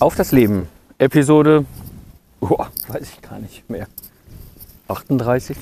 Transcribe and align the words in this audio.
Auf 0.00 0.14
das 0.14 0.32
Leben. 0.32 0.66
Episode, 0.96 1.66
oh, 2.40 2.56
weiß 2.88 3.02
ich 3.02 3.20
gar 3.20 3.38
nicht 3.38 3.68
mehr. 3.68 3.86
38. 4.88 5.58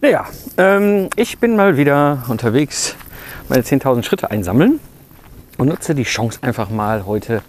Naja, 0.00 0.26
ähm, 0.58 1.10
ich 1.14 1.38
bin 1.38 1.54
mal 1.54 1.76
wieder 1.76 2.24
unterwegs, 2.26 2.96
meine 3.48 3.62
10.000 3.62 4.02
Schritte 4.02 4.32
einsammeln 4.32 4.80
und 5.58 5.68
nutze 5.68 5.94
die 5.94 6.02
Chance 6.02 6.40
einfach 6.42 6.70
mal 6.70 7.06
heute 7.06 7.40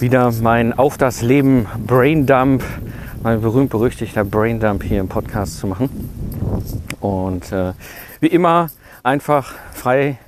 wieder 0.00 0.32
mein 0.32 0.76
Auf 0.76 0.98
das 0.98 1.22
Leben 1.22 1.68
Braindump, 1.86 2.64
mein 3.22 3.40
berühmt-berüchtigter 3.40 4.24
Braindump 4.24 4.82
hier 4.82 4.98
im 4.98 5.08
Podcast 5.08 5.58
zu 5.58 5.68
machen. 5.68 6.10
Und 6.98 7.52
äh, 7.52 7.72
wie 8.18 8.26
immer 8.26 8.68
einfach 9.04 9.54
frei 9.72 10.18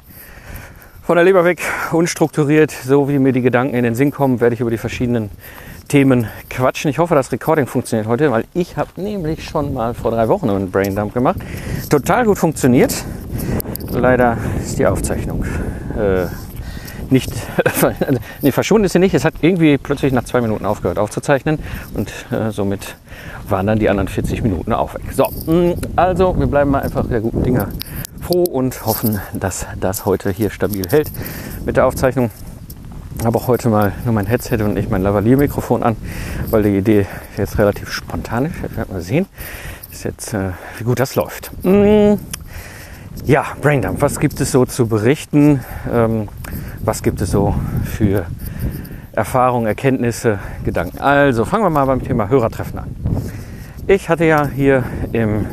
von 1.07 1.15
der 1.15 1.25
Leber 1.25 1.45
weg, 1.45 1.63
unstrukturiert, 1.93 2.73
so 2.73 3.09
wie 3.09 3.21
mir 3.21 3.33
die 3.33 3.41
Gedanken 3.41 3.77
in 3.77 3.85
den 3.85 3.95
Sinn 3.95 4.11
kommen, 4.11 4.41
werde 4.41 4.55
ich 4.55 4.61
über 4.61 4.73
die 4.73 4.77
verschiedenen 4.77 5.31
Themen 5.87 6.27
quatschen. 6.51 6.91
Ich 6.91 6.99
hoffe, 6.99 7.15
das 7.15 7.31
Recording 7.31 7.69
funktioniert 7.69 8.09
heute, 8.09 8.33
weil 8.33 8.45
ich 8.55 8.77
habe 8.77 8.91
nämlich 8.97 9.45
schon 9.45 9.73
mal 9.73 9.95
vor 9.95 10.11
drei 10.11 10.27
Wochen 10.27 10.51
einen 10.51 10.69
Braindump 10.69 11.15
gemacht. 11.15 11.39
Total 11.89 12.25
gut 12.25 12.39
funktioniert. 12.39 13.05
Leider 13.93 14.37
ist 14.61 14.81
die 14.81 14.87
Aufzeichnung 14.89 15.45
äh, 15.97 16.27
nicht, 17.09 17.33
nee, 18.43 18.51
verschwunden 18.51 18.87
ist 18.87 18.95
sie 18.95 18.99
nicht. 18.99 19.15
Es 19.15 19.25
hat 19.25 19.35
irgendwie 19.43 19.79
plötzlich 19.79 20.13
nach 20.13 20.25
zwei 20.25 20.41
Minuten 20.41 20.67
aufgehört 20.67 20.99
aufzuzeichnen 20.99 21.61
und 21.95 22.11
äh, 22.33 22.51
somit 22.51 22.97
waren 23.49 23.69
dann 23.69 23.79
die 23.79 23.89
anderen 23.89 24.09
40 24.09 24.43
Minuten 24.43 24.73
auch 24.73 24.93
weg. 24.95 25.05
So, 25.13 25.29
mm, 25.47 25.75
also 25.95 26.37
wir 26.37 26.49
bleiben 26.49 26.73
mal 26.73 26.83
einfach 26.83 27.07
der 27.07 27.21
guten 27.21 27.45
Dinge 27.45 27.69
froh 28.27 28.43
und 28.43 28.85
hoffen, 28.85 29.21
dass 29.35 29.67
das 29.79 30.05
heute 30.05 30.31
hier 30.31 30.51
stabil 30.51 30.83
hält 30.91 31.13
mit 31.65 31.77
der 31.77 31.87
Aufzeichnung. 31.87 32.33
Habe 33.25 33.39
auch 33.39 33.47
heute 33.47 33.69
mal 33.69 33.93
nur 34.05 34.13
mein 34.15 34.27
Headset 34.27 34.57
und 34.63 34.75
nicht 34.75 34.91
mein 34.91 35.03
Lavalier-Mikrofon 35.03 35.85
an, 35.85 35.97
weil 36.51 36.65
die 36.65 36.77
Idee 36.77 37.07
jetzt 37.37 37.57
relativ 37.57 37.93
spontan 37.93 38.47
ist. 38.47 38.61
Wir 38.61 38.77
werden 38.77 38.93
mal 38.93 39.01
sehen, 39.01 39.27
ist 39.93 40.03
jetzt, 40.03 40.35
äh, 40.35 40.51
wie 40.79 40.85
gut 40.85 40.99
das 40.99 41.15
läuft. 41.15 41.53
Mm, 41.63 42.15
ja, 43.25 43.45
Braindump, 43.61 44.03
was 44.03 44.19
gibt 44.19 44.41
es 44.41 44.51
so 44.51 44.65
zu 44.65 44.89
berichten? 44.89 45.61
Ähm, 45.93 46.29
was 46.81 47.05
gibt 47.05 47.21
es 47.21 47.31
so 47.31 47.55
für 47.85 48.27
Erfahrungen, 49.13 49.69
Erkenntnisse, 49.69 50.41
Gedanken? 50.65 50.99
Also 50.99 51.45
fangen 51.45 51.63
wir 51.63 51.71
mal 51.71 51.85
beim 51.85 52.03
Thema 52.03 52.29
Hörertreffen 52.29 52.81
an. 52.81 52.97
Ich 53.87 54.09
hatte 54.09 54.25
ja 54.25 54.49
hier 54.49 54.83
im 55.13 55.47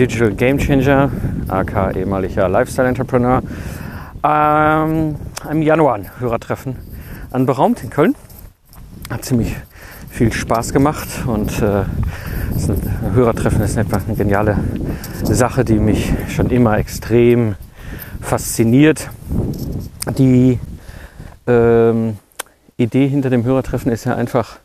Digital 0.00 0.30
Game 0.30 0.56
Changer, 0.56 1.10
aka 1.50 1.90
ehemaliger 1.92 2.48
Lifestyle 2.48 2.88
Entrepreneur, 2.88 3.42
ähm, 4.22 5.16
im 5.50 5.62
Januar 5.62 5.94
ein 5.94 6.10
Hörertreffen 6.18 6.76
anberaumt 7.30 7.82
in 7.82 7.90
Köln. 7.90 8.14
Hat 9.10 9.24
ziemlich 9.24 9.56
viel 10.10 10.32
Spaß 10.32 10.72
gemacht 10.72 11.08
und 11.26 11.62
äh, 11.62 11.84
ein 12.68 13.14
Hörertreffen 13.14 13.62
ist 13.62 13.78
einfach 13.78 14.06
eine 14.06 14.16
geniale 14.16 14.58
Sache, 15.22 15.64
die 15.64 15.78
mich 15.78 16.12
schon 16.28 16.50
immer 16.50 16.78
extrem 16.78 17.54
fasziniert. 18.20 19.10
Die 20.18 20.58
ähm, 21.46 22.18
Idee 22.76 23.08
hinter 23.08 23.30
dem 23.30 23.44
Hörertreffen 23.44 23.90
ist 23.90 24.04
ja 24.04 24.14
einfach, 24.14 24.58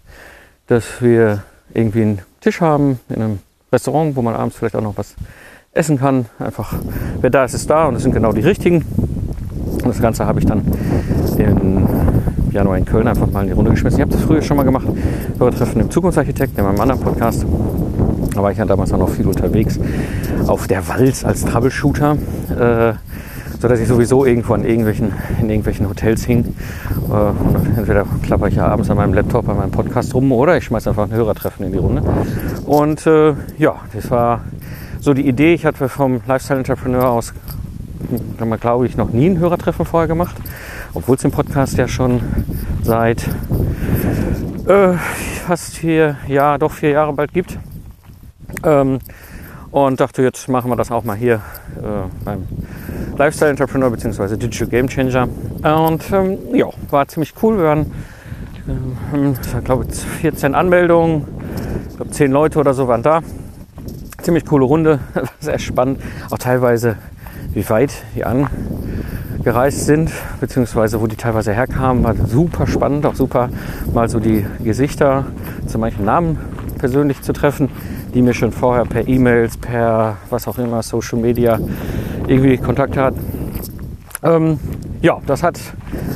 dass 0.68 1.02
wir 1.02 1.44
irgendwie 1.74 2.02
einen 2.02 2.22
Tisch 2.42 2.62
haben 2.62 3.00
in 3.10 3.22
einem 3.22 3.40
Restaurant, 3.72 4.16
wo 4.16 4.22
man 4.22 4.36
abends 4.36 4.58
vielleicht 4.58 4.76
auch 4.76 4.82
noch 4.82 4.98
was 4.98 5.16
essen 5.76 6.00
kann. 6.00 6.26
Einfach, 6.40 6.74
wer 7.22 7.30
da 7.30 7.46
ist, 7.46 7.54
ist 7.54 7.70
da 7.70 7.86
und 7.86 7.96
es 7.96 8.04
sind 8.04 8.14
genau 8.14 8.32
die 8.32 8.42
richtigen. 8.42 8.84
Und 9.74 9.88
das 9.88 10.02
Ganze 10.02 10.26
habe 10.26 10.40
ich 10.40 10.46
dann 10.46 10.64
im 11.38 11.88
Januar 12.52 12.78
in 12.78 12.86
Köln 12.86 13.08
einfach 13.08 13.30
mal 13.30 13.42
in 13.42 13.48
die 13.48 13.54
Runde 13.54 13.72
geschmissen. 13.72 14.00
Ich 14.00 14.02
habe 14.02 14.12
das 14.12 14.24
früher 14.24 14.42
schon 14.42 14.58
mal 14.58 14.64
gemacht. 14.64 14.88
Hörertreffen 15.38 15.82
im 15.82 15.92
Zukunftsarchitekt, 15.92 16.58
in 16.58 16.64
meinem 16.64 16.80
anderen 16.80 17.02
Podcast. 17.02 17.46
Da 18.34 18.42
war 18.42 18.52
ich 18.52 18.58
ja 18.58 18.66
damals 18.66 18.92
auch 18.94 18.98
noch 18.98 19.10
viel 19.10 19.28
unterwegs. 19.28 19.80
Auf 20.48 20.68
der 20.68 20.88
Walz 20.88 21.24
als 21.24 21.44
Troubleshooter. 21.46 22.18
Äh, 22.58 22.94
sodass 23.60 23.80
ich 23.80 23.88
sowieso 23.88 24.26
irgendwo 24.26 24.54
an 24.54 24.64
irgendwelchen, 24.64 25.12
in 25.42 25.50
irgendwelchen 25.50 25.90
Hotels 25.90 26.24
hing. 26.24 26.56
Äh, 27.12 27.78
entweder 27.78 28.06
klapper 28.22 28.48
ich 28.48 28.56
ja 28.56 28.68
abends 28.68 28.90
an 28.90 28.98
meinem 28.98 29.14
Laptop, 29.14 29.50
an 29.50 29.58
meinem 29.58 29.72
Podcast 29.72 30.14
rum 30.14 30.32
oder 30.32 30.58
ich 30.58 30.66
schmeiße 30.66 30.90
einfach 30.90 31.04
ein 31.04 31.12
Hörertreffen 31.12 31.66
in 31.66 31.72
die 31.72 31.78
Runde. 31.78 32.02
Und 32.66 33.06
äh, 33.08 33.34
ja, 33.58 33.76
das 33.94 34.12
war 34.12 34.42
so 35.06 35.14
die 35.14 35.28
Idee. 35.28 35.54
Ich 35.54 35.68
hatte 35.68 35.88
vom 35.88 36.22
Lifestyle 36.26 36.58
Entrepreneur 36.58 37.08
aus, 37.08 37.32
glaube 38.60 38.88
ich 38.88 38.98
noch 38.98 39.12
nie 39.12 39.28
ein 39.30 39.38
Hörertreffen 39.38 39.86
vorher 39.86 40.08
gemacht, 40.08 40.36
obwohl 40.96 41.16
es 41.16 41.22
den 41.22 41.30
Podcast 41.30 41.78
ja 41.78 41.88
schon 41.88 42.22
seit 42.82 43.24
äh, 44.68 44.94
fast 45.46 45.78
vier, 45.78 46.18
ja 46.28 46.58
doch 46.58 46.72
vier 46.72 46.90
Jahre 46.90 47.14
bald 47.14 47.34
gibt. 47.34 47.60
Ähm, 48.64 48.98
und 49.70 50.00
dachte, 50.00 50.24
jetzt 50.24 50.50
machen 50.50 50.72
wir 50.72 50.76
das 50.76 50.90
auch 50.90 51.04
mal 51.04 51.16
hier 51.16 51.36
äh, 51.36 52.10
beim 52.24 52.48
Lifestyle 53.16 53.52
Entrepreneur 53.52 53.92
bzw. 53.92 54.38
Digital 54.38 54.68
Game 54.68 54.88
Changer. 54.88 55.28
Und 55.62 56.12
ähm, 56.12 56.40
ja, 56.54 56.66
war 56.90 57.08
ziemlich 57.08 57.34
cool. 57.44 57.58
Wir 57.58 57.66
waren, 57.66 57.92
ähm, 59.14 59.36
ich 59.40 59.64
glaube, 59.64 59.86
14 60.22 60.56
Anmeldungen, 60.56 61.28
ich 61.90 61.96
glaube, 61.96 62.10
10 62.10 62.32
Leute 62.32 62.58
oder 62.58 62.74
so 62.74 62.88
waren 62.88 63.04
da. 63.04 63.22
Ziemlich 64.26 64.46
coole 64.46 64.66
Runde, 64.66 65.00
sehr 65.40 65.60
spannend. 65.60 66.02
Auch 66.32 66.40
teilweise, 66.40 66.96
wie 67.54 67.70
weit 67.70 67.94
die 68.16 68.24
angereist 68.26 69.86
sind, 69.86 70.12
beziehungsweise 70.40 71.00
wo 71.00 71.06
die 71.06 71.16
teilweise 71.16 71.54
herkamen, 71.54 72.04
war 72.04 72.16
super 72.16 72.66
spannend. 72.66 73.06
Auch 73.06 73.14
super, 73.14 73.50
mal 73.94 74.10
so 74.10 74.20
die 74.20 74.44
Gesichter 74.64 75.28
zu 75.68 75.78
manchen 75.78 76.06
Namen 76.06 76.40
persönlich 76.80 77.22
zu 77.22 77.34
treffen 77.34 77.70
die 78.16 78.22
mir 78.22 78.34
schon 78.34 78.54
vorher 78.54 78.86
per 78.86 79.08
E-Mails, 79.08 79.58
per 79.58 80.16
was 80.30 80.48
auch 80.48 80.58
immer, 80.58 80.82
Social 80.82 81.20
Media 81.20 81.60
irgendwie 82.28 82.58
Kontakt 82.58 82.96
hatten. 82.96 83.20
Ähm, 84.24 84.58
ja, 85.06 85.22
das 85.28 85.44
hat 85.44 85.60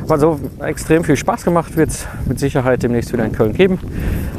also 0.07 0.39
extrem 0.61 1.03
viel 1.03 1.15
Spaß 1.15 1.45
gemacht. 1.45 1.77
Wird 1.77 1.91
es 1.91 2.07
mit 2.25 2.39
Sicherheit 2.39 2.81
demnächst 2.81 3.13
wieder 3.13 3.23
in 3.23 3.31
Köln 3.31 3.53
geben. 3.53 3.77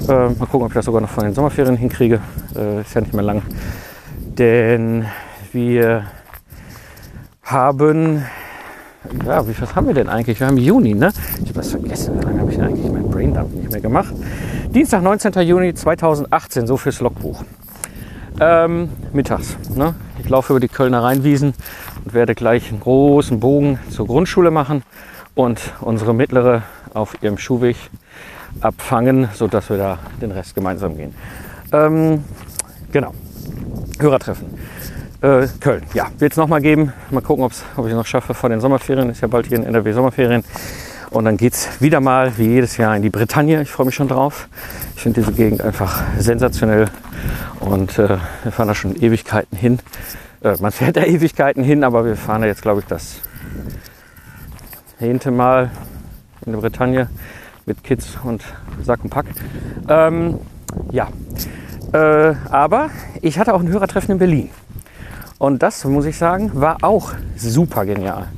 Äh, 0.09 0.13
mal 0.13 0.47
gucken, 0.51 0.63
ob 0.63 0.69
ich 0.69 0.75
das 0.75 0.87
sogar 0.87 1.01
noch 1.01 1.09
von 1.09 1.23
den 1.23 1.35
Sommerferien 1.35 1.77
hinkriege. 1.77 2.21
Äh, 2.57 2.81
ist 2.81 2.93
ja 2.93 3.01
nicht 3.01 3.15
mehr 3.15 3.23
lang. 3.23 3.43
Denn 4.19 5.07
wir 5.53 6.03
haben, 7.45 8.25
ja, 9.25 9.47
wie 9.47 9.55
was 9.61 9.77
haben 9.77 9.87
wir 9.87 9.95
denn 9.95 10.09
eigentlich? 10.09 10.41
Wir 10.41 10.49
haben 10.49 10.57
Juni, 10.57 10.95
ne? 10.95 11.13
Ich 11.37 11.43
habe 11.43 11.53
das 11.55 11.71
vergessen. 11.71 12.19
Wie 12.19 12.25
lange 12.25 12.41
habe 12.41 12.51
ich 12.51 12.57
denn 12.57 12.67
eigentlich 12.67 12.91
meinen 12.91 13.09
Braindump 13.09 13.55
nicht 13.55 13.71
mehr 13.71 13.81
gemacht? 13.81 14.13
Dienstag, 14.75 15.01
19. 15.01 15.33
Juni 15.43 15.75
2018, 15.75 16.67
so 16.67 16.77
fürs 16.77 16.99
Logbuch. 16.99 17.45
Ähm, 18.41 18.89
mittags. 19.13 19.57
Ne? 19.77 19.95
Ich 20.19 20.29
laufe 20.29 20.55
über 20.55 20.61
die 20.61 20.69
Kölner 20.69 21.05
Rheinwiesen 21.05 21.55
und 22.05 22.15
werde 22.15 22.35
gleich 22.35 22.71
einen 22.71 22.81
großen 22.81 23.41
Bogen 23.41 23.79
zur 23.91 24.07
Grundschule 24.07 24.51
machen 24.51 24.83
und 25.35 25.73
unsere 25.81 26.15
mittlere 26.15 26.63
auf 26.95 27.17
ihrem 27.23 27.39
Schuhweg 27.39 27.77
abfangen, 28.61 29.29
sodass 29.35 29.71
wir 29.71 29.77
da 29.77 29.99
den 30.21 30.33
Rest 30.33 30.55
gemeinsam 30.55 30.97
gehen. 30.97 31.15
Ähm, 31.73 32.25
genau. 32.93 33.15
Hörertreffen. 33.99 34.47
Äh, 35.23 35.47
Köln. 35.61 35.83
Ja, 35.95 36.09
wird 36.19 36.33
es 36.33 36.39
nochmal 36.39 36.61
geben. 36.61 36.93
Mal 37.11 37.21
gucken, 37.21 37.45
ob 37.45 37.53
ich 37.53 37.91
es 37.91 37.93
noch 37.93 38.07
schaffe 38.07 38.35
vor 38.35 38.49
den 38.49 38.61
Sommerferien. 38.61 39.11
Ist 39.11 39.21
ja 39.21 39.29
bald 39.29 39.47
hier 39.47 39.59
in 39.59 39.65
NRW 39.65 39.93
Sommerferien. 39.93 40.43
Und 41.11 41.25
dann 41.25 41.37
geht 41.37 41.55
es 41.55 41.81
wieder 41.81 42.01
mal, 42.01 42.39
wie 42.39 42.47
jedes 42.47 42.77
Jahr, 42.77 42.97
in 42.97 43.03
die 43.03 43.11
Bretagne. 43.11 43.63
Ich 43.63 43.71
freue 43.71 43.87
mich 43.87 43.95
schon 43.95 44.09
drauf. 44.09 44.49
Ich 44.97 45.03
finde 45.03 45.21
diese 45.21 45.33
Gegend 45.33 45.61
einfach 45.61 46.03
sensationell. 46.19 46.87
Und 47.59 47.99
äh, 47.99 48.17
wir 48.45 48.53
fahren 48.53 48.69
da 48.69 48.75
schon 48.75 48.97
Ewigkeiten 48.97 49.57
hin. 49.57 49.81
Äh, 50.43 50.57
man 50.61 50.73
fährt 50.73 50.97
da 50.97 51.05
Ewigkeiten 51.05 51.63
hin, 51.63 51.85
aber 51.85 52.05
wir 52.05 52.17
fahren 52.17 52.43
da 52.43 52.47
jetzt, 52.47 52.63
glaube 52.63 52.81
ich, 52.81 52.87
das 52.87 53.21
zehnte 54.99 55.31
Mal 55.31 55.71
in 56.47 56.53
der 56.53 56.61
Bretagne 56.61 57.09
mit 57.67 57.85
Kids 57.85 58.19
und 58.25 58.43
Sack 58.83 59.01
und 59.03 59.11
Pack. 59.11 59.27
Ähm, 59.89 60.39
ja, 60.91 61.09
äh, 61.93 62.35
aber 62.51 62.91
ich 63.21 63.39
hatte 63.39 63.55
auch 63.55 63.61
ein 63.61 63.69
Hörertreffen 63.69 64.13
in 64.13 64.19
Berlin. 64.19 64.51
Und 65.39 65.63
das, 65.63 65.85
muss 65.85 66.05
ich 66.07 66.17
sagen, 66.17 66.51
war 66.55 66.79
auch 66.83 67.13
super 67.37 67.85
genial. 67.85 68.29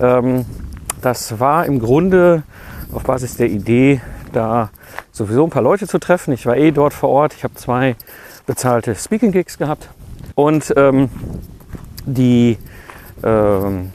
Ähm, 0.00 0.44
das 1.00 1.38
war 1.38 1.66
im 1.66 1.78
Grunde 1.78 2.42
auf 2.92 3.04
Basis 3.04 3.36
der 3.36 3.48
Idee, 3.48 4.00
da 4.32 4.70
sowieso 5.12 5.44
ein 5.44 5.50
paar 5.50 5.62
Leute 5.62 5.86
zu 5.86 5.98
treffen. 5.98 6.32
Ich 6.32 6.46
war 6.46 6.56
eh 6.56 6.72
dort 6.72 6.94
vor 6.94 7.10
Ort. 7.10 7.34
Ich 7.34 7.44
habe 7.44 7.54
zwei 7.54 7.96
bezahlte 8.46 8.94
Speaking 8.94 9.30
Gigs 9.30 9.58
gehabt 9.58 9.88
und 10.34 10.72
ähm, 10.76 11.08
die 12.06 12.58
ähm, 13.22 13.92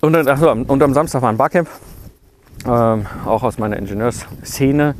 und, 0.00 0.14
also, 0.14 0.50
und 0.50 0.82
am 0.82 0.94
Samstag 0.94 1.22
war 1.22 1.28
ein 1.28 1.36
Barcamp, 1.36 1.68
ähm, 2.64 3.06
auch 3.26 3.42
aus 3.42 3.58
meiner 3.58 3.76
Ingenieursszene. 3.76 4.94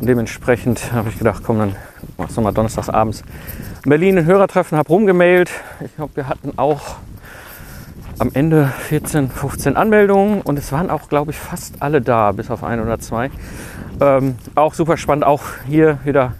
Und 0.00 0.06
dementsprechend 0.06 0.92
habe 0.92 1.08
ich 1.08 1.18
gedacht, 1.18 1.42
komm, 1.44 1.58
dann 1.58 1.76
machst 2.16 2.36
du 2.36 2.40
mal 2.40 2.52
donnerstags 2.52 2.88
abends 2.88 3.24
in 3.84 3.90
Berlin 3.90 4.18
ein 4.18 4.24
Hörertreffen, 4.26 4.78
habe 4.78 4.88
rumgemailt. 4.88 5.50
Ich 5.84 5.94
glaube, 5.96 6.16
wir 6.16 6.28
hatten 6.28 6.52
auch 6.56 6.96
am 8.18 8.30
Ende 8.32 8.72
14, 8.88 9.28
15 9.28 9.76
Anmeldungen 9.76 10.40
und 10.40 10.58
es 10.58 10.70
waren 10.72 10.88
auch, 10.88 11.08
glaube 11.08 11.32
ich, 11.32 11.36
fast 11.36 11.82
alle 11.82 12.00
da, 12.00 12.32
bis 12.32 12.50
auf 12.50 12.62
ein 12.62 12.80
oder 12.80 12.98
zwei. 13.00 13.30
Ähm, 14.00 14.36
auch 14.54 14.74
super 14.74 14.96
spannend, 14.96 15.24
auch 15.24 15.42
hier 15.66 15.98
wieder 16.04 16.34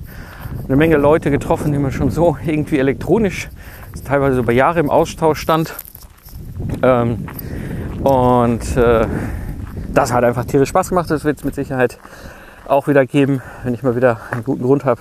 eine 0.67 0.77
Menge 0.77 0.97
Leute 0.97 1.31
getroffen, 1.31 1.73
die 1.73 1.79
man 1.79 1.93
schon 1.93 2.11
so 2.11 2.37
irgendwie 2.45 2.79
elektronisch, 2.79 3.49
teilweise 4.05 4.41
über 4.41 4.53
Jahre 4.53 4.81
im 4.81 4.91
Austausch 4.91 5.41
stand. 5.41 5.75
Ähm, 6.83 7.29
und 8.03 8.77
äh, 8.77 9.07
das 9.93 10.13
hat 10.13 10.25
einfach 10.25 10.45
tierisch 10.45 10.69
Spaß 10.71 10.89
gemacht. 10.91 11.11
Das 11.11 11.25
wird 11.25 11.39
es 11.39 11.45
mit 11.45 11.55
Sicherheit 11.55 11.99
auch 12.67 12.89
wieder 12.89 13.07
geben, 13.07 13.43
wenn 13.63 13.75
ich 13.75 13.83
mal 13.83 13.97
wieder 13.97 14.21
einen 14.31 14.45
guten 14.45 14.63
Grund 14.63 14.85
habe, 14.85 15.01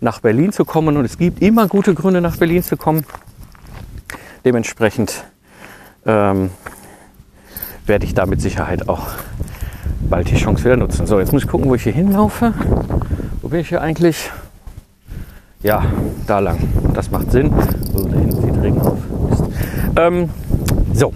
nach 0.00 0.20
Berlin 0.20 0.52
zu 0.52 0.64
kommen. 0.64 0.96
Und 0.96 1.04
es 1.04 1.18
gibt 1.18 1.42
immer 1.42 1.66
gute 1.66 1.94
Gründe, 1.94 2.20
nach 2.20 2.36
Berlin 2.36 2.62
zu 2.62 2.76
kommen. 2.76 3.04
Dementsprechend 4.44 5.24
ähm, 6.06 6.50
werde 7.86 8.04
ich 8.04 8.14
da 8.14 8.26
mit 8.26 8.40
Sicherheit 8.40 8.88
auch 8.88 9.08
bald 10.08 10.30
die 10.30 10.36
Chance 10.36 10.64
wieder 10.64 10.76
nutzen. 10.76 11.06
So, 11.06 11.18
jetzt 11.18 11.32
muss 11.32 11.42
ich 11.42 11.48
gucken, 11.48 11.68
wo 11.68 11.74
ich 11.74 11.82
hier 11.82 11.92
hinlaufe. 11.92 12.52
Wo 13.42 13.48
bin 13.48 13.60
ich 13.60 13.68
hier 13.68 13.80
eigentlich? 13.80 14.30
Ja, 15.62 15.84
da 16.26 16.38
lang. 16.38 16.58
Das 16.94 17.10
macht 17.10 17.30
Sinn. 17.32 17.52
So, 17.92 18.08
da 18.08 18.16
hinten 18.16 18.40
sieht 18.40 18.62
Regen 18.62 18.80
auf. 18.80 18.98
Ähm, 19.96 20.30
so, 20.94 21.12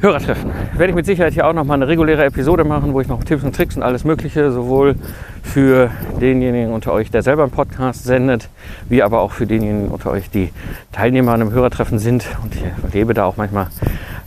Hörertreffen. 0.00 0.52
Werde 0.76 0.90
ich 0.90 0.94
mit 0.94 1.06
Sicherheit 1.06 1.32
hier 1.32 1.46
auch 1.46 1.54
noch 1.54 1.64
mal 1.64 1.74
eine 1.74 1.88
reguläre 1.88 2.24
Episode 2.24 2.64
machen, 2.64 2.92
wo 2.92 3.00
ich 3.00 3.08
noch 3.08 3.24
Tipps 3.24 3.42
und 3.42 3.56
Tricks 3.56 3.76
und 3.76 3.82
alles 3.82 4.04
Mögliche 4.04 4.52
sowohl 4.52 4.94
für 5.42 5.90
denjenigen 6.20 6.72
unter 6.72 6.92
euch, 6.92 7.10
der 7.10 7.22
selber 7.22 7.42
einen 7.42 7.50
Podcast 7.50 8.04
sendet, 8.04 8.48
wie 8.88 9.02
aber 9.02 9.20
auch 9.20 9.32
für 9.32 9.46
denjenigen 9.46 9.88
unter 9.88 10.10
euch, 10.10 10.30
die 10.30 10.52
Teilnehmer 10.92 11.32
an 11.32 11.40
einem 11.40 11.50
Hörertreffen 11.50 11.98
sind. 11.98 12.26
Und 12.44 12.54
ich 12.54 12.62
erlebe 12.84 13.14
da 13.14 13.24
auch 13.24 13.38
manchmal 13.38 13.68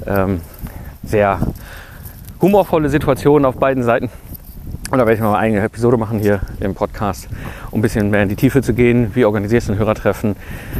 ähm, 0.07 0.41
sehr 1.03 1.39
humorvolle 2.41 2.89
Situationen 2.89 3.45
auf 3.45 3.57
beiden 3.57 3.83
Seiten. 3.83 4.09
Und 4.91 4.97
da 4.97 5.05
werde 5.05 5.13
ich 5.13 5.21
mal 5.21 5.37
eine 5.37 5.61
Episode 5.61 5.95
machen 5.95 6.19
hier 6.19 6.41
im 6.59 6.75
Podcast, 6.75 7.29
um 7.71 7.79
ein 7.79 7.81
bisschen 7.81 8.09
mehr 8.09 8.23
in 8.23 8.29
die 8.29 8.35
Tiefe 8.35 8.61
zu 8.61 8.73
gehen. 8.73 9.15
Wie 9.15 9.23
organisierst 9.23 9.69
du 9.69 9.71
ein 9.71 9.79
Hörertreffen? 9.79 10.35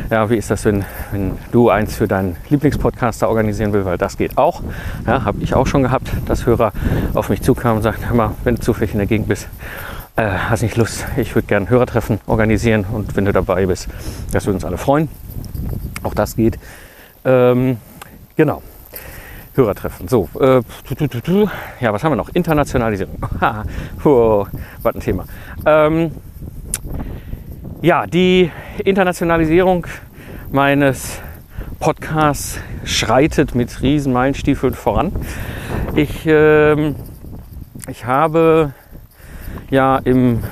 Ja, 0.10 0.30
wie 0.30 0.36
ist 0.36 0.52
das, 0.52 0.66
wenn, 0.66 0.84
wenn 1.14 1.38
du 1.54 1.70
eins 1.70 1.96
für 1.96 2.10
deinen 2.10 2.36
Lieblingspodcaster 2.50 3.30
organisieren 3.30 3.72
willst? 3.72 3.86
Weil 3.86 3.98
das 3.98 4.18
geht 4.18 4.38
auch. 4.38 4.64
Ja, 5.08 5.24
habe 5.24 5.42
ich 5.42 5.54
auch 5.54 5.66
schon 5.66 5.84
gehabt, 5.84 6.10
dass 6.26 6.46
Hörer 6.46 6.74
auf 7.14 7.30
mich 7.30 7.42
zukamen 7.42 7.78
und 7.78 7.84
sagten, 7.84 8.10
hör 8.10 8.16
mal, 8.16 8.32
wenn 8.44 8.56
du 8.56 8.62
zufällig 8.62 8.92
in 8.92 8.98
der 8.98 9.08
Gegend 9.08 9.30
bist, 9.30 9.48
äh, 10.18 10.28
hast 10.28 10.62
nicht 10.62 10.76
Lust, 10.76 11.06
ich 11.16 11.34
würde 11.34 11.48
gerne 11.48 11.70
Hörertreffen 11.70 12.20
organisieren 12.28 12.86
und 12.92 13.16
wenn 13.16 13.24
du 13.24 13.32
dabei 13.32 13.66
bist, 13.66 13.88
das 14.34 14.46
würde 14.46 14.56
uns 14.56 14.66
alle 14.66 14.78
freuen. 14.78 15.08
Auch 16.04 16.14
das 16.14 16.36
geht. 16.36 16.60
Ähm, 17.24 17.78
genau. 18.36 18.62
Hörertreffen. 19.56 20.08
So, 20.08 20.30
äh, 20.40 20.62
ja, 21.80 21.94
was 21.94 22.04
haben 22.04 22.12
wir 22.12 22.16
noch? 22.16 22.30
Internationalisierung. 22.30 23.18
oh, 24.04 24.46
was 24.82 24.96
ein 24.96 25.02
Thema. 25.02 25.26
Ähm, 25.66 26.12
ja, 27.82 28.06
die 28.06 28.52
Internationalisierung 28.84 29.88
meines 30.52 31.20
Podcasts 31.80 32.60
schreitet 32.84 33.56
mit 33.56 33.82
riesen 33.82 34.14
Meilenstiefeln 34.14 34.74
voran. 34.74 35.12
Ich, 35.96 36.26
ähm, 36.26 36.96
ich 37.90 38.06
habe 38.06 38.74
ja 39.70 39.98
im 39.98 40.44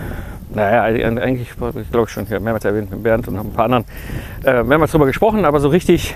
naja, 0.60 0.84
eigentlich, 0.84 1.52
ich 1.52 1.92
glaube 1.92 2.10
schon 2.10 2.26
hier 2.26 2.40
mehrmals 2.42 2.66
erwähnt 2.66 2.92
mit 2.92 3.02
Bernd 3.02 3.28
und 3.30 3.38
ein 3.38 3.54
paar 3.54 3.66
anderen, 3.66 3.86
äh, 4.44 4.62
mehrmals 4.62 4.92
darüber 4.92 5.06
gesprochen, 5.06 5.46
aber 5.46 5.62
so 5.62 5.70
richtig 5.70 6.16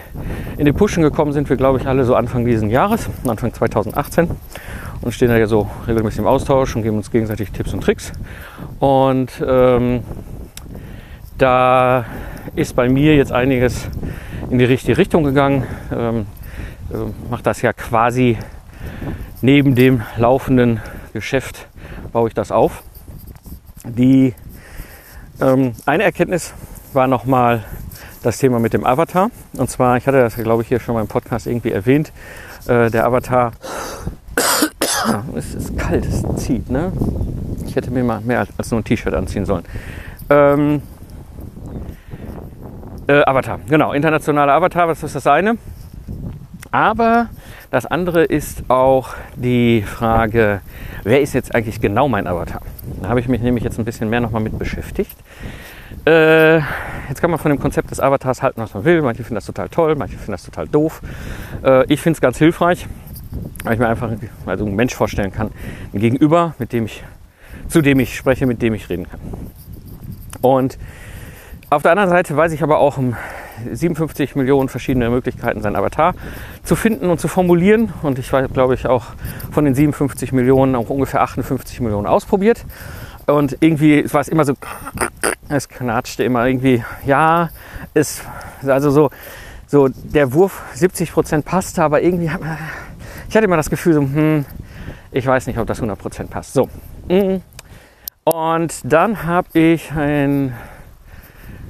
in 0.58 0.66
die 0.66 0.74
Pushen 0.74 1.02
gekommen 1.02 1.32
sind 1.32 1.50
wir, 1.50 1.56
glaube 1.56 1.80
ich, 1.80 1.88
alle 1.88 2.04
so 2.04 2.14
Anfang 2.14 2.46
dieses 2.46 2.70
Jahres, 2.70 3.10
Anfang 3.26 3.54
2018 3.54 4.30
und 5.02 5.14
stehen 5.14 5.30
da 5.30 5.38
ja 5.38 5.48
so 5.48 5.70
regelmäßig 5.88 6.20
im 6.20 6.28
Austausch 6.28 6.76
und 6.76 6.84
geben 6.84 6.98
uns 6.98 7.10
gegenseitig 7.10 7.52
Tipps 7.52 7.74
und 7.74 7.82
Tricks. 7.82 8.12
Und 8.80 9.32
ähm, 9.48 10.02
da 11.38 12.06
ist 12.56 12.76
bei 12.76 12.90
mir 12.90 13.16
jetzt 13.16 13.32
einiges 13.32 13.88
in 14.50 14.60
die 14.60 14.66
richtige 14.66 14.98
Richtung 14.98 15.24
gegangen. 15.24 15.64
Ähm, 15.90 16.26
äh, 16.92 16.98
mache 17.32 17.44
das 17.44 17.62
ja 17.62 17.72
quasi 17.72 18.38
neben 19.42 19.76
dem 19.76 20.02
laufenden 20.18 20.82
Geschäft, 21.14 21.68
baue 22.12 22.28
ich 22.28 22.34
das 22.34 22.52
auf. 22.52 22.84
Die 23.86 24.34
ähm, 25.42 25.74
eine 25.86 26.04
Erkenntnis 26.04 26.54
war 26.94 27.08
nochmal 27.08 27.64
das 28.22 28.38
Thema 28.38 28.60
mit 28.60 28.74
dem 28.74 28.86
Avatar. 28.86 29.30
Und 29.58 29.70
zwar, 29.70 29.98
ich 29.98 30.08
hatte 30.08 30.22
das, 30.22 30.36
glaube 30.36 30.62
ich, 30.62 30.70
hier 30.70 30.80
schon 30.80 30.96
mal 30.96 31.02
im 31.02 31.08
Podcast 31.08 31.48
irgendwie 31.48 31.72
erwähnt. 31.72 32.12
Äh, 32.68 32.90
der 32.90 33.06
Avatar. 33.06 33.52
es 35.36 35.54
ist 35.54 35.78
kalt, 35.78 36.06
es 36.06 36.24
zieht, 36.38 36.70
ne? 36.70 36.92
Ich 37.66 37.76
hätte 37.76 37.92
mir 37.92 38.04
mal 38.04 38.22
mehr 38.22 38.40
als, 38.40 38.50
als 38.58 38.72
nur 38.72 38.80
ein 38.80 38.84
T-Shirt 38.84 39.14
anziehen 39.14 39.46
sollen. 39.46 39.66
Ähm, 40.30 40.82
äh, 43.08 43.22
Avatar, 43.26 43.60
genau, 43.68 43.92
internationaler 43.92 44.54
Avatar, 44.54 44.88
was 44.88 45.04
ist 45.04 45.16
das 45.16 45.28
eine? 45.28 45.58
Aber 46.74 47.30
das 47.70 47.86
andere 47.86 48.24
ist 48.24 48.64
auch 48.68 49.14
die 49.36 49.84
Frage, 49.84 50.62
wer 51.04 51.22
ist 51.22 51.34
jetzt 51.34 51.54
eigentlich 51.54 51.80
genau 51.80 52.10
mein 52.10 52.26
Avatar? 52.26 52.64
Da 53.00 53.10
habe 53.10 53.20
ich 53.20 53.28
mich 53.28 53.42
nämlich 53.42 53.64
jetzt 53.64 53.78
ein 53.78 53.86
bisschen 53.86 54.10
mehr 54.10 54.22
nochmal 54.22 54.42
mit 54.42 54.58
beschäftigt. 54.58 55.16
Äh, 56.08 56.56
jetzt 56.58 57.22
kann 57.22 57.30
man 57.30 57.40
von 57.40 57.52
dem 57.52 57.60
Konzept 57.60 57.92
des 57.92 58.00
Avatars 58.00 58.42
halten, 58.42 58.60
was 58.60 58.74
man 58.74 58.86
will. 58.86 59.04
Manche 59.04 59.24
finden 59.24 59.36
das 59.36 59.46
total 59.46 59.70
toll, 59.70 59.96
manche 59.96 60.18
finden 60.18 60.32
das 60.32 60.44
total 60.44 60.68
doof. 60.68 61.02
Äh, 61.64 61.86
ich 61.94 62.02
finde 62.02 62.18
es 62.18 62.22
ganz 62.22 62.40
hilfreich, 62.40 62.88
weil 63.64 63.74
ich 63.74 63.80
mir 63.80 63.88
einfach 63.88 64.10
also 64.48 64.66
einen 64.66 64.76
Mensch 64.76 64.96
vorstellen 64.96 65.32
kann, 65.32 65.52
ein 65.94 66.00
Gegenüber, 66.00 66.56
mit 66.58 66.74
dem 66.74 66.86
ich, 66.86 67.04
zu 67.68 67.84
dem 67.84 68.00
ich 68.00 68.16
spreche, 68.16 68.48
mit 68.48 68.64
dem 68.64 68.74
ich 68.74 68.90
reden 68.90 69.08
kann. 69.08 69.20
Und 70.42 70.80
auf 71.70 71.84
der 71.84 71.92
anderen 71.92 72.10
Seite 72.10 72.36
weiß 72.36 72.52
ich 72.52 72.64
aber 72.64 72.80
auch 72.80 72.98
57 73.72 74.36
Millionen 74.36 74.70
verschiedene 74.70 75.10
Möglichkeiten, 75.10 75.62
seinen 75.62 75.76
Avatar 75.76 76.16
zu 76.64 76.76
finden 76.76 77.10
und 77.10 77.20
zu 77.20 77.28
formulieren. 77.28 77.94
Und 78.02 78.20
ich 78.20 78.32
habe, 78.32 78.50
glaube 78.50 78.74
ich, 78.74 78.88
auch 78.88 79.06
von 79.52 79.66
den 79.66 79.76
57 79.76 80.32
Millionen 80.32 80.76
auch 80.76 80.90
ungefähr 80.90 81.22
58 81.22 81.80
Millionen 81.82 82.08
ausprobiert. 82.08 82.66
Und 83.26 83.58
irgendwie 83.62 84.12
war 84.14 84.22
es 84.22 84.28
immer 84.28 84.46
so, 84.46 84.54
es 85.50 85.70
knatschte 85.70 86.24
immer 86.24 86.46
irgendwie, 86.46 86.84
ja, 87.06 87.50
es, 87.94 88.22
also 88.66 88.92
so, 88.92 89.10
so 89.68 89.88
der 89.88 90.34
Wurf 90.34 90.62
70 90.74 91.12
Prozent 91.12 91.46
passte, 91.46 91.84
aber 91.84 92.02
irgendwie, 92.02 92.30
ich 93.30 93.36
hatte 93.36 93.46
immer 93.46 93.58
das 93.58 93.70
Gefühl, 93.70 93.94
so, 93.94 94.02
hm, 94.02 94.46
ich 95.12 95.26
weiß 95.26 95.48
nicht, 95.48 95.58
ob 95.60 95.68
das 95.68 95.78
100 95.78 95.98
Prozent 95.98 96.30
passt. 96.30 96.54
So. 96.54 96.68
Mm. 97.08 97.38
Und 98.26 98.82
dann 98.84 99.26
habe 99.26 99.48
ich 99.54 99.92
ein 99.92 100.54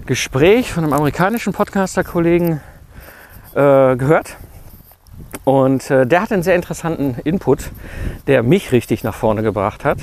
Gespräch 0.05 0.71
von 0.71 0.83
einem 0.83 0.93
amerikanischen 0.93 1.53
Podcaster-Kollegen 1.53 2.59
äh, 3.55 3.95
gehört. 3.95 4.35
Und 5.45 5.89
äh, 5.89 6.05
der 6.05 6.21
hat 6.21 6.31
einen 6.31 6.43
sehr 6.43 6.55
interessanten 6.55 7.15
Input, 7.23 7.71
der 8.27 8.43
mich 8.43 8.71
richtig 8.71 9.03
nach 9.03 9.15
vorne 9.15 9.43
gebracht 9.43 9.85
hat. 9.85 9.99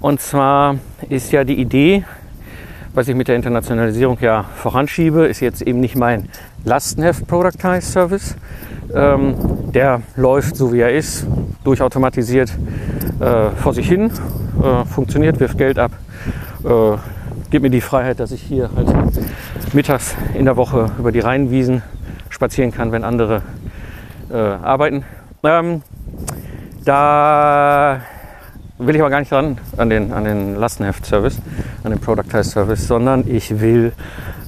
Und 0.00 0.20
zwar 0.20 0.76
ist 1.08 1.30
ja 1.30 1.44
die 1.44 1.60
Idee, 1.60 2.04
was 2.94 3.08
ich 3.08 3.14
mit 3.14 3.28
der 3.28 3.36
Internationalisierung 3.36 4.18
ja 4.20 4.44
voranschiebe, 4.56 5.26
ist 5.26 5.40
jetzt 5.40 5.62
eben 5.62 5.80
nicht 5.80 5.96
mein 5.96 6.28
Lastenheft 6.64 7.26
Productize 7.26 7.82
Service. 7.82 8.36
Ähm, 8.92 9.36
der 9.72 10.02
läuft 10.16 10.56
so 10.56 10.72
wie 10.72 10.80
er 10.80 10.92
ist, 10.92 11.26
durchautomatisiert 11.64 12.52
äh, 13.20 13.50
vor 13.50 13.72
sich 13.72 13.88
hin, 13.88 14.10
äh, 14.62 14.84
funktioniert, 14.84 15.40
wirft 15.40 15.56
Geld 15.56 15.78
ab, 15.78 15.92
äh, 16.64 16.68
gibt 17.52 17.64
mir 17.64 17.70
die 17.70 17.82
Freiheit, 17.82 18.18
dass 18.18 18.32
ich 18.32 18.40
hier 18.40 18.70
halt 18.74 18.88
mittags 19.74 20.16
in 20.32 20.46
der 20.46 20.56
Woche 20.56 20.90
über 20.98 21.12
die 21.12 21.20
Rheinwiesen 21.20 21.82
spazieren 22.30 22.72
kann, 22.72 22.92
wenn 22.92 23.04
andere 23.04 23.42
äh, 24.30 24.36
arbeiten. 24.36 25.04
Ähm, 25.44 25.82
da 26.86 28.00
will 28.78 28.94
ich 28.94 29.02
aber 29.02 29.10
gar 29.10 29.20
nicht 29.20 29.30
dran 29.30 29.58
an 29.76 29.90
den, 29.90 30.14
an 30.14 30.24
den 30.24 30.56
Lastenheft-Service, 30.56 31.42
an 31.84 31.90
den 31.90 32.00
Productize-Service, 32.00 32.88
sondern 32.88 33.28
ich 33.28 33.60
will 33.60 33.92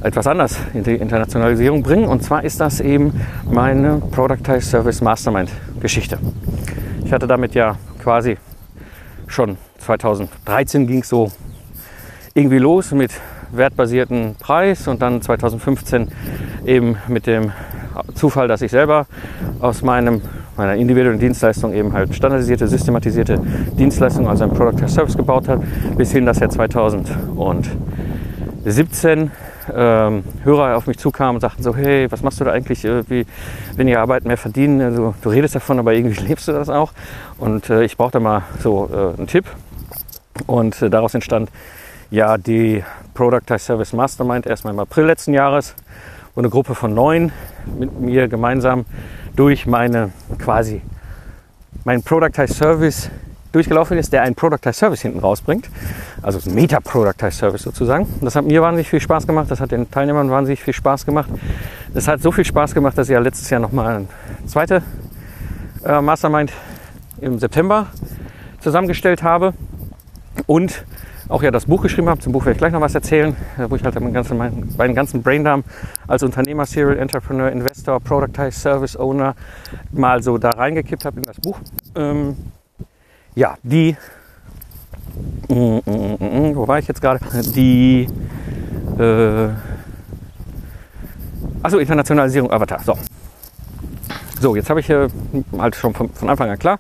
etwas 0.03 0.27
anders 0.27 0.59
in 0.73 0.83
die 0.83 0.95
Internationalisierung 0.95 1.83
bringen. 1.83 2.07
Und 2.07 2.23
zwar 2.23 2.43
ist 2.43 2.59
das 2.59 2.81
eben 2.81 3.21
meine 3.45 4.01
Productize-Service 4.13 5.03
Mastermind-Geschichte. 5.03 6.19
Ich 7.05 7.13
hatte 7.13 7.27
damit 7.27 7.55
ja 7.55 7.77
quasi 8.03 8.39
schon 9.27 9.59
2013 9.81 10.87
ging 10.87 11.01
es 11.01 11.11
so 11.11 11.31
irgendwie 12.35 12.59
los 12.59 12.91
mit 12.91 13.13
wertbasierten 13.53 14.35
Preis 14.41 14.89
und 14.89 15.01
dann 15.01 15.23
2015 15.23 16.09
eben 16.67 16.97
mit 17.07 17.29
dem 17.29 17.53
Zufall, 18.15 18.49
dass 18.49 18.61
ich 18.61 18.73
selber 18.73 19.07
aus 19.61 19.83
meinem, 19.83 20.21
meiner 20.57 20.75
individuellen 20.75 21.21
Dienstleistung 21.21 21.73
eben 21.73 21.93
halt 21.93 22.13
standardisierte, 22.13 22.67
systematisierte 22.67 23.41
Dienstleistung, 23.79 24.29
also 24.29 24.43
ein 24.45 24.51
Product 24.51 24.83
as 24.83 24.95
Service 24.95 25.17
gebaut 25.17 25.47
habe, 25.47 25.65
bis 25.97 26.11
hin, 26.11 26.27
dass 26.27 26.41
er 26.41 26.51
2017 26.51 29.31
ähm, 29.73 30.25
Hörer 30.43 30.77
auf 30.77 30.89
mich 30.89 30.99
zukamen 30.99 31.37
und 31.37 31.41
sagten 31.41 31.63
so, 31.63 31.77
hey, 31.77 32.11
was 32.11 32.23
machst 32.23 32.41
du 32.41 32.45
da 32.45 32.51
eigentlich, 32.51 32.85
äh, 32.85 33.09
wie, 33.09 33.27
weniger 33.77 34.01
Arbeit, 34.01 34.25
mehr 34.25 34.37
verdienen, 34.37 34.81
also, 34.81 35.15
du 35.23 35.29
redest 35.29 35.55
davon, 35.55 35.79
aber 35.79 35.95
irgendwie 35.95 36.21
lebst 36.27 36.49
du 36.49 36.53
das 36.53 36.69
auch. 36.69 36.91
Und 37.39 37.71
äh, 37.71 37.85
ich 37.85 37.97
brauchte 37.97 38.19
mal 38.19 38.43
so 38.59 38.91
äh, 38.93 39.17
einen 39.17 39.29
Tipp. 39.29 39.45
Und 40.49 40.83
äh, 40.83 40.91
daraus 40.91 41.15
entstand 41.15 41.49
ja 42.11 42.39
die 42.39 42.85
Product 43.15 43.59
Service 43.59 43.93
Mastermind 43.93 44.47
erstmal 44.47 44.75
im 44.75 44.81
April 44.81 45.07
letzten 45.07 45.35
Jahres, 45.35 45.75
wo 46.35 46.41
eine 46.41 46.51
Gruppe 46.51 46.75
von 46.75 46.95
neun 46.95 47.33
mit 47.79 48.01
mir 48.01 48.29
gemeinsam 48.29 48.85
durch 49.37 49.67
meine 49.67 50.11
quasi 50.39 50.83
mein 51.85 52.03
Product 52.03 52.47
Service 52.47 53.11
durchgelaufen 53.53 53.99
ist, 53.99 54.13
der 54.13 54.23
einen 54.23 54.35
Product 54.35 54.73
Service 54.73 55.03
hinten 55.03 55.21
rausbringt. 55.21 55.69
Also 56.23 56.39
ein 56.49 56.55
Meta 56.55 56.81
Product 56.81 57.31
Service 57.31 57.63
sozusagen. 57.63 58.07
Das 58.21 58.35
hat 58.35 58.45
mir 58.45 58.63
wahnsinnig 58.63 58.89
viel 58.89 59.01
Spaß 59.01 59.27
gemacht. 59.27 59.51
Das 59.51 59.61
hat 59.61 59.71
den 59.71 59.91
Teilnehmern 59.91 60.31
wahnsinnig 60.31 60.63
viel 60.63 60.75
Spaß 60.75 61.07
gemacht. 61.07 61.29
Das 61.93 62.09
hat 62.09 62.21
so 62.21 62.33
viel 62.33 62.45
Spaß 62.45 62.75
gemacht, 62.75 62.99
dass 62.99 63.09
ich 63.09 63.13
ja 63.13 63.21
letztes 63.21 63.49
Jahr 63.51 63.61
nochmal 63.61 63.97
eine 63.97 64.07
zweite 64.47 64.83
äh, 65.85 66.01
Mastermind 66.01 66.53
im 67.21 67.39
September 67.39 67.87
zusammengestellt 68.61 69.23
habe. 69.23 69.55
Und 70.47 70.85
auch 71.29 71.43
ja 71.43 71.51
das 71.51 71.67
Buch 71.67 71.83
geschrieben 71.83 72.09
habe. 72.09 72.21
Zum 72.21 72.33
Buch 72.33 72.45
werde 72.45 72.53
ich 72.53 72.59
gleich 72.59 72.73
noch 72.73 72.81
was 72.81 72.95
erzählen, 72.95 73.37
äh, 73.59 73.69
wo 73.69 73.77
ich 73.77 73.85
halt 73.85 73.99
meinen 74.01 74.13
ganzen, 74.13 74.37
meinen 74.37 74.95
ganzen 74.95 75.23
Braindarm 75.23 75.65
als 76.07 76.23
Unternehmer, 76.23 76.67
Serial 76.67 76.99
Entrepreneur, 76.99 77.51
Investor, 77.51 78.01
Productize, 78.01 78.53
Service 78.53 78.97
Owner 78.97 79.35
mal 79.93 80.23
so 80.23 80.39
da 80.39 80.51
reingekippt 80.51 81.05
habe 81.05 81.17
in 81.17 81.23
das 81.23 81.41
Buch. 81.41 81.59
Ähm, 81.95 82.37
ja, 83.35 83.57
die, 83.63 83.97
mm, 85.49 85.55
mm, 85.55 86.17
mm, 86.21 86.57
wo 86.57 86.69
war 86.69 86.79
ich 86.79 86.87
jetzt 86.87 87.01
gerade? 87.01 87.21
Die, 87.55 88.07
äh, 88.99 89.49
achso, 91.63 91.79
Internationalisierung 91.79 92.51
Avatar. 92.51 92.81
So, 92.85 92.97
so, 94.45 94.55
jetzt 94.55 94.69
habe 94.69 94.81
ich 94.81 94.91
äh, 94.91 95.09
halt 95.57 95.75
schon 95.75 95.95
von, 95.95 96.11
von, 96.11 96.29
Anfang 96.29 96.51
an 96.51 96.59
klar, 96.59 96.79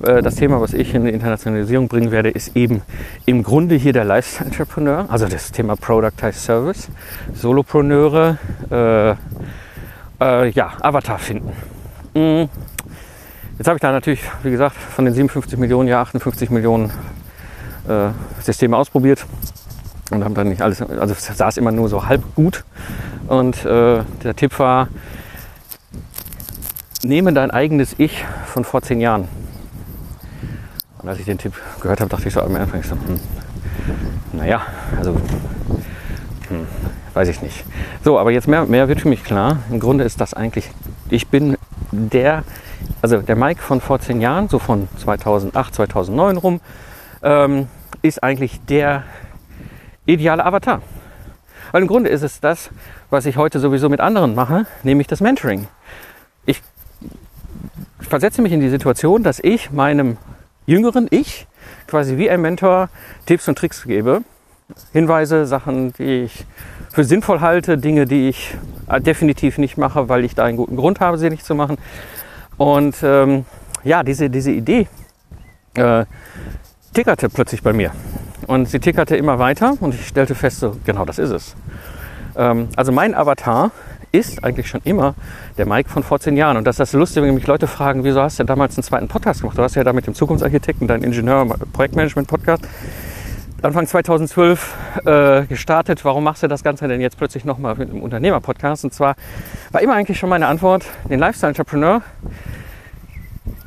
äh, 0.00 0.22
das 0.22 0.36
Thema, 0.36 0.60
was 0.60 0.72
ich 0.72 0.94
in 0.94 1.06
die 1.06 1.10
Internationalisierung 1.10 1.88
bringen 1.88 2.12
werde, 2.12 2.30
ist 2.30 2.54
eben 2.56 2.82
im 3.26 3.42
Grunde 3.42 3.74
hier 3.74 3.92
der 3.92 4.04
Lifestyle-Entrepreneur, 4.04 5.06
also 5.08 5.26
das 5.26 5.50
Thema 5.50 5.74
Productized 5.74 6.40
Service, 6.40 6.88
Solopreneure, 7.34 8.38
äh, 8.70 9.10
äh, 10.20 10.50
ja, 10.50 10.70
Avatar 10.80 11.18
finden. 11.18 11.52
Mhm. 12.14 12.48
Jetzt 13.58 13.66
habe 13.66 13.76
ich 13.76 13.82
da 13.82 13.90
natürlich, 13.90 14.22
wie 14.44 14.52
gesagt, 14.52 14.76
von 14.76 15.04
den 15.04 15.12
57 15.12 15.58
Millionen, 15.58 15.88
ja 15.88 16.00
58 16.02 16.48
Millionen 16.50 16.90
Systeme 18.40 18.76
ausprobiert 18.76 19.26
und 20.12 20.22
haben 20.22 20.34
dann 20.34 20.48
nicht 20.48 20.62
alles, 20.62 20.80
also 20.80 21.14
saß 21.14 21.56
immer 21.56 21.72
nur 21.72 21.88
so 21.88 22.06
halb 22.06 22.22
gut. 22.36 22.64
Und 23.26 23.64
der 23.64 24.04
Tipp 24.36 24.58
war, 24.58 24.88
nehme 27.02 27.32
dein 27.32 27.50
eigenes 27.50 27.94
Ich 27.98 28.24
von 28.46 28.64
vor 28.64 28.82
zehn 28.82 29.00
Jahren. 29.00 29.28
Und 31.02 31.08
als 31.08 31.18
ich 31.18 31.24
den 31.24 31.38
Tipp 31.38 31.54
gehört 31.80 32.00
habe, 32.00 32.10
dachte 32.10 32.28
ich 32.28 32.34
so 32.34 32.40
am 32.40 32.54
Anfang, 32.56 32.82
so, 32.82 32.92
hm, 32.92 33.20
naja, 34.32 34.62
also, 34.98 35.12
hm, 36.48 36.66
weiß 37.14 37.28
ich 37.28 37.40
nicht. 37.40 37.64
So, 38.04 38.18
aber 38.18 38.30
jetzt 38.30 38.48
mehr, 38.48 38.66
mehr 38.66 38.88
wird 38.88 39.00
für 39.00 39.08
mich 39.08 39.24
klar. 39.24 39.58
Im 39.70 39.80
Grunde 39.80 40.04
ist 40.04 40.20
das 40.20 40.34
eigentlich, 40.34 40.70
ich 41.08 41.28
bin 41.28 41.56
der, 41.90 42.44
also 43.00 43.22
der 43.22 43.36
Mike 43.36 43.62
von 43.62 43.80
vor 43.80 44.00
zehn 44.00 44.20
Jahren, 44.20 44.48
so 44.48 44.58
von 44.58 44.88
2008, 44.98 45.74
2009 45.74 46.36
rum, 46.36 46.60
ähm, 47.22 47.68
ist 48.02 48.22
eigentlich 48.22 48.60
der 48.68 49.04
ideale 50.04 50.44
Avatar. 50.44 50.82
Weil 51.72 51.82
im 51.82 51.88
Grunde 51.88 52.10
ist 52.10 52.22
es 52.22 52.40
das, 52.40 52.70
was 53.10 53.26
ich 53.26 53.36
heute 53.36 53.58
sowieso 53.58 53.88
mit 53.88 54.00
anderen 54.00 54.34
mache, 54.34 54.66
nämlich 54.82 55.06
das 55.06 55.20
Mentoring. 55.20 55.66
Ich 56.46 56.62
versetze 58.00 58.42
mich 58.42 58.52
in 58.52 58.60
die 58.60 58.68
Situation, 58.68 59.22
dass 59.22 59.40
ich 59.40 59.70
meinem 59.70 60.16
jüngeren 60.66 61.06
Ich 61.10 61.46
quasi 61.86 62.16
wie 62.16 62.30
ein 62.30 62.40
Mentor 62.40 62.88
Tipps 63.26 63.48
und 63.48 63.58
Tricks 63.58 63.84
gebe. 63.84 64.22
Hinweise, 64.92 65.46
Sachen, 65.46 65.92
die 65.94 66.24
ich 66.24 66.46
für 66.92 67.04
sinnvoll 67.04 67.40
halte, 67.40 67.76
Dinge, 67.76 68.06
die 68.06 68.28
ich 68.28 68.56
definitiv 69.00 69.58
nicht 69.58 69.76
mache, 69.76 70.08
weil 70.08 70.24
ich 70.24 70.34
da 70.34 70.44
einen 70.44 70.56
guten 70.56 70.76
Grund 70.76 71.00
habe, 71.00 71.18
sie 71.18 71.28
nicht 71.28 71.44
zu 71.44 71.54
machen. 71.54 71.78
Und 72.56 72.96
ähm, 73.02 73.44
ja, 73.84 74.02
diese, 74.02 74.30
diese 74.30 74.52
Idee 74.52 74.86
äh, 75.74 76.04
tickerte 76.92 77.28
plötzlich 77.28 77.62
bei 77.62 77.72
mir. 77.72 77.92
Und 78.46 78.68
sie 78.68 78.80
tickerte 78.80 79.16
immer 79.16 79.38
weiter 79.38 79.76
und 79.80 79.94
ich 79.94 80.06
stellte 80.06 80.34
fest, 80.34 80.60
so, 80.60 80.76
genau 80.84 81.04
das 81.04 81.18
ist 81.18 81.30
es. 81.30 81.56
Ähm, 82.36 82.68
also 82.76 82.92
mein 82.92 83.14
Avatar 83.14 83.70
ist 84.12 84.42
eigentlich 84.42 84.68
schon 84.68 84.80
immer 84.84 85.14
der 85.56 85.66
Mike 85.66 85.88
von 85.88 86.02
vor 86.02 86.20
zehn 86.20 86.36
Jahren. 86.36 86.56
Und 86.56 86.64
das 86.64 86.74
ist 86.74 86.80
das 86.80 86.92
Lustige, 86.92 87.26
wenn 87.26 87.34
mich 87.34 87.46
Leute 87.46 87.66
fragen, 87.66 88.04
wieso 88.04 88.20
hast 88.20 88.38
du 88.40 88.44
damals 88.44 88.76
einen 88.76 88.82
zweiten 88.82 89.08
Podcast 89.08 89.40
gemacht? 89.40 89.56
Du 89.56 89.62
hast 89.62 89.76
ja 89.76 89.84
da 89.84 89.92
mit 89.92 90.06
dem 90.06 90.14
Zukunftsarchitekten 90.14 90.88
deinen 90.88 91.04
Ingenieur-Projektmanagement-Podcast 91.04 92.64
Anfang 93.62 93.86
2012 93.86 94.76
äh, 95.04 95.42
gestartet. 95.44 96.04
Warum 96.04 96.24
machst 96.24 96.42
du 96.42 96.48
das 96.48 96.64
Ganze 96.64 96.88
denn 96.88 97.00
jetzt 97.00 97.18
plötzlich 97.18 97.44
nochmal 97.44 97.74
mit 97.76 97.90
einem 97.90 98.02
Unternehmer-Podcast? 98.02 98.84
Und 98.84 98.94
zwar 98.94 99.16
war 99.70 99.82
immer 99.82 99.94
eigentlich 99.94 100.18
schon 100.18 100.30
meine 100.30 100.46
Antwort, 100.46 100.86
den 101.08 101.20
Lifestyle-Entrepreneur, 101.20 102.02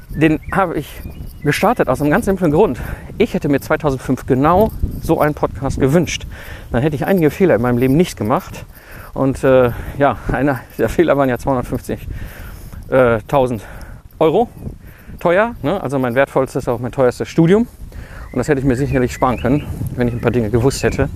den 0.09 0.39
habe 0.51 0.77
ich 0.77 1.01
gestartet 1.43 1.89
aus 1.89 2.01
einem 2.01 2.11
ganz 2.11 2.25
simplen 2.25 2.51
Grund. 2.51 2.79
Ich 3.17 3.33
hätte 3.33 3.49
mir 3.49 3.59
2005 3.59 4.25
genau 4.25 4.71
so 5.01 5.19
einen 5.19 5.35
Podcast 5.35 5.79
gewünscht. 5.79 6.25
Dann 6.71 6.81
hätte 6.81 6.95
ich 6.95 7.05
einige 7.05 7.29
Fehler 7.29 7.55
in 7.55 7.61
meinem 7.61 7.77
Leben 7.77 7.95
nicht 7.95 8.17
gemacht 8.17 8.65
und 9.13 9.43
äh, 9.43 9.71
ja, 9.97 10.17
einer 10.31 10.59
der 10.77 10.89
Fehler 10.89 11.17
waren 11.17 11.29
ja 11.29 11.35
250.000 11.35 11.99
äh, 12.89 13.59
Euro 14.19 14.49
teuer. 15.19 15.55
Ne? 15.61 15.81
Also 15.81 15.99
mein 15.99 16.15
wertvollstes, 16.15 16.67
auch 16.67 16.79
mein 16.79 16.91
teuerstes 16.91 17.29
Studium. 17.29 17.67
Und 18.31 18.39
das 18.39 18.47
hätte 18.47 18.59
ich 18.59 18.65
mir 18.65 18.75
sicherlich 18.75 19.13
sparen 19.13 19.39
können, 19.39 19.67
wenn 19.95 20.07
ich 20.07 20.15
ein 20.15 20.21
paar 20.21 20.31
Dinge 20.31 20.49
gewusst 20.49 20.81
hätte. 20.81 21.09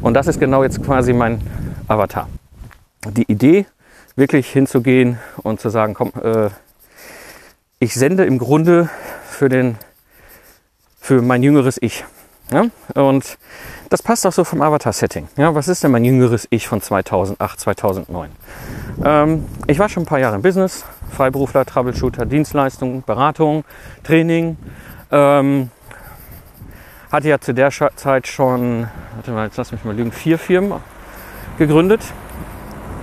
Und 0.00 0.14
das 0.14 0.26
ist 0.26 0.40
genau 0.40 0.64
jetzt 0.64 0.82
quasi 0.82 1.12
mein 1.12 1.40
Avatar. 1.86 2.28
Die 3.08 3.30
Idee, 3.30 3.66
wirklich 4.16 4.48
hinzugehen 4.48 5.18
und 5.42 5.60
zu 5.60 5.68
sagen, 5.68 5.94
komm, 5.94 6.12
äh, 6.22 6.48
ich 7.78 7.94
sende 7.94 8.24
im 8.24 8.38
Grunde 8.38 8.88
für, 9.28 9.48
den, 9.48 9.76
für 10.98 11.22
mein 11.22 11.42
jüngeres 11.42 11.78
Ich. 11.80 12.04
Ja? 12.50 12.66
Und 12.94 13.38
das 13.90 14.02
passt 14.02 14.26
auch 14.26 14.32
so 14.32 14.44
vom 14.44 14.62
Avatar-Setting. 14.62 15.28
Ja, 15.36 15.54
was 15.54 15.68
ist 15.68 15.82
denn 15.84 15.90
mein 15.90 16.04
jüngeres 16.04 16.46
Ich 16.50 16.68
von 16.68 16.80
2008, 16.80 17.60
2009? 17.60 18.30
Ähm, 19.04 19.44
ich 19.66 19.78
war 19.78 19.88
schon 19.88 20.04
ein 20.04 20.06
paar 20.06 20.18
Jahre 20.18 20.36
im 20.36 20.42
Business, 20.42 20.84
Freiberufler, 21.10 21.64
Troubleshooter, 21.64 22.26
Dienstleistungen, 22.26 23.02
Beratung, 23.02 23.64
Training. 24.04 24.56
Ähm, 25.10 25.70
hatte 27.10 27.28
ja 27.28 27.40
zu 27.40 27.54
der 27.54 27.70
Zeit 27.70 28.26
schon, 28.26 28.88
warte 29.14 29.30
mal, 29.30 29.46
jetzt 29.46 29.56
lass 29.56 29.72
mich 29.72 29.84
mal 29.84 29.94
lügen, 29.94 30.12
vier 30.12 30.38
Firmen 30.38 30.74
gegründet. 31.58 32.00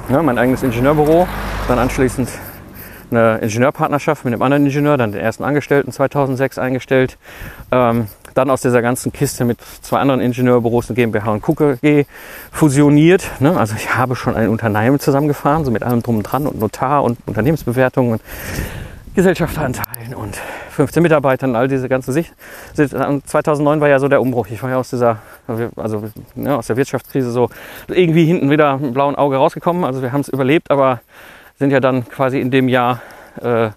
Ja, 0.10 0.22
mein 0.22 0.38
eigenes 0.38 0.64
Ingenieurbüro, 0.64 1.28
dann 1.68 1.80
anschließend 1.80 2.30
eine 3.10 3.38
Ingenieurpartnerschaft 3.38 4.26
mit 4.26 4.34
einem 4.34 4.42
anderen 4.42 4.66
Ingenieur, 4.66 4.98
dann 4.98 5.12
den 5.12 5.22
ersten 5.22 5.44
Angestellten 5.44 5.92
2006 5.92 6.58
eingestellt. 6.58 7.18
Ähm, 7.72 8.08
dann 8.34 8.50
aus 8.50 8.62
dieser 8.62 8.82
ganzen 8.82 9.12
Kiste 9.12 9.46
mit 9.46 9.60
zwei 9.82 10.00
anderen 10.00 10.22
Ingenieurbüros, 10.22 10.90
eine 10.90 10.96
GmbH 10.96 11.32
und 11.32 11.42
KUKG, 11.42 12.06
fusioniert. 12.52 13.24
Ne? 13.40 13.58
Also 13.58 13.76
ich 13.76 13.96
habe 13.96 14.16
schon 14.16 14.36
ein 14.36 14.50
Unternehmen 14.50 15.00
zusammengefahren, 15.00 15.66
so 15.66 15.72
mit 15.72 15.84
allem 15.84 16.02
drum 16.02 16.18
und 16.18 16.24
dran 16.24 16.48
und 16.48 16.60
Notar 16.60 17.04
und 17.04 17.18
Unternehmensbewertungen 17.26 18.14
und 18.14 18.22
Gesellschafteranteilen 19.16 20.16
und 20.16 20.40
15 20.72 21.04
Mitarbeitern, 21.04 21.56
all 21.56 21.68
diese 21.68 21.88
ganze 21.88 22.12
Sicht. 22.12 22.34
2009 22.74 23.80
war 23.80 23.88
ja 23.88 24.00
so 24.00 24.08
der 24.08 24.22
Umbruch. 24.22 24.48
Ich 24.50 24.62
war 24.64 24.72
ja 24.72 24.78
aus 24.78 24.90
dieser, 24.90 25.20
also 25.76 26.10
ja, 26.36 26.56
aus 26.56 26.68
der 26.68 26.78
Wirtschaftskrise 26.78 27.32
so 27.32 27.50
irgendwie 27.88 28.26
hinten 28.26 28.50
wieder 28.50 28.78
mit 28.78 28.94
blauen 28.94 29.16
Auge 29.16 29.38
rausgekommen. 29.38 29.84
Also 29.84 30.02
wir 30.02 30.12
haben 30.12 30.22
es 30.22 30.30
überlebt, 30.30 30.72
aber 30.72 31.02
sind 31.60 31.70
ja 31.70 31.80
dann 31.80 32.10
quasi 32.10 32.40
in 32.40 32.50
dem 32.50 32.68
Jahr 32.68 33.02
äh, 33.40 33.70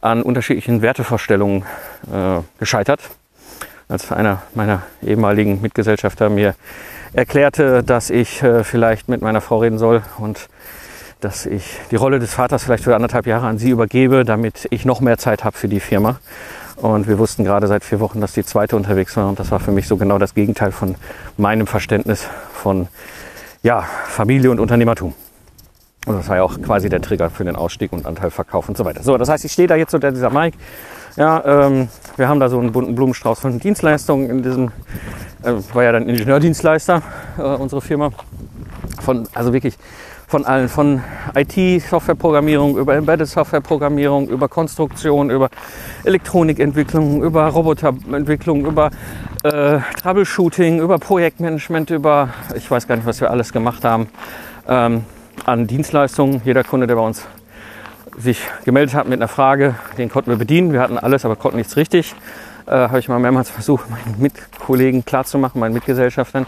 an 0.00 0.22
unterschiedlichen 0.22 0.80
Wertevorstellungen 0.80 1.64
äh, 2.12 2.40
gescheitert. 2.60 3.00
Als 3.88 4.12
einer 4.12 4.42
meiner 4.54 4.82
ehemaligen 5.02 5.62
Mitgesellschafter 5.62 6.28
mir 6.28 6.54
erklärte, 7.14 7.82
dass 7.82 8.10
ich 8.10 8.42
äh, 8.42 8.62
vielleicht 8.62 9.08
mit 9.08 9.22
meiner 9.22 9.40
Frau 9.40 9.60
reden 9.60 9.78
soll 9.78 10.02
und 10.18 10.50
dass 11.20 11.46
ich 11.46 11.78
die 11.90 11.96
Rolle 11.96 12.18
des 12.18 12.34
Vaters 12.34 12.64
vielleicht 12.64 12.84
für 12.84 12.94
anderthalb 12.94 13.26
Jahre 13.26 13.46
an 13.46 13.56
sie 13.56 13.70
übergebe, 13.70 14.26
damit 14.26 14.68
ich 14.70 14.84
noch 14.84 15.00
mehr 15.00 15.16
Zeit 15.16 15.42
habe 15.42 15.56
für 15.56 15.68
die 15.68 15.80
Firma. 15.80 16.20
Und 16.76 17.08
wir 17.08 17.18
wussten 17.18 17.44
gerade 17.44 17.66
seit 17.66 17.82
vier 17.82 17.98
Wochen, 17.98 18.20
dass 18.20 18.32
die 18.32 18.44
zweite 18.44 18.76
unterwegs 18.76 19.16
war. 19.16 19.28
Und 19.28 19.40
das 19.40 19.50
war 19.50 19.58
für 19.58 19.72
mich 19.72 19.88
so 19.88 19.96
genau 19.96 20.18
das 20.18 20.34
Gegenteil 20.34 20.70
von 20.70 20.94
meinem 21.38 21.66
Verständnis 21.66 22.28
von 22.52 22.88
ja, 23.62 23.82
Familie 24.06 24.50
und 24.50 24.60
Unternehmertum. 24.60 25.14
Und 26.08 26.16
das 26.16 26.28
war 26.28 26.36
ja 26.36 26.42
auch 26.42 26.60
quasi 26.62 26.88
der 26.88 27.02
Trigger 27.02 27.28
für 27.28 27.44
den 27.44 27.54
Ausstieg 27.54 27.92
und 27.92 28.06
Anteilverkauf 28.06 28.68
und 28.68 28.78
so 28.78 28.84
weiter. 28.84 29.02
So, 29.02 29.18
das 29.18 29.28
heißt, 29.28 29.44
ich 29.44 29.52
stehe 29.52 29.68
da 29.68 29.76
jetzt 29.76 29.90
so, 29.90 29.98
dieser 29.98 30.30
Mike. 30.30 30.56
Ja, 31.16 31.66
ähm, 31.66 31.88
wir 32.16 32.28
haben 32.28 32.40
da 32.40 32.48
so 32.48 32.58
einen 32.58 32.72
bunten 32.72 32.94
Blumenstrauß 32.94 33.40
von 33.40 33.58
Dienstleistungen 33.58 34.30
in 34.30 34.42
diesem, 34.42 34.70
äh, 35.42 35.52
war 35.74 35.84
ja 35.84 35.92
dann 35.92 36.08
Ingenieurdienstleister, 36.08 37.02
äh, 37.36 37.42
unsere 37.42 37.82
Firma. 37.82 38.10
Von, 39.02 39.28
also 39.34 39.52
wirklich 39.52 39.76
von 40.28 40.44
allen, 40.44 40.68
von 40.68 41.02
IT-Softwareprogrammierung 41.34 42.76
über 42.76 42.94
Embedded-Softwareprogrammierung, 42.94 44.28
über 44.28 44.48
Konstruktion, 44.48 45.30
über 45.30 45.48
Elektronikentwicklung, 46.04 47.22
über 47.22 47.46
Roboterentwicklung, 47.48 48.66
über 48.66 48.90
äh, 49.42 49.78
Troubleshooting, 50.02 50.80
über 50.80 50.98
Projektmanagement, 50.98 51.90
über, 51.90 52.30
ich 52.54 52.70
weiß 52.70 52.86
gar 52.86 52.96
nicht, 52.96 53.06
was 53.06 53.20
wir 53.20 53.30
alles 53.30 53.52
gemacht 53.52 53.84
haben, 53.84 54.08
ähm, 54.68 55.04
an 55.48 55.66
Dienstleistungen. 55.66 56.42
Jeder 56.44 56.62
Kunde, 56.62 56.86
der 56.86 56.96
bei 56.96 57.00
uns 57.00 57.26
sich 58.16 58.42
gemeldet 58.64 58.94
hat 58.94 59.08
mit 59.08 59.18
einer 59.18 59.28
Frage, 59.28 59.76
den 59.96 60.10
konnten 60.10 60.30
wir 60.30 60.36
bedienen. 60.36 60.72
Wir 60.72 60.80
hatten 60.80 60.98
alles, 60.98 61.24
aber 61.24 61.36
konnten 61.36 61.56
nichts 61.56 61.76
richtig. 61.76 62.14
Äh, 62.66 62.72
Habe 62.72 62.98
ich 62.98 63.08
mal 63.08 63.18
mehrmals 63.18 63.48
versucht, 63.48 63.88
meinen 63.90 64.16
Mitkollegen 64.18 65.04
klarzumachen, 65.04 65.58
meinen 65.58 65.72
Mitgesellschaftern. 65.72 66.46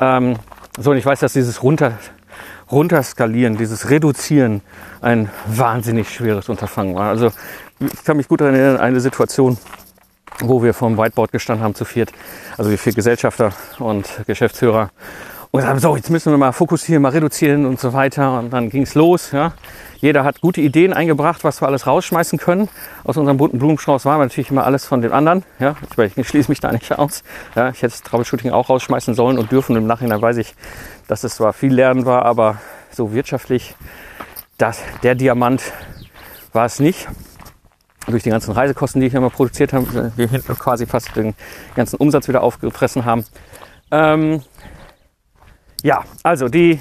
Ähm, 0.00 0.36
so, 0.78 0.92
und 0.92 0.96
ich 0.96 1.04
weiß, 1.04 1.20
dass 1.20 1.34
dieses 1.34 1.62
runter, 1.62 1.98
runterskalieren, 2.70 3.58
dieses 3.58 3.90
Reduzieren 3.90 4.62
ein 5.02 5.28
wahnsinnig 5.46 6.08
schweres 6.08 6.48
Unterfangen 6.48 6.94
war. 6.94 7.10
Also 7.10 7.30
ich 7.80 8.04
kann 8.04 8.16
mich 8.16 8.28
gut 8.28 8.40
erinnern 8.40 8.76
an 8.76 8.80
eine 8.80 9.00
Situation, 9.00 9.58
wo 10.38 10.62
wir 10.62 10.72
vom 10.72 10.96
Whiteboard 10.96 11.32
gestanden 11.32 11.62
haben 11.62 11.74
zu 11.74 11.84
viert, 11.84 12.10
also 12.56 12.70
die 12.70 12.78
vier 12.78 12.94
Gesellschafter 12.94 13.52
und 13.78 14.08
Geschäftsführer 14.26 14.90
und 15.52 15.62
sagen, 15.62 15.80
so, 15.80 15.96
jetzt 15.96 16.10
müssen 16.10 16.32
wir 16.32 16.38
mal 16.38 16.52
fokussieren, 16.52 17.02
mal 17.02 17.08
reduzieren 17.08 17.66
und 17.66 17.80
so 17.80 17.92
weiter. 17.92 18.38
Und 18.38 18.50
dann 18.50 18.70
ging 18.70 18.82
es 18.82 18.94
los. 18.94 19.32
Ja. 19.32 19.52
Jeder 20.00 20.22
hat 20.22 20.40
gute 20.40 20.60
Ideen 20.60 20.92
eingebracht, 20.92 21.42
was 21.42 21.60
wir 21.60 21.66
alles 21.66 21.86
rausschmeißen 21.86 22.38
können. 22.38 22.68
Aus 23.02 23.16
unserem 23.16 23.36
bunten 23.36 23.58
Blumenstrauß 23.58 24.04
war 24.04 24.18
natürlich 24.18 24.50
immer 24.50 24.64
alles 24.64 24.86
von 24.86 25.02
den 25.02 25.10
anderen. 25.10 25.42
Ja. 25.58 25.74
Ich, 26.16 26.28
schließe 26.28 26.50
mich 26.50 26.60
da 26.60 26.70
nicht 26.70 26.96
aus. 26.96 27.24
Ja. 27.56 27.70
Ich 27.70 27.82
hätte 27.82 27.92
das 27.92 28.02
Troubleshooting 28.02 28.52
auch 28.52 28.68
rausschmeißen 28.68 29.14
sollen 29.14 29.38
und 29.38 29.50
dürfen. 29.50 29.74
Im 29.74 29.86
Nachhinein 29.86 30.22
weiß 30.22 30.36
ich, 30.36 30.54
dass 31.08 31.24
es 31.24 31.36
zwar 31.36 31.52
viel 31.52 31.74
Lernen 31.74 32.06
war, 32.06 32.24
aber 32.24 32.58
so 32.92 33.12
wirtschaftlich, 33.12 33.74
das, 34.56 34.82
der 35.02 35.16
Diamant 35.16 35.62
war 36.52 36.66
es 36.66 36.78
nicht 36.78 37.08
durch 38.06 38.22
die 38.22 38.30
ganzen 38.30 38.52
Reisekosten, 38.52 39.00
die 39.00 39.08
ich 39.08 39.14
immer 39.14 39.30
produziert 39.30 39.72
habe, 39.72 40.12
wir 40.16 40.28
hinten 40.28 40.56
quasi 40.58 40.86
fast 40.86 41.14
den 41.16 41.34
ganzen 41.74 41.96
Umsatz 41.96 42.28
wieder 42.28 42.42
aufgefressen 42.42 43.04
haben. 43.04 43.24
Ähm, 43.90 44.42
ja, 45.82 46.02
also 46.22 46.48
die, 46.48 46.80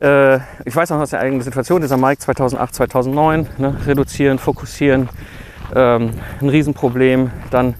äh, 0.00 0.36
ich 0.64 0.74
weiß 0.74 0.90
noch 0.90 0.98
aus 0.98 1.10
der 1.10 1.20
eigenen 1.20 1.42
Situation, 1.42 1.80
dieser 1.80 1.96
Mike 1.96 2.18
2008, 2.18 2.74
2009, 2.74 3.46
ne, 3.58 3.76
reduzieren, 3.86 4.38
fokussieren, 4.38 5.08
ähm, 5.74 6.10
ein 6.40 6.48
Riesenproblem. 6.48 7.30
Dann 7.50 7.74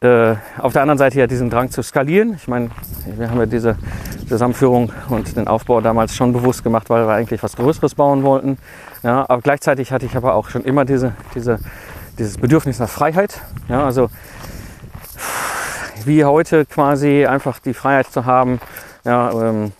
äh, 0.00 0.34
auf 0.58 0.72
der 0.72 0.82
anderen 0.82 0.98
Seite 0.98 1.20
ja 1.20 1.26
diesen 1.26 1.48
Drang 1.48 1.70
zu 1.70 1.82
skalieren. 1.82 2.34
Ich 2.34 2.48
meine, 2.48 2.70
wir 3.16 3.30
haben 3.30 3.38
ja 3.38 3.46
diese 3.46 3.76
Zusammenführung 4.28 4.92
und 5.08 5.36
den 5.36 5.46
Aufbau 5.46 5.80
damals 5.80 6.16
schon 6.16 6.32
bewusst 6.32 6.64
gemacht, 6.64 6.90
weil 6.90 7.06
wir 7.06 7.14
eigentlich 7.14 7.42
was 7.42 7.56
Größeres 7.56 7.94
bauen 7.94 8.22
wollten. 8.24 8.58
Ja, 9.02 9.24
aber 9.28 9.40
gleichzeitig 9.40 9.92
hatte 9.92 10.06
ich 10.06 10.16
aber 10.16 10.34
auch 10.34 10.48
schon 10.48 10.64
immer 10.64 10.84
diese, 10.84 11.12
diese, 11.34 11.58
dieses 12.18 12.36
Bedürfnis 12.38 12.78
nach 12.78 12.88
Freiheit. 12.88 13.40
Ja, 13.68 13.84
also 13.84 14.10
wie 16.04 16.24
heute 16.24 16.66
quasi 16.66 17.24
einfach 17.26 17.60
die 17.60 17.74
Freiheit 17.74 18.08
zu 18.08 18.26
haben, 18.26 18.60
ja, 19.04 19.30
ähm, 19.32 19.72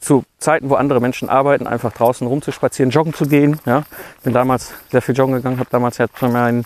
zu 0.00 0.24
Zeiten, 0.38 0.70
wo 0.70 0.74
andere 0.74 1.00
Menschen 1.00 1.28
arbeiten, 1.28 1.66
einfach 1.66 1.92
draußen 1.92 2.26
rumzuspazieren, 2.26 2.90
joggen 2.90 3.12
zu 3.12 3.26
gehen. 3.26 3.60
Ja. 3.66 3.82
Bin 4.22 4.32
damals 4.32 4.72
sehr 4.90 5.02
viel 5.02 5.14
joggen 5.14 5.34
gegangen, 5.34 5.58
habe 5.58 5.68
damals 5.70 5.98
jetzt 5.98 6.20
meinen 6.22 6.64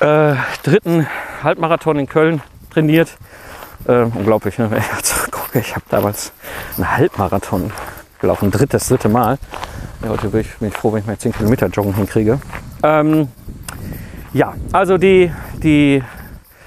äh, 0.00 0.34
dritten 0.62 1.06
Halbmarathon 1.42 1.98
in 1.98 2.08
Köln 2.08 2.42
trainiert. 2.70 3.16
Äh, 3.86 4.04
unglaublich, 4.04 4.58
ne? 4.58 4.70
wenn 4.70 4.78
ich 4.78 4.92
jetzt 4.96 5.32
gucke, 5.32 5.58
ich 5.58 5.74
habe 5.74 5.84
damals 5.88 6.32
einen 6.76 6.96
Halbmarathon 6.96 7.72
gelaufen, 8.20 8.50
drittes, 8.50 8.88
dritte 8.88 9.08
Mal. 9.08 9.38
Ja, 10.02 10.10
heute 10.10 10.28
bin 10.28 10.40
ich, 10.42 10.56
bin 10.58 10.68
ich 10.68 10.74
froh, 10.74 10.92
wenn 10.92 11.00
ich 11.00 11.06
mal 11.06 11.18
10 11.18 11.32
Kilometer 11.32 11.66
Joggen 11.66 11.94
hinkriege. 11.94 12.40
Ähm, 12.82 13.28
ja, 14.32 14.54
also 14.72 14.98
die, 14.98 15.32
die 15.62 16.02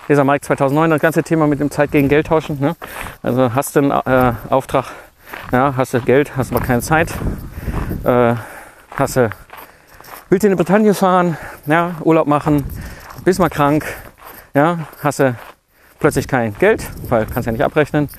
dieser 0.07 0.23
Mike 0.23 0.41
2009, 0.41 0.89
das 0.89 1.01
ganze 1.01 1.23
Thema 1.23 1.47
mit 1.47 1.59
dem 1.59 1.71
Zeit 1.71 1.91
gegen 1.91 2.09
Geld 2.09 2.27
tauschen. 2.27 2.59
Ne? 2.59 2.75
Also 3.23 3.53
hast 3.53 3.75
du 3.75 3.79
einen 3.79 3.91
äh, 3.91 4.33
Auftrag, 4.49 4.85
ja, 5.51 5.73
hast 5.75 5.93
du 5.93 6.01
Geld, 6.01 6.35
hast 6.37 6.51
aber 6.51 6.63
keine 6.63 6.81
Zeit. 6.81 7.11
Äh, 8.03 8.35
hast 8.95 9.15
du, 9.15 9.29
willst 10.29 10.43
du 10.43 10.47
in 10.47 10.53
die 10.53 10.63
Bretagne 10.63 10.93
fahren, 10.93 11.37
ja, 11.65 11.95
Urlaub 12.01 12.27
machen, 12.27 12.63
bist 13.23 13.39
mal 13.39 13.49
krank, 13.49 13.85
ja, 14.53 14.79
hast 15.01 15.19
du 15.19 15.35
plötzlich 15.99 16.27
kein 16.27 16.55
Geld, 16.57 16.87
weil 17.09 17.25
kannst 17.25 17.45
ja 17.47 17.51
nicht 17.51 17.63
abrechnen 17.63 18.09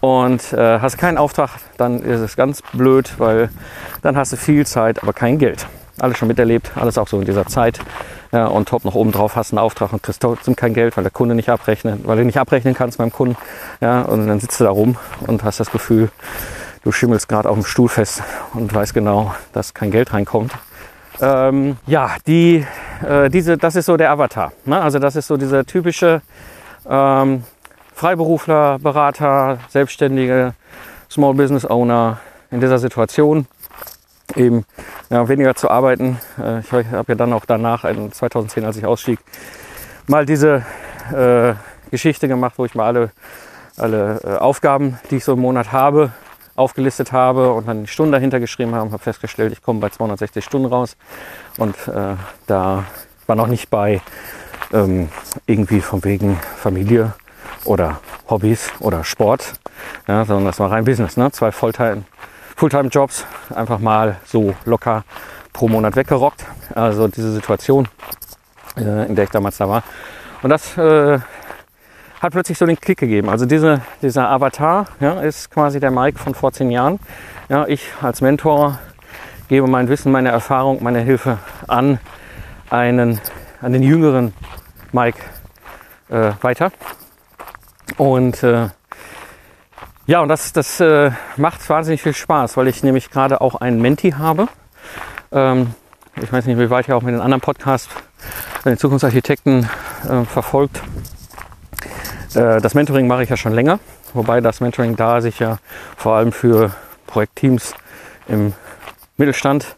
und 0.00 0.52
äh, 0.52 0.78
hast 0.80 0.98
keinen 0.98 1.18
Auftrag, 1.18 1.50
dann 1.76 2.02
ist 2.02 2.20
es 2.20 2.36
ganz 2.36 2.62
blöd, 2.72 3.14
weil 3.18 3.50
dann 4.02 4.16
hast 4.16 4.32
du 4.32 4.36
viel 4.36 4.66
Zeit, 4.66 5.02
aber 5.02 5.12
kein 5.12 5.38
Geld. 5.38 5.66
Alles 5.98 6.16
schon 6.16 6.28
miterlebt, 6.28 6.70
alles 6.76 6.96
auch 6.96 7.08
so 7.08 7.18
in 7.18 7.26
dieser 7.26 7.46
Zeit. 7.46 7.80
Ja, 8.32 8.46
und 8.46 8.68
top 8.68 8.84
noch 8.84 8.94
oben 8.94 9.10
drauf 9.10 9.34
hast 9.34 9.52
einen 9.52 9.58
Auftrag 9.58 9.92
und 9.92 10.02
kriegst 10.02 10.22
trotzdem 10.22 10.54
kein 10.54 10.72
Geld, 10.72 10.96
weil 10.96 11.02
der 11.02 11.10
Kunde 11.10 11.34
nicht 11.34 11.48
abrechnet, 11.48 12.06
weil 12.06 12.16
du 12.16 12.24
nicht 12.24 12.38
abrechnen 12.38 12.74
kannst 12.74 12.98
beim 12.98 13.10
Kunden. 13.10 13.36
Ja, 13.80 14.02
und 14.02 14.28
dann 14.28 14.38
sitzt 14.38 14.60
du 14.60 14.64
da 14.64 14.70
rum 14.70 14.96
und 15.26 15.42
hast 15.42 15.58
das 15.58 15.72
Gefühl, 15.72 16.10
du 16.84 16.92
schimmelst 16.92 17.28
gerade 17.28 17.48
auf 17.48 17.56
dem 17.56 17.64
Stuhl 17.64 17.88
fest 17.88 18.22
und 18.54 18.72
weißt 18.72 18.94
genau, 18.94 19.34
dass 19.52 19.74
kein 19.74 19.90
Geld 19.90 20.12
reinkommt. 20.12 20.52
Ähm, 21.20 21.76
ja, 21.86 22.16
die, 22.26 22.64
äh, 23.06 23.28
diese, 23.28 23.58
das 23.58 23.74
ist 23.76 23.86
so 23.86 23.96
der 23.96 24.10
Avatar. 24.10 24.52
Ne? 24.64 24.80
Also 24.80 24.98
das 24.98 25.16
ist 25.16 25.26
so 25.26 25.36
dieser 25.36 25.66
typische 25.66 26.22
ähm, 26.88 27.44
Freiberufler, 27.94 28.78
Berater, 28.78 29.58
Selbstständige, 29.68 30.54
Small 31.10 31.34
Business 31.34 31.66
Owner 31.66 32.20
in 32.50 32.60
dieser 32.60 32.78
Situation 32.78 33.46
eben 34.36 34.64
ja, 35.10 35.28
weniger 35.28 35.54
zu 35.54 35.70
arbeiten. 35.70 36.18
Äh, 36.38 36.60
ich 36.60 36.72
habe 36.72 37.04
ja 37.08 37.14
dann 37.14 37.32
auch 37.32 37.44
danach, 37.44 37.82
2010, 37.82 38.64
als 38.64 38.76
ich 38.76 38.86
ausstieg, 38.86 39.18
mal 40.06 40.26
diese 40.26 40.64
äh, 41.12 41.54
Geschichte 41.90 42.28
gemacht, 42.28 42.54
wo 42.56 42.64
ich 42.64 42.74
mal 42.74 42.86
alle, 42.86 43.10
alle 43.76 44.20
äh, 44.24 44.36
Aufgaben, 44.36 44.98
die 45.10 45.16
ich 45.16 45.24
so 45.24 45.32
im 45.34 45.40
Monat 45.40 45.72
habe, 45.72 46.12
aufgelistet 46.56 47.12
habe 47.12 47.52
und 47.52 47.68
dann 47.68 47.82
die 47.82 47.88
Stunden 47.88 48.12
dahinter 48.12 48.40
geschrieben 48.40 48.74
habe, 48.74 48.90
habe 48.90 49.02
festgestellt, 49.02 49.52
ich 49.52 49.62
komme 49.62 49.80
bei 49.80 49.88
260 49.88 50.44
Stunden 50.44 50.66
raus 50.66 50.96
und 51.56 51.74
äh, 51.88 52.16
da 52.46 52.84
war 53.26 53.36
noch 53.36 53.46
nicht 53.46 53.70
bei 53.70 54.02
ähm, 54.72 55.08
irgendwie 55.46 55.80
von 55.80 56.04
wegen 56.04 56.38
Familie 56.56 57.14
oder 57.64 58.00
Hobbys 58.28 58.70
oder 58.80 59.04
Sport, 59.04 59.54
ja, 60.06 60.24
sondern 60.24 60.46
das 60.46 60.58
war 60.60 60.70
rein 60.70 60.84
Business, 60.84 61.16
ne? 61.16 61.30
zwei 61.32 61.50
Volltime 61.52 62.04
Fulltime-Jobs 62.60 63.24
einfach 63.54 63.78
mal 63.78 64.16
so 64.26 64.54
locker 64.66 65.04
pro 65.54 65.66
Monat 65.66 65.96
weggerockt. 65.96 66.44
Also 66.74 67.08
diese 67.08 67.32
Situation, 67.32 67.88
äh, 68.76 69.06
in 69.06 69.16
der 69.16 69.24
ich 69.24 69.30
damals 69.30 69.56
da 69.56 69.66
war. 69.66 69.82
Und 70.42 70.50
das 70.50 70.76
äh, 70.76 71.20
hat 72.20 72.32
plötzlich 72.32 72.58
so 72.58 72.66
den 72.66 72.78
Klick 72.78 72.98
gegeben. 72.98 73.30
Also 73.30 73.46
diese, 73.46 73.80
dieser 74.02 74.28
Avatar 74.28 74.84
ja, 75.00 75.22
ist 75.22 75.50
quasi 75.50 75.80
der 75.80 75.90
Mike 75.90 76.18
von 76.18 76.34
vor 76.34 76.52
zehn 76.52 76.70
Jahren. 76.70 76.98
Ja, 77.48 77.66
ich 77.66 77.88
als 78.02 78.20
Mentor 78.20 78.78
gebe 79.48 79.66
mein 79.66 79.88
Wissen, 79.88 80.12
meine 80.12 80.28
Erfahrung, 80.28 80.82
meine 80.82 81.00
Hilfe 81.00 81.38
an 81.66 81.98
einen, 82.68 83.22
an 83.62 83.72
den 83.72 83.82
jüngeren 83.82 84.34
Mike 84.92 85.18
äh, 86.10 86.32
weiter. 86.42 86.72
Und 87.96 88.42
äh, 88.42 88.68
ja, 90.10 90.20
und 90.22 90.28
das, 90.28 90.52
das 90.52 90.80
äh, 90.80 91.12
macht 91.36 91.70
wahnsinnig 91.70 92.02
viel 92.02 92.14
Spaß, 92.14 92.56
weil 92.56 92.66
ich 92.66 92.82
nämlich 92.82 93.12
gerade 93.12 93.40
auch 93.40 93.54
einen 93.54 93.80
Menti 93.80 94.10
habe. 94.10 94.48
Ähm, 95.30 95.72
ich 96.20 96.32
weiß 96.32 96.46
nicht, 96.46 96.58
wie 96.58 96.68
weit 96.68 96.88
ihr 96.88 96.96
auch 96.96 97.02
mit 97.02 97.14
den 97.14 97.20
anderen 97.20 97.40
Podcasts, 97.40 97.88
den 98.64 98.76
Zukunftsarchitekten 98.76 99.70
äh, 100.08 100.24
verfolgt. 100.24 100.82
Äh, 102.34 102.60
das 102.60 102.74
Mentoring 102.74 103.06
mache 103.06 103.22
ich 103.22 103.30
ja 103.30 103.36
schon 103.36 103.52
länger, 103.52 103.78
wobei 104.12 104.40
das 104.40 104.60
Mentoring 104.60 104.96
da 104.96 105.20
sich 105.20 105.38
ja 105.38 105.58
vor 105.96 106.16
allem 106.16 106.32
für 106.32 106.72
Projektteams 107.06 107.74
im 108.26 108.52
Mittelstand 109.16 109.76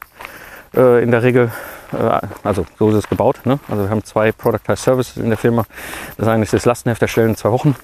äh, 0.75 1.03
in 1.03 1.11
der 1.11 1.23
Regel, 1.23 1.53
äh, 1.92 2.21
also 2.42 2.64
so 2.79 2.88
ist 2.88 2.97
es 2.97 3.09
gebaut. 3.11 3.45
Ne? 3.45 3.59
Also 3.68 3.83
wir 3.83 3.90
haben 3.90 4.03
zwei 4.03 4.33
Productized 4.33 4.83
Services 4.83 5.18
in 5.18 5.29
der 5.29 5.37
Firma. 5.37 5.66
Das 6.16 6.27
eine 6.27 6.45
ist 6.45 6.55
das 6.55 6.64
Lastenheft 6.64 7.03
erstellen 7.03 7.29
in 7.29 7.37
zwei 7.37 7.51
Wochen 7.51 7.77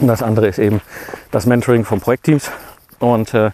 und 0.00 0.08
das 0.08 0.22
andere 0.22 0.48
ist 0.48 0.58
eben 0.58 0.80
das 1.30 1.46
Mentoring 1.46 1.84
von 1.84 2.00
Projektteams. 2.00 2.50
Und 2.98 3.34
äh, 3.34 3.50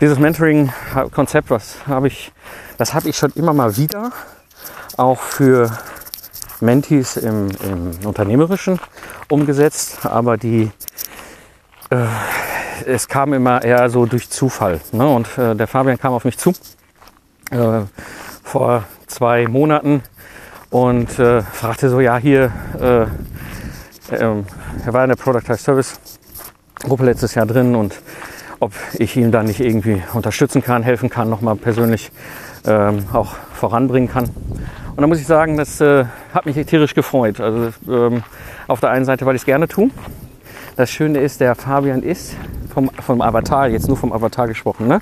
dieses 0.00 0.18
Mentoring-Konzept, 0.18 1.50
was 1.50 1.86
habe 1.86 2.08
ich, 2.08 2.32
das 2.78 2.94
habe 2.94 3.08
ich 3.08 3.16
schon 3.16 3.32
immer 3.34 3.52
mal 3.52 3.76
wieder 3.76 4.12
auch 4.96 5.20
für 5.20 5.70
Mentees 6.60 7.16
im, 7.16 7.48
im 7.64 8.06
Unternehmerischen 8.06 8.80
umgesetzt, 9.28 10.04
aber 10.04 10.36
die 10.36 10.70
äh, 11.90 12.06
es 12.86 13.08
kam 13.08 13.32
immer 13.32 13.62
eher 13.62 13.90
so 13.90 14.06
durch 14.06 14.30
Zufall. 14.30 14.80
Ne? 14.92 15.06
Und 15.06 15.26
äh, 15.38 15.54
der 15.54 15.66
Fabian 15.66 15.98
kam 15.98 16.12
auf 16.12 16.24
mich 16.24 16.38
zu 16.38 16.52
äh, 17.50 17.82
vor 18.42 18.84
zwei 19.06 19.46
Monaten 19.46 20.02
und 20.70 21.18
äh, 21.18 21.42
fragte 21.42 21.90
so, 21.90 22.00
ja 22.00 22.16
hier, 22.16 22.52
äh, 22.80 23.06
ähm, 24.12 24.44
er 24.84 24.92
war 24.92 25.04
in 25.04 25.08
der 25.08 25.16
Product 25.16 25.56
Service 25.56 25.98
Gruppe 26.82 27.04
letztes 27.04 27.34
Jahr 27.34 27.46
drin 27.46 27.74
und, 27.74 28.00
ob 28.58 28.72
ich 28.94 29.16
ihm 29.16 29.32
da 29.32 29.42
nicht 29.42 29.60
irgendwie 29.60 30.02
unterstützen 30.12 30.62
kann, 30.62 30.82
helfen 30.82 31.10
kann, 31.10 31.28
nochmal 31.30 31.56
persönlich 31.56 32.10
ähm, 32.66 33.04
auch 33.12 33.34
voranbringen 33.54 34.10
kann. 34.10 34.24
Und 34.24 35.00
da 35.00 35.06
muss 35.06 35.20
ich 35.20 35.26
sagen, 35.26 35.56
das 35.56 35.80
äh, 35.80 36.04
hat 36.34 36.46
mich 36.46 36.56
tierisch 36.66 36.94
gefreut. 36.94 37.40
Also 37.40 37.70
ähm, 37.88 38.22
auf 38.68 38.80
der 38.80 38.90
einen 38.90 39.04
Seite, 39.04 39.24
weil 39.26 39.34
ich 39.34 39.42
es 39.42 39.46
gerne 39.46 39.66
tue. 39.66 39.90
Das 40.76 40.90
Schöne 40.90 41.20
ist, 41.20 41.40
der 41.40 41.54
Fabian 41.54 42.02
ist 42.02 42.34
vom, 42.72 42.90
vom 43.04 43.20
Avatar, 43.20 43.68
jetzt 43.68 43.88
nur 43.88 43.96
vom 43.96 44.12
Avatar 44.12 44.46
gesprochen, 44.46 44.88
ne? 44.88 45.00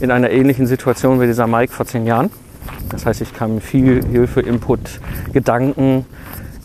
in 0.00 0.10
einer 0.10 0.30
ähnlichen 0.30 0.66
Situation 0.66 1.20
wie 1.20 1.26
dieser 1.26 1.46
Mike 1.46 1.72
vor 1.72 1.86
zehn 1.86 2.06
Jahren. 2.06 2.30
Das 2.90 3.06
heißt, 3.06 3.20
ich 3.20 3.34
kann 3.34 3.60
viel 3.60 4.04
Hilfe, 4.04 4.40
Input, 4.40 5.00
Gedanken, 5.32 6.06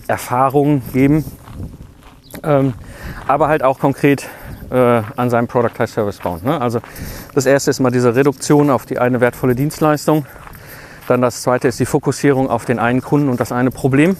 Erfahrungen 0.08 0.82
geben, 0.94 1.24
ähm, 2.44 2.74
aber 3.28 3.48
halt 3.48 3.64
auch 3.64 3.80
konkret 3.80 4.28
äh, 4.72 5.02
an 5.16 5.30
seinem 5.30 5.48
Product 5.48 5.78
High 5.80 5.90
Service 5.90 6.18
bauen. 6.18 6.42
Ne? 6.44 6.60
Also 6.60 6.80
das 7.34 7.46
erste 7.46 7.72
ist 7.72 7.80
mal 7.80 7.92
diese 7.92 8.16
Reduktion 8.16 8.70
auf 8.70 8.86
die 8.86 9.00
eine 9.00 9.22
wertvolle 9.22 9.56
Dienstleistung. 9.56 10.26
Dann 11.08 11.22
das 11.22 11.42
zweite 11.42 11.68
ist 11.68 11.80
die 11.80 11.86
Fokussierung 11.86 12.50
auf 12.50 12.66
den 12.66 12.80
einen 12.80 13.02
Kunden 13.02 13.30
und 13.30 13.40
das 13.40 13.52
eine 13.52 13.72
Problem. 13.72 14.16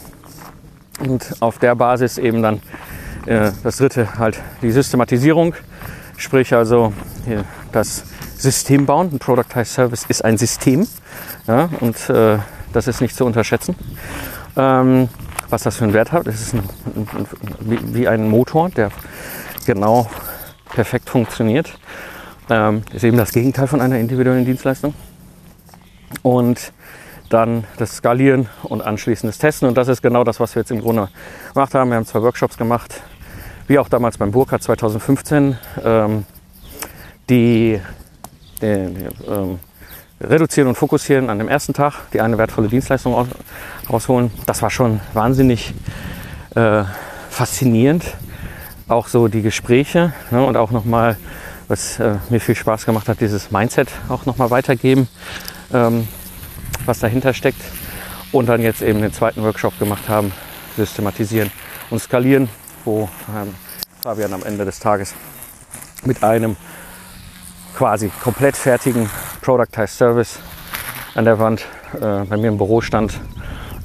Und 0.98 1.36
auf 1.40 1.58
der 1.58 1.74
Basis 1.74 2.18
eben 2.18 2.42
dann 2.42 2.60
äh, 3.26 3.52
das 3.62 3.76
dritte 3.76 4.18
halt 4.18 4.40
die 4.60 4.70
Systematisierung, 4.70 5.54
sprich 6.16 6.52
also 6.52 6.92
das 7.72 8.04
System 8.36 8.86
bauen. 8.86 9.10
Ein 9.12 9.18
Productized 9.18 9.72
Service 9.72 10.04
ist 10.08 10.24
ein 10.24 10.36
System 10.36 10.86
ja, 11.46 11.68
und 11.80 12.10
äh, 12.10 12.38
das 12.72 12.86
ist 12.86 13.00
nicht 13.00 13.16
zu 13.16 13.24
unterschätzen. 13.24 13.76
Ähm, 14.56 15.08
was 15.50 15.62
das 15.62 15.76
für 15.76 15.84
einen 15.84 15.92
Wert 15.92 16.12
hat, 16.12 16.26
es 16.26 16.40
ist 16.40 16.54
ein, 16.54 16.62
ein, 16.94 17.26
wie 17.94 18.08
ein 18.08 18.28
Motor, 18.28 18.70
der 18.70 18.90
genau 19.66 20.08
perfekt 20.70 21.10
funktioniert. 21.10 21.78
Ähm, 22.48 22.82
ist 22.92 23.04
eben 23.04 23.16
das 23.16 23.32
Gegenteil 23.32 23.66
von 23.66 23.80
einer 23.80 23.98
individuellen 23.98 24.44
Dienstleistung. 24.44 24.94
Und 26.22 26.72
dann 27.28 27.64
das 27.78 27.96
Skalieren 27.96 28.48
und 28.64 28.82
anschließend 28.82 29.30
das 29.30 29.38
Testen. 29.38 29.68
Und 29.68 29.76
das 29.76 29.88
ist 29.88 30.02
genau 30.02 30.24
das, 30.24 30.40
was 30.40 30.54
wir 30.54 30.62
jetzt 30.62 30.70
im 30.70 30.80
Grunde 30.80 31.08
gemacht 31.54 31.74
haben. 31.74 31.90
Wir 31.90 31.96
haben 31.96 32.06
zwei 32.06 32.22
Workshops 32.22 32.56
gemacht, 32.56 33.02
wie 33.68 33.78
auch 33.78 33.88
damals 33.88 34.18
beim 34.18 34.32
Burka 34.32 34.58
2015. 34.58 35.56
Ähm, 35.84 36.24
die, 37.28 37.80
die, 38.60 38.94
die 38.94 39.30
ähm, 39.30 39.60
reduzieren 40.20 40.68
und 40.68 40.74
fokussieren 40.74 41.30
an 41.30 41.38
dem 41.38 41.48
ersten 41.48 41.72
Tag, 41.72 41.94
die 42.12 42.20
eine 42.20 42.38
wertvolle 42.38 42.68
Dienstleistung 42.68 43.28
rausholen. 43.88 44.30
Das 44.46 44.62
war 44.62 44.70
schon 44.70 45.00
wahnsinnig 45.14 45.74
äh, 46.54 46.84
faszinierend. 47.30 48.04
Auch 48.88 49.08
so 49.08 49.28
die 49.28 49.42
Gespräche 49.42 50.12
ne, 50.30 50.44
und 50.44 50.56
auch 50.56 50.70
nochmal, 50.72 51.16
was 51.68 52.00
äh, 52.00 52.16
mir 52.28 52.40
viel 52.40 52.56
Spaß 52.56 52.86
gemacht 52.86 53.08
hat, 53.08 53.20
dieses 53.20 53.50
Mindset 53.50 53.88
auch 54.08 54.26
nochmal 54.26 54.50
weitergeben. 54.50 55.08
Ähm, 55.72 56.08
was 56.86 56.98
dahinter 56.98 57.34
steckt. 57.34 57.60
Und 58.32 58.48
dann 58.48 58.62
jetzt 58.62 58.82
eben 58.82 59.00
den 59.00 59.12
zweiten 59.12 59.42
Workshop 59.42 59.78
gemacht 59.78 60.08
haben, 60.08 60.32
systematisieren 60.76 61.50
und 61.90 62.00
skalieren, 62.00 62.48
wo 62.84 63.08
ähm, 63.28 63.54
Fabian 64.02 64.32
am 64.32 64.44
Ende 64.44 64.64
des 64.64 64.78
Tages 64.78 65.14
mit 66.04 66.22
einem 66.22 66.56
quasi 67.76 68.10
komplett 68.22 68.56
fertigen 68.56 69.08
Productized 69.40 69.96
Service 69.96 70.38
an 71.14 71.24
der 71.24 71.38
Wand 71.38 71.66
äh, 71.94 72.24
bei 72.24 72.36
mir 72.36 72.48
im 72.48 72.56
Büro 72.56 72.80
stand 72.80 73.20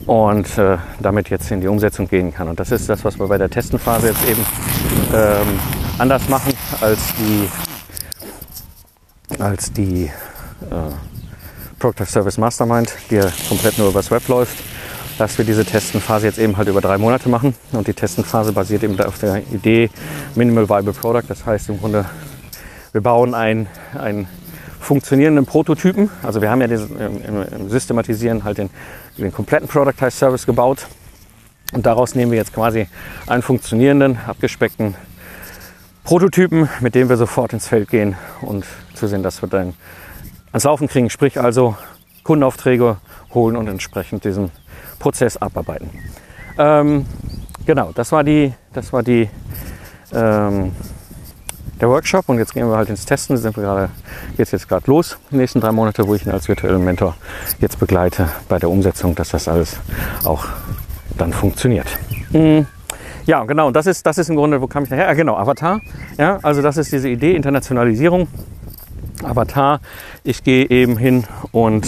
und 0.05 0.57
äh, 0.57 0.77
damit 0.99 1.29
jetzt 1.29 1.49
in 1.51 1.61
die 1.61 1.67
Umsetzung 1.67 2.07
gehen 2.07 2.33
kann. 2.33 2.47
Und 2.47 2.59
das 2.59 2.71
ist 2.71 2.89
das, 2.89 3.03
was 3.03 3.17
wir 3.19 3.27
bei 3.27 3.37
der 3.37 3.49
Testenphase 3.49 4.07
jetzt 4.07 4.27
eben 4.29 4.45
ähm, 5.13 5.59
anders 5.97 6.27
machen 6.29 6.53
als 6.81 6.99
die, 7.15 7.49
als 9.41 9.71
die 9.73 10.11
äh, 10.69 10.91
Proctor 11.79 12.05
Service 12.05 12.37
Mastermind, 12.37 12.93
die 13.09 13.15
ja 13.15 13.27
komplett 13.49 13.77
nur 13.77 13.89
übers 13.89 14.11
Web 14.11 14.27
läuft, 14.27 14.57
dass 15.17 15.37
wir 15.37 15.45
diese 15.45 15.65
Testenphase 15.65 16.27
jetzt 16.27 16.39
eben 16.39 16.57
halt 16.57 16.67
über 16.67 16.81
drei 16.81 16.97
Monate 16.97 17.29
machen. 17.29 17.55
Und 17.71 17.87
die 17.87 17.93
Testenphase 17.93 18.51
basiert 18.51 18.83
eben 18.83 18.99
auf 19.01 19.19
der 19.19 19.41
Idee 19.51 19.89
Minimal 20.35 20.69
Viable 20.69 20.93
Product. 20.93 21.23
Das 21.27 21.45
heißt 21.45 21.69
im 21.69 21.79
Grunde, 21.79 22.05
wir 22.95 23.01
bauen 23.01 23.33
einen, 23.35 23.67
funktionierenden 24.79 25.45
Prototypen. 25.45 26.11
Also 26.21 26.41
wir 26.41 26.49
haben 26.49 26.61
ja 26.61 26.67
diesen, 26.67 26.97
im, 26.99 27.41
im 27.41 27.69
Systematisieren 27.69 28.43
halt 28.43 28.59
den, 28.59 28.69
den 29.17 29.33
kompletten 29.33 29.67
Productized 29.67 30.19
Service 30.19 30.45
gebaut. 30.45 30.87
Und 31.73 31.87
daraus 31.87 32.13
nehmen 32.13 32.31
wir 32.31 32.37
jetzt 32.37 32.53
quasi 32.53 32.87
einen 33.25 33.41
funktionierenden, 33.41 34.19
abgespeckten 34.27 34.93
Prototypen, 36.03 36.69
mit 36.81 36.93
dem 36.93 37.09
wir 37.09 37.17
sofort 37.17 37.51
ins 37.51 37.67
Feld 37.67 37.89
gehen 37.89 38.15
und 38.41 38.63
zu 38.93 39.07
sehen, 39.07 39.23
dass 39.23 39.41
wir 39.41 39.49
dann 39.49 39.73
ans 40.51 40.63
Laufen 40.65 40.87
kriegen, 40.87 41.09
sprich 41.09 41.39
also 41.39 41.75
Kundenaufträge 42.23 42.97
holen 43.33 43.57
und 43.57 43.67
entsprechend 43.67 44.23
diesen 44.23 44.51
Prozess 44.99 45.35
abarbeiten. 45.35 45.89
Ähm, 46.59 47.07
genau, 47.65 47.91
das 47.93 48.11
war 48.11 48.23
die, 48.23 48.53
das 48.71 48.93
war 48.93 49.01
die 49.01 49.27
ähm, 50.13 50.73
der 51.79 51.89
Workshop 51.89 52.29
und 52.29 52.37
jetzt 52.37 52.53
gehen 52.53 52.67
wir 52.69 52.77
halt 52.77 52.89
ins 52.89 53.05
Testen. 53.05 53.37
Sind 53.37 53.55
wir 53.55 53.63
gerade, 53.63 53.89
geht's 54.37 54.51
jetzt 54.51 54.67
gerade 54.67 54.85
los, 54.87 55.17
die 55.31 55.37
nächsten 55.37 55.59
drei 55.59 55.71
Monate, 55.71 56.07
wo 56.07 56.15
ich 56.15 56.25
ihn 56.25 56.31
als 56.31 56.47
virtuellen 56.47 56.83
Mentor 56.83 57.15
jetzt 57.59 57.79
begleite 57.79 58.29
bei 58.47 58.59
der 58.59 58.69
Umsetzung, 58.69 59.15
dass 59.15 59.29
das 59.29 59.47
alles 59.47 59.77
auch 60.23 60.45
dann 61.17 61.33
funktioniert. 61.33 61.87
Mhm. 62.31 62.67
Ja, 63.25 63.43
genau, 63.43 63.71
das 63.71 63.87
ist, 63.87 64.05
das 64.05 64.19
ist 64.19 64.29
im 64.29 64.35
Grunde, 64.35 64.61
wo 64.61 64.67
kam 64.67 64.83
ich 64.83 64.89
nachher? 64.91 65.07
Ja, 65.07 65.13
genau, 65.13 65.35
Avatar. 65.35 65.81
Ja, 66.17 66.37
also 66.43 66.61
das 66.61 66.77
ist 66.77 66.91
diese 66.91 67.09
Idee, 67.09 67.35
Internationalisierung. 67.35 68.27
Avatar. 69.23 69.79
Ich 70.23 70.43
gehe 70.43 70.69
eben 70.69 70.97
hin 70.97 71.23
und 71.51 71.87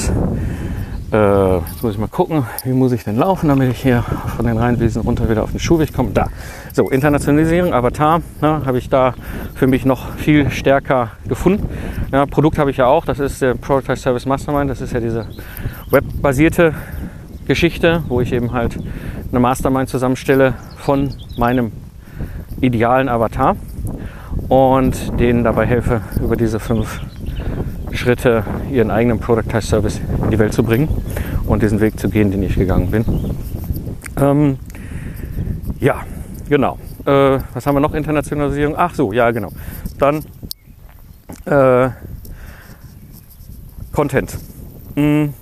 äh, 1.12 1.58
jetzt 1.58 1.84
muss 1.84 1.93
ich 1.93 2.00
mal 2.00 2.08
gucken, 2.08 2.46
wie 2.63 2.74
muss 2.74 2.91
ich 2.91 3.04
denn 3.04 3.15
laufen, 3.15 3.48
damit 3.48 3.72
ich 3.72 3.82
hier 3.82 4.04
von 4.36 4.46
den 4.46 4.58
Rheinwiesen 4.58 5.02
runter 5.02 5.30
wieder 5.30 5.43
auf 5.43 5.52
den 5.52 5.60
Schuhweg 5.60 5.93
komme. 5.93 6.12
Da. 6.12 6.28
So, 6.74 6.89
Internationalisierung, 6.89 7.74
Avatar, 7.74 8.22
ja, 8.41 8.62
habe 8.65 8.78
ich 8.78 8.89
da 8.89 9.13
für 9.56 9.67
mich 9.67 9.86
noch 9.86 10.13
viel 10.15 10.50
stärker 10.50 11.12
gefunden. 11.28 11.70
Ja, 12.12 12.26
Produkt 12.26 12.58
habe 12.58 12.72
ich 12.72 12.78
ja 12.78 12.88
auch, 12.88 13.06
das 13.06 13.20
ist 13.20 13.41
der 13.41 13.54
Prototype 13.56 13.98
Service 13.98 14.26
Mastermind, 14.26 14.70
das 14.70 14.82
ist 14.82 14.93
ja 14.93 15.00
diese 15.00 15.28
webbasierte 15.89 16.74
Geschichte, 17.48 18.04
wo 18.10 18.20
ich 18.20 18.34
eben 18.34 18.52
halt 18.52 18.78
eine 19.32 19.39
Mastermind 19.39 19.89
zusammenstelle 19.89 20.56
von 20.78 21.13
meinem 21.38 21.72
idealen 22.60 23.08
Avatar 23.08 23.56
und 24.50 25.20
denen 25.20 25.43
dabei 25.43 25.65
helfe, 25.65 26.02
über 26.22 26.36
diese 26.36 26.60
fünf 26.60 27.02
Schritte, 27.97 28.43
ihren 28.71 28.91
eigenen 28.91 29.19
Productized 29.19 29.69
Service 29.69 29.99
in 30.23 30.31
die 30.31 30.39
Welt 30.39 30.53
zu 30.53 30.63
bringen 30.63 30.88
und 31.45 31.63
diesen 31.63 31.81
Weg 31.81 31.99
zu 31.99 32.10
gehen, 32.10 32.31
den 32.31 32.43
ich 32.43 32.55
gegangen 32.55 32.91
bin. 32.91 33.05
Ähm, 34.19 34.57
ja, 35.79 36.01
genau. 36.49 36.77
Äh, 37.05 37.39
was 37.53 37.65
haben 37.65 37.75
wir 37.75 37.79
noch? 37.79 37.93
Internationalisierung. 37.93 38.75
Ach 38.77 38.93
so, 38.93 39.12
ja, 39.13 39.31
genau. 39.31 39.51
Dann 39.99 40.23
äh, 41.45 41.89
Content. 43.91 44.38
Hm. 44.95 45.33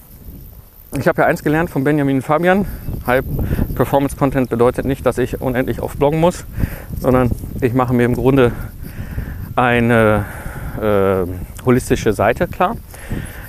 Ich 0.97 1.07
habe 1.07 1.21
ja 1.21 1.27
eins 1.27 1.43
gelernt 1.43 1.69
von 1.69 1.83
Benjamin 1.83 2.21
Fabian. 2.21 2.65
High 3.05 3.23
Performance 3.75 4.15
Content 4.15 4.49
bedeutet 4.49 4.85
nicht, 4.85 5.05
dass 5.05 5.17
ich 5.17 5.41
unendlich 5.41 5.81
oft 5.81 5.99
bloggen 5.99 6.21
muss, 6.21 6.45
sondern 7.01 7.31
ich 7.59 7.73
mache 7.73 7.93
mir 7.93 8.05
im 8.05 8.15
Grunde 8.15 8.53
eine 9.57 10.25
äh, 10.81 11.25
holistische 11.65 12.13
Seite, 12.13 12.47
klar. 12.47 12.77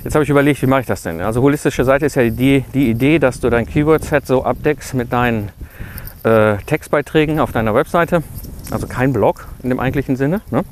Jetzt 0.04 0.14
habe 0.14 0.22
ich 0.22 0.30
überlegt, 0.30 0.62
wie 0.62 0.66
mache 0.66 0.82
ich 0.82 0.86
das 0.86 1.02
denn? 1.02 1.20
Also 1.20 1.42
holistische 1.42 1.84
Seite 1.84 2.06
ist 2.06 2.14
ja 2.14 2.28
die, 2.28 2.64
die 2.74 2.90
Idee, 2.90 3.18
dass 3.18 3.40
du 3.40 3.50
dein 3.50 3.66
Keyword-Set 3.66 4.26
so 4.26 4.44
abdeckst 4.44 4.94
mit 4.94 5.12
deinen 5.12 5.50
äh, 6.22 6.58
Textbeiträgen 6.66 7.40
auf 7.40 7.52
deiner 7.52 7.74
Webseite. 7.74 8.22
Also 8.70 8.86
kein 8.86 9.12
Blog 9.12 9.46
in 9.62 9.70
dem 9.70 9.80
eigentlichen 9.80 10.16
Sinne. 10.16 10.42
Ne? 10.50 10.64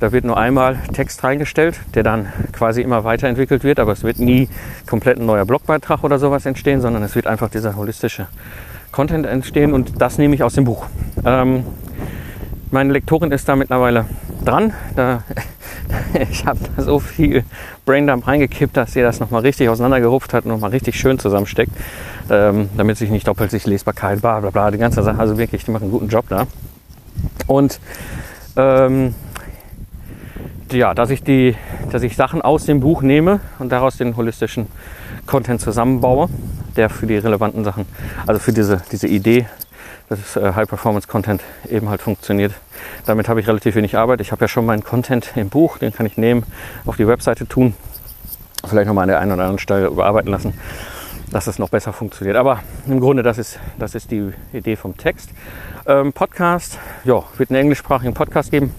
Da 0.00 0.12
wird 0.12 0.24
nur 0.24 0.36
einmal 0.36 0.78
Text 0.92 1.24
reingestellt, 1.24 1.80
der 1.94 2.04
dann 2.04 2.32
quasi 2.52 2.82
immer 2.82 3.02
weiterentwickelt 3.02 3.64
wird, 3.64 3.80
aber 3.80 3.92
es 3.92 4.04
wird 4.04 4.20
nie 4.20 4.48
komplett 4.86 5.18
ein 5.18 5.26
neuer 5.26 5.44
Blogbeitrag 5.44 6.04
oder 6.04 6.20
sowas 6.20 6.46
entstehen, 6.46 6.80
sondern 6.80 7.02
es 7.02 7.16
wird 7.16 7.26
einfach 7.26 7.50
dieser 7.50 7.74
holistische 7.74 8.28
Content 8.92 9.26
entstehen 9.26 9.72
und 9.72 10.00
das 10.00 10.18
nehme 10.18 10.34
ich 10.34 10.42
aus 10.42 10.54
dem 10.54 10.64
Buch. 10.64 10.86
Ähm, 11.24 11.64
meine 12.72 12.92
Lektorin 12.92 13.32
ist 13.32 13.48
da 13.48 13.56
mittlerweile 13.56 14.06
dran. 14.44 14.72
Da, 14.96 15.22
ich 16.30 16.46
habe 16.46 16.58
da 16.76 16.82
so 16.82 16.98
viel 16.98 17.44
Braindump 17.86 18.26
reingekippt, 18.26 18.76
dass 18.76 18.92
sie 18.92 19.02
das 19.02 19.20
nochmal 19.20 19.42
richtig 19.42 19.68
auseinandergerupft 19.68 20.34
hat 20.34 20.44
und 20.44 20.50
nochmal 20.50 20.70
richtig 20.70 20.98
schön 20.98 21.18
zusammensteckt, 21.18 21.72
ähm, 22.30 22.68
damit 22.76 22.98
sich 22.98 23.10
nicht 23.10 23.26
doppelt 23.26 23.50
sich 23.50 23.66
Lesbarkeit, 23.66 24.20
bla 24.20 24.40
bla 24.40 24.50
bla, 24.50 24.70
die 24.70 24.78
ganze 24.78 25.02
Sache. 25.02 25.18
Also 25.18 25.38
wirklich, 25.38 25.64
die 25.64 25.70
machen 25.70 25.84
einen 25.84 25.92
guten 25.92 26.08
Job 26.08 26.26
da. 26.28 26.46
Und 27.46 27.80
ähm, 28.56 29.14
ja, 30.72 30.94
dass 30.94 31.10
ich, 31.10 31.22
die, 31.22 31.56
dass 31.90 32.02
ich 32.02 32.16
Sachen 32.16 32.42
aus 32.42 32.66
dem 32.66 32.80
Buch 32.80 33.02
nehme 33.02 33.40
und 33.58 33.72
daraus 33.72 33.96
den 33.96 34.16
holistischen 34.16 34.66
Content 35.26 35.60
zusammenbaue, 35.60 36.28
der 36.76 36.90
für 36.90 37.06
die 37.06 37.16
relevanten 37.16 37.64
Sachen, 37.64 37.86
also 38.26 38.40
für 38.40 38.52
diese, 38.52 38.82
diese 38.92 39.06
Idee 39.08 39.46
dass 40.08 40.36
äh, 40.36 40.52
High-Performance-Content 40.54 41.42
eben 41.68 41.88
halt 41.88 42.02
funktioniert. 42.02 42.54
Damit 43.06 43.28
habe 43.28 43.40
ich 43.40 43.48
relativ 43.48 43.74
wenig 43.74 43.96
Arbeit. 43.96 44.20
Ich 44.20 44.32
habe 44.32 44.44
ja 44.44 44.48
schon 44.48 44.66
meinen 44.66 44.84
Content 44.84 45.32
im 45.36 45.48
Buch, 45.48 45.78
den 45.78 45.92
kann 45.92 46.06
ich 46.06 46.16
nehmen, 46.16 46.44
auf 46.86 46.96
die 46.96 47.06
Webseite 47.06 47.46
tun, 47.46 47.74
vielleicht 48.66 48.86
nochmal 48.86 49.02
an 49.02 49.08
der 49.08 49.20
einen 49.20 49.32
oder 49.32 49.42
anderen 49.42 49.58
Stelle 49.58 49.86
überarbeiten 49.86 50.30
lassen, 50.30 50.54
dass 51.30 51.46
es 51.46 51.58
noch 51.58 51.68
besser 51.68 51.92
funktioniert. 51.92 52.36
Aber 52.36 52.60
im 52.86 53.00
Grunde, 53.00 53.22
das 53.22 53.38
ist, 53.38 53.58
das 53.78 53.94
ist 53.94 54.10
die 54.10 54.32
Idee 54.52 54.76
vom 54.76 54.96
Text. 54.96 55.30
Ähm, 55.86 56.12
Podcast, 56.12 56.78
ja, 57.04 57.22
wird 57.36 57.50
einen 57.50 57.60
englischsprachigen 57.60 58.14
Podcast 58.14 58.50
geben. 58.50 58.74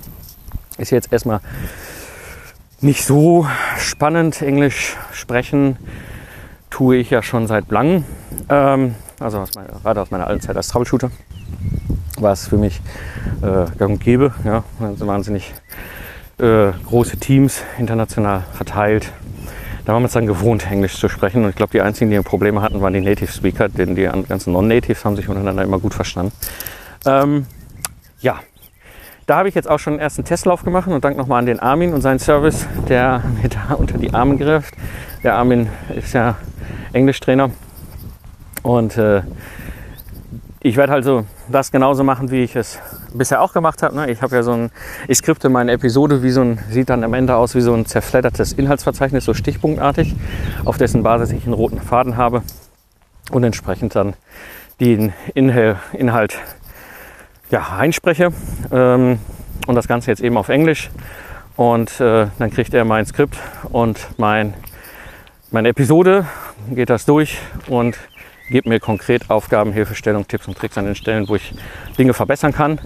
Ist 0.78 0.92
jetzt 0.92 1.12
erstmal 1.12 1.42
nicht 2.82 3.04
so 3.04 3.46
spannend. 3.78 4.42
Englisch 4.42 4.96
sprechen 5.12 5.78
tue 6.70 6.98
ich 6.98 7.10
ja 7.10 7.22
schon 7.22 7.48
seit 7.48 7.70
langem. 7.72 8.06
Ähm, 8.48 8.96
also 9.20 9.40
aus 9.40 9.54
meiner, 9.56 9.70
gerade 9.82 10.02
aus 10.02 10.12
meiner 10.12 10.28
alten 10.28 10.42
Zeit 10.42 10.56
als 10.56 10.68
Troubleshooter 10.68 11.12
war 12.20 12.34
es 12.34 12.48
für 12.48 12.58
mich 12.58 12.82
äh, 13.42 13.66
gang 13.78 13.94
und 13.94 14.00
gäbe. 14.00 14.34
Ja, 14.44 14.64
also 14.82 15.08
wahnsinnig 15.08 15.54
äh, 16.38 16.72
große 16.86 17.18
Teams 17.18 17.64
international 17.78 18.44
verteilt. 18.54 19.12
Da 19.86 19.94
haben 19.94 20.04
wir 20.04 20.08
es 20.08 20.14
dann 20.14 20.28
gewohnt, 20.28 20.70
Englisch 20.70 20.98
zu 20.98 21.10
sprechen. 21.10 21.44
Und 21.44 21.50
ich 21.50 21.56
glaube, 21.56 21.72
die 21.72 21.82
einzigen, 21.82 22.12
die 22.12 22.20
Probleme 22.20 22.62
hatten, 22.62 22.82
waren 22.82 22.94
die 22.94 23.02
Native 23.02 23.32
Speaker, 23.32 23.70
denn 23.70 23.96
die 23.96 24.04
ganzen 24.04 24.54
Non-Natives 24.54 25.04
haben 25.06 25.16
sich 25.16 25.28
untereinander 25.30 25.64
immer 25.64 25.80
gut 25.80 25.94
verstanden. 25.94 26.32
Ähm, 27.06 27.46
ja, 28.20 28.40
da 29.26 29.38
habe 29.38 29.50
ich 29.50 29.56
jetzt 29.56 29.70
auch 29.70 29.80
schon 29.80 29.94
einen 29.94 30.02
ersten 30.02 30.26
Testlauf 30.26 30.64
gemacht 30.64 30.88
und 30.88 31.04
dank 31.04 31.18
nochmal 31.18 31.40
an 31.40 31.46
den 31.46 31.60
Armin 31.60 31.94
und 31.94 32.02
seinen 32.02 32.20
Service, 32.20 32.68
der 32.88 33.24
mir 33.42 33.50
da 33.50 33.74
unter 33.78 33.98
die 33.98 34.14
Arme 34.14 34.38
greift. 34.38 34.74
Der 35.24 35.36
Armin 35.36 35.70
ist 35.96 36.14
ja 36.14 36.36
Englischtrainer 36.94 37.52
und 38.64 38.98
äh, 38.98 39.22
ich 40.62 40.76
werde 40.76 40.92
halt 40.92 41.06
so 41.06 41.26
das 41.50 41.72
genauso 41.72 42.04
machen, 42.04 42.32
wie 42.32 42.44
ich 42.44 42.56
es 42.56 42.80
bisher 43.14 43.42
auch 43.42 43.54
gemacht 43.54 43.82
habe. 43.82 43.96
Ne? 43.96 44.12
Ich 44.12 44.22
habe 44.22 44.36
ja 44.36 44.44
so 44.44 44.52
ein, 44.52 44.72
ich 45.08 45.18
skripte 45.18 45.48
meine 45.48 45.72
Episode 45.72 46.22
wie 46.22 46.32
so 46.32 46.42
ein, 46.42 46.60
sieht 46.70 46.90
dann 46.90 47.04
am 47.04 47.14
Ende 47.14 47.36
aus 47.36 47.56
wie 47.56 47.62
so 47.62 47.74
ein 47.74 47.86
zerfleddertes 47.86 48.52
Inhaltsverzeichnis, 48.54 49.24
so 49.24 49.34
stichpunktartig, 49.34 50.16
auf 50.66 50.78
dessen 50.78 51.02
Basis 51.02 51.32
ich 51.32 51.46
einen 51.46 51.54
roten 51.54 51.80
Faden 51.80 52.18
habe 52.18 52.44
und 53.32 53.44
entsprechend 53.44 53.96
dann 53.96 54.16
den 54.82 55.14
Inhalt 55.34 56.38
ja, 57.52 57.78
einspreche 57.78 58.32
ähm, 58.72 59.20
und 59.66 59.76
das 59.76 59.88
Ganze 59.88 60.12
jetzt 60.12 60.22
eben 60.22 60.38
auf 60.38 60.50
Englisch. 60.50 60.90
Und 61.56 62.00
äh, 62.00 62.28
dann 62.38 62.52
kriegt 62.52 62.74
er 62.74 62.86
mein 62.86 63.06
Skript 63.06 63.38
und 63.70 64.08
mein, 64.18 64.54
meine 65.52 65.70
Episode, 65.70 66.26
geht 66.72 66.90
das 66.90 67.06
durch 67.06 67.40
und 67.68 67.98
gibt 68.50 68.68
mir 68.68 68.80
konkret 68.80 69.30
Aufgaben, 69.30 69.72
Hilfestellung, 69.72 70.28
Tipps 70.28 70.48
und 70.48 70.58
Tricks 70.58 70.78
an 70.78 70.86
den 70.86 70.96
Stellen, 70.96 71.28
wo 71.28 71.36
ich 71.36 71.54
Dinge 71.98 72.14
verbessern 72.14 72.52
kann. 72.52 72.80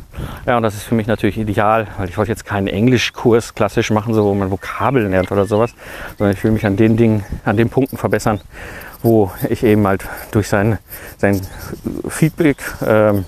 Ja, 0.45 0.57
und 0.57 0.63
das 0.63 0.75
ist 0.75 0.83
für 0.83 0.95
mich 0.95 1.07
natürlich 1.07 1.37
ideal, 1.37 1.87
weil 1.97 2.09
ich 2.09 2.17
wollte 2.17 2.31
jetzt 2.31 2.45
keinen 2.45 2.67
Englischkurs 2.67 3.55
klassisch 3.55 3.91
machen, 3.91 4.13
so 4.13 4.25
wo 4.25 4.33
man 4.33 4.51
Vokabeln 4.51 5.09
lernt 5.11 5.31
oder 5.31 5.45
sowas, 5.45 5.73
sondern 6.17 6.35
ich 6.35 6.43
will 6.43 6.51
mich 6.51 6.65
an 6.65 6.75
den 6.75 6.97
Dingen, 6.97 7.23
an 7.45 7.57
den 7.57 7.69
Punkten 7.69 7.97
verbessern, 7.97 8.41
wo 9.01 9.31
ich 9.49 9.63
eben 9.63 9.85
halt 9.87 10.05
durch 10.31 10.47
sein, 10.47 10.79
sein 11.17 11.41
Feedback 12.07 12.57
ähm, 12.85 13.25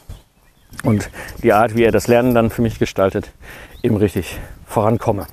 und 0.84 1.10
die 1.42 1.54
Art, 1.54 1.76
wie 1.76 1.84
er 1.84 1.92
das 1.92 2.08
Lernen 2.08 2.36
dann 2.36 2.50
für 2.50 2.62
mich 2.62 2.80
gestaltet, 2.80 3.32
eben 3.82 3.98
richtig 3.98 4.40
vorankomme 4.68 5.28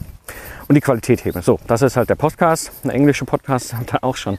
und 0.72 0.76
die 0.76 0.80
Qualität 0.80 1.22
hebe. 1.26 1.42
So, 1.42 1.58
das 1.66 1.82
ist 1.82 1.98
halt 1.98 2.08
der 2.08 2.14
Podcast, 2.14 2.72
ein 2.82 2.88
englischer 2.88 3.26
Podcast. 3.26 3.74
Habe 3.74 3.84
da 3.84 3.98
auch 4.00 4.16
schon 4.16 4.38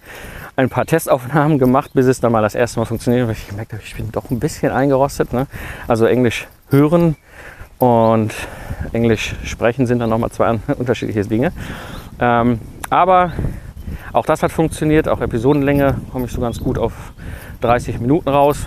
ein 0.56 0.68
paar 0.68 0.88
Testaufnahmen 0.88 1.60
gemacht, 1.60 1.92
bis 1.94 2.08
es 2.08 2.22
dann 2.22 2.32
mal 2.32 2.42
das 2.42 2.56
erste 2.56 2.80
Mal 2.80 2.88
funktioniert, 2.88 3.28
weil 3.28 3.36
ich 3.36 3.48
gemerkt 3.48 3.72
habe, 3.72 3.84
ich 3.86 3.96
bin 3.96 4.12
doch 4.12 4.32
ein 4.32 4.40
bisschen 4.40 4.72
eingerostet. 4.72 5.32
Ne? 5.32 5.46
Also 5.88 6.08
Englisch 6.08 6.48
hören 6.72 7.18
und 7.78 8.34
Englisch 8.94 9.36
sprechen 9.44 9.86
sind 9.86 10.00
dann 10.00 10.10
nochmal 10.10 10.32
zwei 10.32 10.58
unterschiedliche 10.80 11.22
Dinge. 11.22 11.52
Ähm, 12.20 12.60
aber 12.90 13.34
auch 14.12 14.26
das 14.26 14.42
hat 14.42 14.52
funktioniert. 14.52 15.08
Auch 15.08 15.22
Episodenlänge 15.22 16.02
komme 16.12 16.26
ich 16.26 16.32
so 16.32 16.42
ganz 16.42 16.60
gut 16.60 16.80
auf 16.80 16.94
30 17.62 18.00
Minuten 18.00 18.28
raus. 18.28 18.66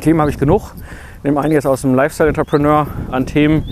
Themen 0.00 0.20
habe 0.20 0.30
ich 0.30 0.38
genug 0.38 0.72
nehme 1.22 1.40
einiges 1.40 1.66
aus 1.66 1.82
dem 1.82 1.94
Lifestyle 1.94 2.28
Entrepreneur 2.28 2.86
an 3.10 3.26
Themen, 3.26 3.64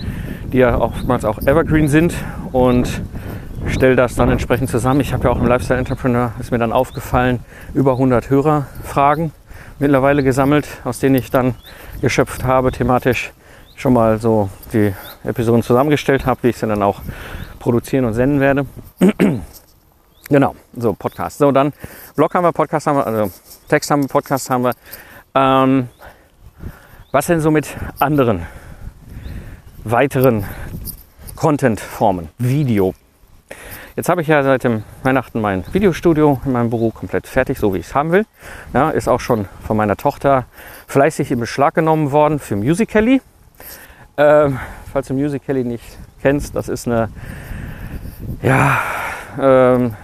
die 0.53 0.59
ja 0.59 0.79
oftmals 0.79 1.25
auch 1.25 1.39
evergreen 1.39 1.89
sind 1.89 2.15
und 2.53 3.03
stelle 3.67 3.97
das 3.97 4.15
dann 4.15 4.31
entsprechend 4.31 4.71
zusammen. 4.71 5.01
Ich 5.01 5.13
habe 5.13 5.25
ja 5.25 5.31
auch 5.31 5.39
im 5.39 5.47
Lifestyle 5.47 5.79
Entrepreneur, 5.79 6.33
ist 6.39 6.51
mir 6.51 6.59
dann 6.59 6.73
aufgefallen, 6.73 7.41
über 7.75 7.93
100 7.93 8.31
Hörerfragen 8.31 9.33
mittlerweile 9.79 10.23
gesammelt, 10.23 10.67
aus 10.85 10.99
denen 11.01 11.15
ich 11.17 11.31
dann 11.31 11.55
geschöpft 12.01 12.45
habe, 12.45 12.73
thematisch 12.73 13.33
schon 13.77 13.93
mal 13.93 14.19
so 14.19 14.49
die 14.73 14.93
Episoden 15.25 15.63
zusammengestellt 15.63 16.27
habe, 16.27 16.43
wie 16.43 16.49
ich 16.49 16.57
sie 16.57 16.67
dann 16.67 16.83
auch 16.83 17.01
produzieren 17.59 18.05
und 18.05 18.15
senden 18.15 18.41
werde. 18.41 18.67
genau, 20.29 20.55
so 20.77 20.95
Podcast. 20.95 21.39
So, 21.39 21.53
dann 21.53 21.73
Blog 22.17 22.35
haben 22.35 22.45
wir, 22.45 22.53
Podcast 22.53 22.87
haben 22.87 22.97
wir, 22.97 23.07
also 23.07 23.31
Text 23.69 23.91
haben 23.91 24.03
wir, 24.03 24.09
Podcast 24.09 24.51
haben 24.51 24.65
wir. 24.65 24.73
Ähm, 25.35 25.89
was 27.13 27.27
denn 27.27 27.41
so 27.41 27.51
mit 27.51 27.69
anderen, 27.99 28.47
weiteren 29.91 30.45
Content-Formen? 31.37 32.29
Video. 32.39 32.95
Jetzt 33.97 34.09
habe 34.09 34.23
ich 34.23 34.29
ja 34.29 34.43
seit 34.43 34.65
dem 34.65 34.85
Weihnachten 35.03 35.41
mein 35.41 35.65
Videostudio 35.73 36.41
in 36.45 36.53
meinem 36.53 36.71
Büro 36.71 36.91
komplett 36.91 37.27
fertig, 37.27 37.59
so 37.59 37.75
wie 37.75 37.79
ich 37.79 37.87
es 37.87 37.95
haben 37.95 38.13
will. 38.13 38.27
Ja, 38.75 38.91
ist 38.91 39.09
auch 39.09 39.21
schon 39.21 39.49
von 39.67 39.77
meiner 39.77 39.97
Tochter 39.97 40.45
fleißig 40.87 41.31
in 41.31 41.41
Beschlag 41.41 41.75
genommen 41.75 42.13
worden 42.13 42.39
für 42.39 42.57
Musical.ly. 42.57 43.21
Ähm, 44.17 44.59
falls 44.93 45.09
du 45.09 45.15
Musical.ly 45.15 45.65
nicht 45.65 45.99
kennst, 46.21 46.55
das 46.55 46.69
ist 46.69 46.87
eine 46.87 47.09
ja, 48.43 48.79
ähm, 49.41 49.97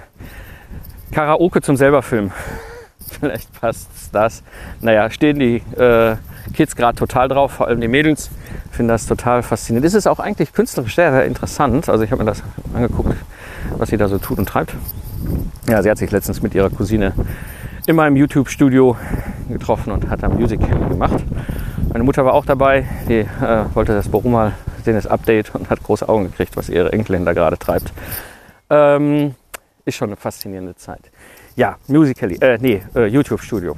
Karaoke 1.13 1.61
zum 1.61 1.77
selberfilm. 1.77 2.33
Vielleicht 3.21 3.61
passt 3.61 3.91
das. 4.13 4.43
Naja, 4.81 5.11
stehen 5.11 5.39
die 5.39 5.57
äh, 5.77 6.17
Kids 6.55 6.77
gerade 6.77 6.97
total 6.97 7.29
drauf, 7.29 7.53
vor 7.53 7.69
allem 7.69 7.81
die 7.81 7.89
Mädels 7.89 8.31
finden 8.71 8.89
das 8.89 9.07
total 9.07 9.43
faszinierend. 9.43 9.87
Es 9.87 9.95
ist 9.95 10.07
auch 10.07 10.19
eigentlich 10.19 10.53
künstlerisch 10.53 10.95
sehr, 10.95 11.13
sehr 11.13 11.27
interessant. 11.27 11.89
Also 11.89 12.05
ich 12.05 12.11
habe 12.11 12.23
mir 12.23 12.31
das 12.31 12.43
angeguckt, 12.73 13.15
was 13.77 13.91
sie 13.91 13.97
da 13.97 14.09
so 14.09 14.19
tut 14.19 14.39
und 14.39 14.49
treibt. 14.49 14.75
Ja, 15.69 15.83
sie 15.83 15.91
hat 15.91 15.99
sich 15.99 16.11
letztens 16.11 16.43
mit 16.43 16.55
ihrer 16.55 16.71
Cousine 16.71 17.13
in 17.87 17.97
meinem 17.97 18.17
YouTube-Studio 18.17 18.97
getroffen 19.49 19.93
und 19.93 20.09
hat 20.09 20.23
da 20.23 20.29
Music 20.29 20.61
gemacht. 20.89 21.23
Meine 21.93 22.05
Mutter 22.05 22.25
war 22.25 22.33
auch 22.33 22.47
dabei, 22.47 22.87
die 23.09 23.21
äh, 23.21 23.65
wollte 23.75 23.93
das 23.93 24.07
sehen, 24.85 24.95
das 24.95 25.07
Update 25.07 25.55
und 25.55 25.71
hat 25.71 25.83
große 25.83 26.09
Augen 26.09 26.25
gekriegt, 26.25 26.57
was 26.57 26.69
ihre 26.69 26.93
Enkelin 26.93 27.25
da 27.25 27.33
gerade 27.33 27.59
treibt. 27.59 27.93
Ähm, 28.71 29.35
ist 29.85 29.97
schon 29.97 30.09
eine 30.09 30.17
faszinierende 30.17 30.75
Zeit. 30.77 31.11
Ja, 31.57 31.77
Musical.ly, 31.87 32.39
äh, 32.41 32.59
nee, 32.61 32.83
äh, 32.95 33.07
YouTube-Studio. 33.07 33.77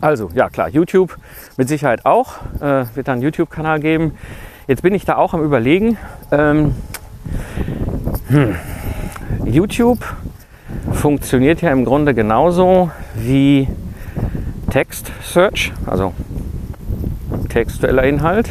Also, 0.00 0.30
ja 0.34 0.48
klar, 0.48 0.68
YouTube 0.68 1.16
mit 1.56 1.68
Sicherheit 1.68 2.06
auch. 2.06 2.36
Äh, 2.60 2.84
wird 2.94 3.08
da 3.08 3.12
einen 3.12 3.22
YouTube-Kanal 3.22 3.80
geben. 3.80 4.12
Jetzt 4.66 4.82
bin 4.82 4.94
ich 4.94 5.04
da 5.04 5.16
auch 5.16 5.34
am 5.34 5.42
Überlegen. 5.42 5.98
Ähm, 6.30 6.74
hm, 8.28 8.54
YouTube 9.44 9.98
funktioniert 10.92 11.60
ja 11.60 11.70
im 11.72 11.84
Grunde 11.84 12.14
genauso 12.14 12.90
wie 13.16 13.68
Text 14.70 15.10
Search, 15.22 15.72
also 15.86 16.12
textueller 17.48 18.04
Inhalt. 18.04 18.50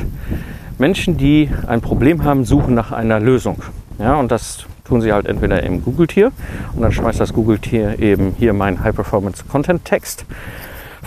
Menschen, 0.78 1.17
die 1.17 1.49
ein 1.67 1.82
Problem 1.82 2.23
haben, 2.23 2.45
suchen 2.45 2.73
nach 2.73 2.91
einer 2.91 3.19
Lösung. 3.19 3.63
Ja, 3.97 4.15
und 4.15 4.32
das 4.32 4.65
tun 4.86 5.02
sie 5.02 5.13
halt 5.13 5.25
entweder 5.25 5.63
im 5.63 5.84
Google-Tier 5.84 6.32
und 6.75 6.82
dann 6.82 6.91
schmeißt 6.91 7.19
das 7.19 7.34
Google-Tier 7.34 7.99
eben 7.99 8.34
hier 8.38 8.54
mein 8.54 8.84
High-Performance-Content-Text 8.84 10.25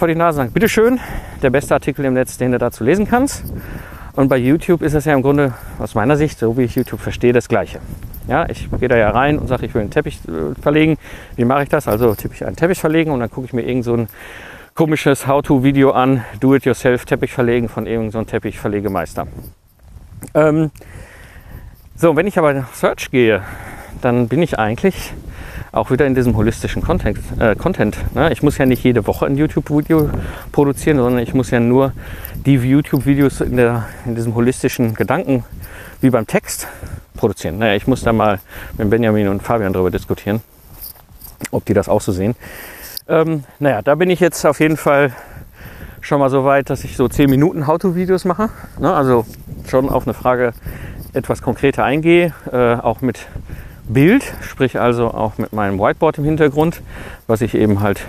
vor 0.03 0.09
die 0.09 0.17
Nase 0.17 0.39
sagt, 0.39 0.53
bitteschön, 0.53 0.99
der 1.43 1.51
beste 1.51 1.75
Artikel 1.75 2.05
im 2.05 2.15
Netz, 2.15 2.37
den 2.37 2.51
du 2.51 2.59
dazu 2.59 2.83
lesen 2.83 3.07
kannst. 3.07 3.45
Und 4.15 4.27
bei 4.27 4.37
YouTube 4.37 4.83
ist 4.83 4.95
es 4.95 5.05
ja 5.05 5.15
im 5.15 5.23
Grunde 5.23 5.55
aus 5.79 5.95
meiner 5.95 6.17
Sicht, 6.17 6.41
so 6.41 6.59
wie 6.59 6.63
ich 6.63 6.75
YouTube 6.75 6.99
verstehe, 6.99 7.33
das 7.33 7.47
Gleiche. 7.47 7.79
Ja, 8.27 8.49
ich 8.49 8.69
gehe 8.81 8.89
da 8.89 8.97
ja 8.97 9.11
rein 9.11 9.39
und 9.39 9.47
sage, 9.47 9.65
ich 9.65 9.73
will 9.75 9.83
einen 9.83 9.93
Teppich 9.93 10.19
äh, 10.27 10.61
verlegen. 10.61 10.99
Wie 11.37 11.45
mache 11.45 11.63
ich 11.63 11.69
das? 11.69 11.87
Also 11.87 12.17
tippe 12.17 12.35
ich 12.35 12.45
einen 12.45 12.57
Teppich 12.57 12.81
verlegen 12.81 13.13
und 13.13 13.21
dann 13.21 13.31
gucke 13.31 13.47
ich 13.47 13.53
mir 13.53 13.63
irgend 13.63 13.85
so 13.85 13.95
ein 13.95 14.09
komisches 14.75 15.29
How-to-Video 15.29 15.93
an, 15.93 16.25
Do-it-yourself 16.41 17.05
Teppich 17.05 17.33
verlegen 17.33 17.69
von 17.69 17.87
irgendeinem 17.87 18.25
so 18.25 18.29
Teppichverlegemeister. 18.29 19.29
Ähm, 20.35 20.73
so, 21.95 22.17
wenn 22.17 22.27
ich 22.27 22.37
aber 22.39 22.55
nach 22.55 22.75
Search 22.75 23.13
gehe, 23.13 23.43
dann 24.01 24.27
bin 24.27 24.43
ich 24.43 24.59
eigentlich 24.59 25.13
auch 25.73 25.91
wieder 25.91 26.07
in 26.07 26.15
diesem 26.15 26.37
holistischen 26.37 26.83
Content. 26.83 27.19
Äh, 27.39 27.57
Content 27.57 27.97
ne? 28.15 28.31
Ich 28.33 28.43
muss 28.43 28.59
ja 28.59 28.67
nicht 28.67 28.85
jede 28.85 29.07
Woche 29.07 29.27
ein 29.27 29.37
YouTube-Video 29.37 30.11
produzieren, 30.53 30.99
sondern 30.99 31.23
ich 31.23 31.33
muss 31.33 31.51
ja 31.51 31.61
nur 31.61 31.93
die 32.45 32.55
YouTube-Videos 32.55 33.41
in, 33.41 33.59
in 33.59 34.15
diesem 34.15 34.35
holistischen 34.35 34.95
Gedanken 34.95 35.45
wie 36.03 36.11
beim 36.11 36.27
Text 36.27 36.69
produzieren. 37.17 37.59
Naja, 37.59 37.75
ich 37.75 37.87
muss 37.87 38.03
da 38.03 38.13
mal 38.13 38.39
mit 38.77 38.91
Benjamin 38.91 39.29
und 39.29 39.43
Fabian 39.43 39.73
darüber 39.73 39.91
diskutieren, 39.91 40.43
ob 41.51 41.65
die 41.65 41.75
das 41.75 41.89
auch 41.89 42.03
so 42.03 42.13
sehen. 42.13 42.35
Ähm, 43.09 43.45
naja, 43.59 43.81
da 43.83 43.95
bin 43.95 44.11
ich 44.11 44.21
jetzt 44.21 44.45
auf 44.45 44.61
jeden 44.61 44.77
Fall 44.77 45.13
schon 46.03 46.19
mal 46.19 46.29
so 46.29 46.45
weit, 46.45 46.69
dass 46.69 46.85
ich 46.85 46.97
so 46.97 47.09
10 47.09 47.31
Minuten 47.31 47.67
How-To-Videos 47.67 48.25
mache. 48.25 48.51
Ne? 48.79 48.93
Also 48.93 49.25
schon 49.69 49.89
auf 49.89 50.07
eine 50.07 50.15
Frage 50.15 50.53
etwas 51.15 51.41
konkreter 51.43 51.85
eingehe, 51.85 52.35
äh, 52.51 52.75
auch 52.75 53.01
mit 53.01 53.27
Bild, 53.93 54.25
sprich 54.43 54.79
also 54.79 55.09
auch 55.09 55.39
mit 55.39 55.53
meinem 55.53 55.79
Whiteboard 55.79 56.19
im 56.19 56.25
Hintergrund, 56.25 56.81
was 57.27 57.41
ich 57.41 57.55
eben 57.55 57.81
halt 57.81 58.01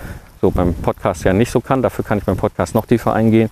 so 0.42 0.52
beim 0.52 0.74
Podcast 0.74 1.24
ja 1.24 1.32
nicht 1.32 1.52
so 1.52 1.62
kann. 1.62 1.82
Dafür 1.82 2.04
kann 2.04 2.18
ich 2.18 2.26
beim 2.26 2.36
Podcast 2.36 2.76
noch 2.76 2.86
tiefer 2.86 3.14
eingehen. 3.14 3.50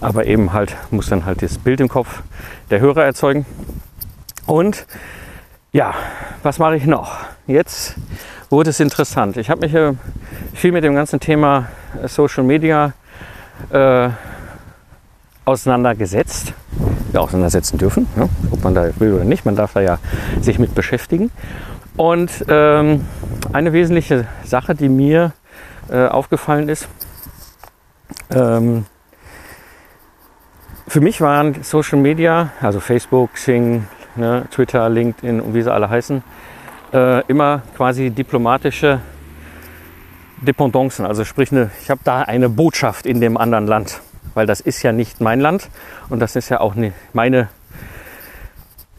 Aber 0.00 0.26
eben 0.26 0.52
halt 0.52 0.76
muss 0.90 1.08
dann 1.08 1.24
halt 1.24 1.40
das 1.40 1.58
Bild 1.58 1.80
im 1.80 1.88
Kopf 1.88 2.22
der 2.70 2.80
Hörer 2.80 3.04
erzeugen. 3.04 3.46
Und 4.46 4.86
ja, 5.72 5.94
was 6.42 6.58
mache 6.58 6.76
ich 6.76 6.84
noch? 6.84 7.16
Jetzt 7.46 7.94
wurde 8.50 8.70
es 8.70 8.80
interessant. 8.80 9.36
Ich 9.36 9.50
habe 9.50 9.60
mich 9.60 9.74
äh, 9.74 9.92
viel 10.52 10.72
mit 10.72 10.82
dem 10.84 10.94
ganzen 10.94 11.20
Thema 11.20 11.68
äh, 12.02 12.08
Social 12.08 12.42
Media 12.42 12.92
äh, 13.70 14.08
auseinandergesetzt, 15.44 16.54
auseinandersetzen 17.20 17.78
dürfen, 17.78 18.06
ja, 18.16 18.28
ob 18.50 18.64
man 18.64 18.74
da 18.74 18.88
will 18.98 19.14
oder 19.14 19.24
nicht. 19.24 19.44
Man 19.44 19.56
darf 19.56 19.74
da 19.74 19.80
ja 19.80 19.98
sich 20.40 20.58
mit 20.58 20.74
beschäftigen. 20.74 21.30
Und 21.96 22.30
ähm, 22.48 23.04
eine 23.52 23.72
wesentliche 23.72 24.26
Sache, 24.44 24.74
die 24.74 24.88
mir 24.88 25.32
äh, 25.90 26.06
aufgefallen 26.06 26.68
ist, 26.68 26.88
ähm, 28.30 28.86
für 30.88 31.00
mich 31.00 31.20
waren 31.20 31.62
Social 31.62 31.98
Media, 31.98 32.50
also 32.60 32.80
Facebook, 32.80 33.34
Xing, 33.34 33.86
ne, 34.16 34.44
Twitter, 34.50 34.88
LinkedIn 34.88 35.40
und 35.40 35.54
wie 35.54 35.62
sie 35.62 35.72
alle 35.72 35.88
heißen, 35.88 36.22
äh, 36.92 37.26
immer 37.26 37.62
quasi 37.76 38.10
diplomatische 38.10 39.00
Dependancen. 40.40 41.06
Also 41.06 41.24
sprich, 41.24 41.52
eine, 41.52 41.70
ich 41.82 41.90
habe 41.90 42.00
da 42.04 42.22
eine 42.22 42.48
Botschaft 42.48 43.06
in 43.06 43.20
dem 43.20 43.36
anderen 43.36 43.66
Land, 43.66 44.00
weil 44.34 44.46
das 44.46 44.60
ist 44.60 44.82
ja 44.82 44.92
nicht 44.92 45.20
mein 45.20 45.40
Land 45.40 45.68
und 46.08 46.20
das 46.20 46.36
ist 46.36 46.48
ja 46.48 46.60
auch 46.60 46.74
nicht 46.74 46.94
meine 47.12 47.48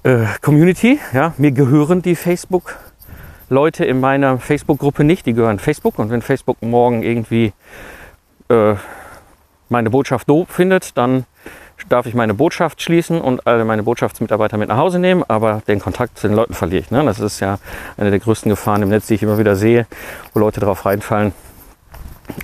äh, 0.03 0.25
Community. 0.41 0.99
Ja, 1.13 1.33
mir 1.37 1.51
gehören 1.51 2.01
die 2.01 2.15
Facebook. 2.15 2.77
Leute 3.49 3.85
in 3.85 3.99
meiner 3.99 4.39
Facebook-Gruppe 4.39 5.03
nicht, 5.03 5.25
die 5.25 5.33
gehören 5.33 5.59
Facebook 5.59 5.99
und 5.99 6.09
wenn 6.09 6.21
Facebook 6.21 6.61
morgen 6.61 7.03
irgendwie 7.03 7.53
äh, 8.49 8.75
meine 9.69 9.89
Botschaft 9.89 10.29
doof 10.29 10.47
findet, 10.49 10.97
dann 10.97 11.25
darf 11.89 12.05
ich 12.05 12.13
meine 12.13 12.33
Botschaft 12.33 12.81
schließen 12.81 13.19
und 13.19 13.45
alle 13.45 13.65
meine 13.65 13.83
Botschaftsmitarbeiter 13.83 14.57
mit 14.57 14.69
nach 14.69 14.77
Hause 14.77 14.99
nehmen, 14.99 15.23
aber 15.27 15.61
den 15.67 15.79
Kontakt 15.79 16.17
zu 16.17 16.27
den 16.27 16.35
Leuten 16.35 16.53
verliere 16.53 16.81
ich. 16.81 16.91
Ne? 16.91 17.03
Das 17.03 17.19
ist 17.19 17.39
ja 17.39 17.59
eine 17.97 18.09
der 18.09 18.19
größten 18.19 18.49
Gefahren 18.49 18.81
im 18.81 18.89
Netz, 18.89 19.07
die 19.07 19.15
ich 19.15 19.23
immer 19.23 19.37
wieder 19.37 19.55
sehe, 19.55 19.85
wo 20.33 20.39
Leute 20.39 20.59
darauf 20.59 20.85
reinfallen, 20.85 21.33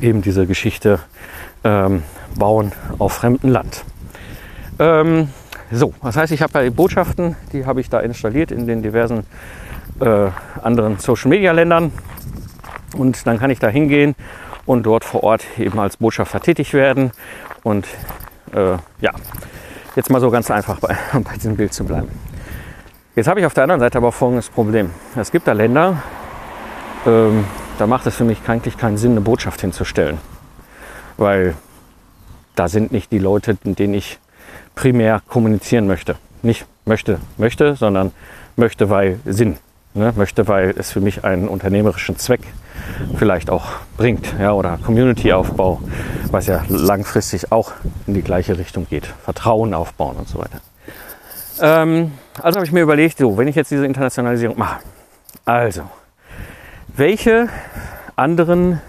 eben 0.02 0.22
diese 0.22 0.46
Geschichte 0.46 1.00
ähm, 1.64 2.04
bauen 2.38 2.72
auf 2.98 3.14
fremdem 3.14 3.52
Land. 3.52 3.84
Ähm, 4.80 5.30
so, 5.72 5.94
das 6.02 6.16
heißt, 6.16 6.32
ich 6.32 6.42
habe 6.42 6.54
ja 6.60 6.64
die 6.64 6.70
Botschaften, 6.72 7.36
die 7.54 7.66
habe 7.66 7.82
ich 7.82 7.90
da 7.90 8.00
installiert 8.00 8.52
in 8.52 8.66
den 8.66 8.82
diversen 8.82 9.26
äh, 10.00 10.30
anderen 10.62 10.98
Social-Media-Ländern 10.98 11.92
und 12.96 13.28
dann 13.28 13.40
kann 13.40 13.52
ich 13.52 13.60
da 13.60 13.68
hingehen 13.68 14.16
und 14.66 14.84
dort 14.84 15.04
vor 15.04 15.24
Ort 15.24 15.46
eben 15.58 15.80
als 15.80 15.98
Botschafter 15.98 16.40
tätig 16.40 16.74
werden 16.74 17.12
und 17.64 17.88
äh, 18.54 18.78
ja, 19.02 19.12
jetzt 19.96 20.10
mal 20.10 20.22
so 20.22 20.32
ganz 20.32 20.50
einfach 20.50 20.80
bei, 20.80 20.96
bei 21.14 21.36
diesem 21.36 21.56
Bild 21.56 21.74
zu 21.74 21.84
bleiben. 21.84 22.10
Jetzt 23.16 23.28
habe 23.28 23.40
ich 23.40 23.46
auf 23.46 23.54
der 23.54 23.64
anderen 23.64 23.82
Seite 23.82 23.98
aber 23.98 24.12
folgendes 24.12 24.50
Problem. 24.50 24.92
Es 25.16 25.32
gibt 25.32 25.48
da 25.48 25.54
Länder, 25.54 26.02
ähm, 27.06 27.46
da 27.78 27.88
macht 27.88 28.06
es 28.08 28.16
für 28.16 28.24
mich 28.24 28.40
eigentlich 28.48 28.78
keinen 28.78 28.98
Sinn, 28.98 29.12
eine 29.12 29.22
Botschaft 29.22 29.62
hinzustellen. 29.62 30.20
Weil 31.18 31.56
da 32.56 32.68
sind 32.68 32.92
nicht 32.92 33.12
die 33.12 33.20
Leute, 33.20 33.58
mit 33.64 33.80
denen 33.80 33.94
ich 33.94 34.20
primär 34.76 35.22
kommunizieren 35.28 35.88
möchte. 35.88 36.16
Nicht 36.42 36.66
möchte, 36.86 37.20
möchte, 37.38 37.76
sondern 37.76 38.12
möchte, 38.56 38.90
weil 38.90 39.20
Sinn. 39.26 39.58
Ne? 39.94 40.14
Möchte, 40.16 40.48
weil 40.48 40.74
es 40.78 40.92
für 40.92 41.02
mich 41.02 41.24
einen 41.24 41.48
unternehmerischen 41.48 42.18
Zweck 42.18 42.42
vielleicht 43.16 43.50
auch 43.50 43.66
bringt. 43.98 44.34
Ja? 44.40 44.54
Oder 44.54 44.78
Community-Aufbau, 44.86 45.82
was 46.32 46.48
ja 46.48 46.64
langfristig 46.70 47.52
auch 47.52 47.72
in 48.08 48.14
die 48.14 48.22
gleiche 48.22 48.58
Richtung 48.58 48.88
geht. 48.90 49.06
Vertrauen 49.06 49.74
aufbauen 49.74 50.18
und 50.18 50.28
so 50.28 50.40
weiter. 50.40 50.62
Ähm, 51.62 52.12
also 52.42 52.58
habe 52.58 52.66
ich 52.66 52.72
mir 52.72 52.82
überlegt, 52.82 53.18
so, 53.18 53.38
wenn 53.38 53.48
ich 53.48 53.56
jetzt 53.56 53.72
diese 53.72 53.86
Internationalisierung 53.86 54.58
mache, 54.58 54.80
also, 55.46 55.82
welche 56.88 57.50
anderen 58.16 58.82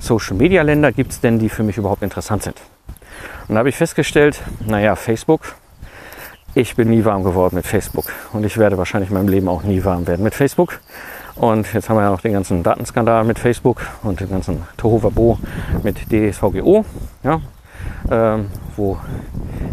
Social-Media-Länder 0.00 0.92
gibt 0.92 1.12
es 1.12 1.20
denn, 1.20 1.38
die 1.38 1.48
für 1.48 1.62
mich 1.62 1.76
überhaupt 1.76 2.02
interessant 2.02 2.42
sind? 2.42 2.56
Und 3.48 3.54
da 3.54 3.60
habe 3.60 3.68
ich 3.68 3.76
festgestellt, 3.76 4.40
naja, 4.66 4.96
Facebook, 4.96 5.54
ich 6.54 6.74
bin 6.74 6.88
nie 6.88 7.04
warm 7.04 7.22
geworden 7.22 7.54
mit 7.56 7.66
Facebook 7.66 8.12
und 8.32 8.44
ich 8.46 8.56
werde 8.56 8.78
wahrscheinlich 8.78 9.10
in 9.10 9.16
meinem 9.16 9.28
Leben 9.28 9.48
auch 9.48 9.62
nie 9.62 9.84
warm 9.84 10.06
werden 10.06 10.22
mit 10.22 10.34
Facebook. 10.34 10.80
Und 11.34 11.70
jetzt 11.74 11.90
haben 11.90 11.96
wir 11.96 12.02
ja 12.02 12.10
noch 12.10 12.22
den 12.22 12.32
ganzen 12.32 12.62
Datenskandal 12.62 13.24
mit 13.24 13.38
Facebook 13.38 13.82
und 14.02 14.20
den 14.20 14.30
ganzen 14.30 14.62
Tohuwabo 14.78 15.38
mit 15.82 15.98
DSVGO, 16.10 16.86
ja, 17.22 17.40
ähm, 18.10 18.46
wo 18.74 18.96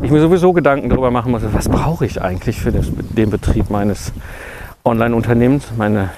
ich 0.02 0.12
mir 0.12 0.20
sowieso 0.20 0.52
Gedanken 0.52 0.90
darüber 0.90 1.10
machen 1.10 1.32
muss, 1.32 1.42
was 1.54 1.70
brauche 1.70 2.06
ich 2.06 2.22
eigentlich 2.22 2.60
für 2.60 2.74
das, 2.74 2.88
den 2.92 3.30
Betrieb 3.30 3.70
meines 3.70 4.12
Online-Unternehmens, 4.84 5.72
meine, 5.78 6.10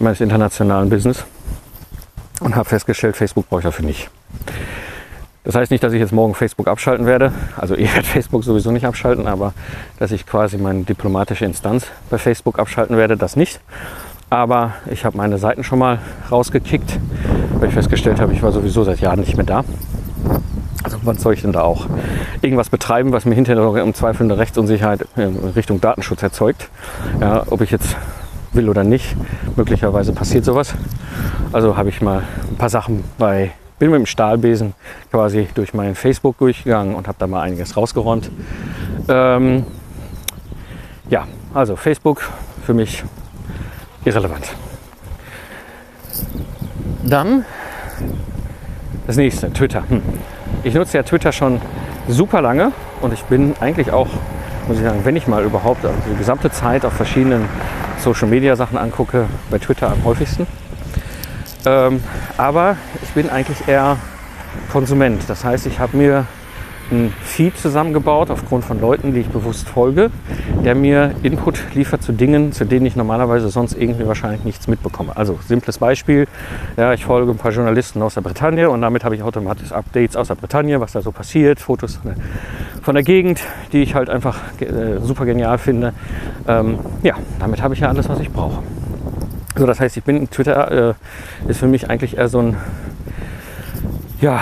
meines 0.00 0.22
internationalen 0.22 0.88
Business. 0.88 1.24
Und 2.40 2.56
habe 2.56 2.68
festgestellt, 2.68 3.16
Facebook 3.16 3.48
brauche 3.48 3.60
ich 3.60 3.64
dafür 3.64 3.84
nicht. 3.84 4.08
Das 5.44 5.54
heißt 5.54 5.70
nicht, 5.70 5.84
dass 5.84 5.92
ich 5.92 6.00
jetzt 6.00 6.12
morgen 6.12 6.34
Facebook 6.34 6.68
abschalten 6.68 7.06
werde. 7.06 7.32
Also 7.56 7.76
ich 7.76 7.94
werde 7.94 8.06
Facebook 8.06 8.44
sowieso 8.44 8.70
nicht 8.70 8.86
abschalten, 8.86 9.26
aber 9.26 9.52
dass 9.98 10.10
ich 10.10 10.26
quasi 10.26 10.56
meine 10.56 10.84
diplomatische 10.84 11.44
Instanz 11.44 11.86
bei 12.10 12.18
Facebook 12.18 12.58
abschalten 12.58 12.96
werde, 12.96 13.16
das 13.16 13.36
nicht. 13.36 13.60
Aber 14.30 14.72
ich 14.90 15.04
habe 15.04 15.16
meine 15.16 15.38
Seiten 15.38 15.62
schon 15.62 15.78
mal 15.78 15.98
rausgekickt, 16.30 16.98
weil 17.60 17.68
ich 17.68 17.74
festgestellt 17.74 18.20
habe, 18.20 18.32
ich 18.32 18.42
war 18.42 18.52
sowieso 18.52 18.82
seit 18.82 19.00
Jahren 19.00 19.20
nicht 19.20 19.36
mehr 19.36 19.46
da. 19.46 19.64
Also 20.82 20.98
wann 21.02 21.16
soll 21.16 21.34
ich 21.34 21.42
denn 21.42 21.52
da 21.52 21.62
auch 21.62 21.86
irgendwas 22.42 22.68
betreiben, 22.68 23.12
was 23.12 23.26
mir 23.26 23.34
hinterher 23.34 23.82
im 23.82 23.94
Zweifel 23.94 24.24
eine 24.24 24.38
Rechtsunsicherheit 24.38 25.06
in 25.16 25.36
Richtung 25.54 25.80
Datenschutz 25.80 26.22
erzeugt? 26.22 26.68
Ja, 27.20 27.44
ob 27.48 27.60
ich 27.60 27.70
jetzt 27.70 27.96
will 28.52 28.68
oder 28.68 28.84
nicht, 28.84 29.14
möglicherweise 29.56 30.12
passiert 30.12 30.44
sowas. 30.44 30.74
Also 31.52 31.76
habe 31.76 31.90
ich 31.90 32.00
mal 32.00 32.22
ein 32.50 32.56
paar 32.56 32.70
Sachen 32.70 33.04
bei 33.18 33.52
bin 33.84 33.90
mit 33.90 33.98
dem 33.98 34.06
Stahlbesen 34.06 34.72
quasi 35.10 35.46
durch 35.54 35.74
mein 35.74 35.94
Facebook 35.94 36.38
durchgegangen 36.38 36.94
und 36.94 37.06
habe 37.06 37.18
da 37.18 37.26
mal 37.26 37.42
einiges 37.42 37.76
rausgeräumt. 37.76 38.30
Ähm, 39.08 39.64
ja, 41.10 41.26
also 41.52 41.76
Facebook 41.76 42.22
für 42.64 42.72
mich 42.72 43.04
irrelevant. 44.06 44.54
Dann 47.02 47.44
das 49.06 49.18
nächste, 49.18 49.52
Twitter. 49.52 49.84
Hm. 49.86 50.00
Ich 50.62 50.72
nutze 50.72 50.96
ja 50.96 51.02
Twitter 51.02 51.32
schon 51.32 51.60
super 52.08 52.40
lange 52.40 52.72
und 53.02 53.12
ich 53.12 53.22
bin 53.24 53.54
eigentlich 53.60 53.92
auch, 53.92 54.08
muss 54.66 54.78
ich 54.78 54.82
sagen, 54.82 55.00
wenn 55.04 55.16
ich 55.16 55.26
mal 55.26 55.44
überhaupt 55.44 55.84
also 55.84 55.98
die 56.10 56.16
gesamte 56.16 56.50
Zeit 56.50 56.86
auf 56.86 56.94
verschiedenen 56.94 57.50
Social 57.98 58.28
Media 58.28 58.56
Sachen 58.56 58.78
angucke, 58.78 59.26
bei 59.50 59.58
Twitter 59.58 59.90
am 59.90 60.04
häufigsten. 60.04 60.46
Ähm, 61.66 62.02
aber 62.36 62.76
ich 63.02 63.10
bin 63.10 63.30
eigentlich 63.30 63.68
eher 63.68 63.96
Konsument. 64.70 65.22
Das 65.28 65.44
heißt, 65.44 65.66
ich 65.66 65.78
habe 65.78 65.96
mir 65.96 66.26
ein 66.90 67.12
Feed 67.22 67.56
zusammengebaut 67.56 68.30
aufgrund 68.30 68.64
von 68.64 68.80
Leuten, 68.80 69.14
die 69.14 69.20
ich 69.20 69.28
bewusst 69.28 69.68
folge, 69.68 70.10
der 70.64 70.74
mir 70.74 71.14
Input 71.22 71.74
liefert 71.74 72.02
zu 72.02 72.12
Dingen, 72.12 72.52
zu 72.52 72.64
denen 72.64 72.84
ich 72.86 72.94
normalerweise 72.94 73.48
sonst 73.48 73.74
irgendwie 73.74 74.06
wahrscheinlich 74.06 74.44
nichts 74.44 74.68
mitbekomme. 74.68 75.16
Also 75.16 75.38
simples 75.46 75.78
Beispiel, 75.78 76.26
ja, 76.76 76.92
ich 76.92 77.04
folge 77.04 77.30
ein 77.30 77.38
paar 77.38 77.52
Journalisten 77.52 78.02
aus 78.02 78.14
der 78.14 78.20
Bretagne 78.20 78.68
und 78.68 78.82
damit 78.82 79.04
habe 79.04 79.14
ich 79.14 79.22
automatisch 79.22 79.72
Updates 79.72 80.16
aus 80.16 80.28
der 80.28 80.34
Bretagne, 80.34 80.80
was 80.80 80.92
da 80.92 81.00
so 81.00 81.10
passiert, 81.10 81.58
Fotos 81.58 81.96
von 81.96 82.14
der, 82.14 82.24
von 82.82 82.94
der 82.94 83.04
Gegend, 83.04 83.40
die 83.72 83.82
ich 83.82 83.94
halt 83.94 84.10
einfach 84.10 84.38
äh, 84.60 85.00
super 85.00 85.24
genial 85.24 85.58
finde. 85.58 85.94
Ähm, 86.46 86.78
ja, 87.02 87.14
damit 87.38 87.62
habe 87.62 87.74
ich 87.74 87.80
ja 87.80 87.88
alles, 87.88 88.08
was 88.08 88.20
ich 88.20 88.30
brauche. 88.30 88.62
So, 89.56 89.66
das 89.66 89.78
heißt, 89.78 89.96
ich 89.96 90.04
bin 90.04 90.28
Twitter 90.30 90.90
äh, 90.90 90.94
ist 91.48 91.60
für 91.60 91.68
mich 91.68 91.88
eigentlich 91.88 92.16
eher 92.16 92.28
so 92.28 92.40
ein 92.40 92.56
ja, 94.20 94.40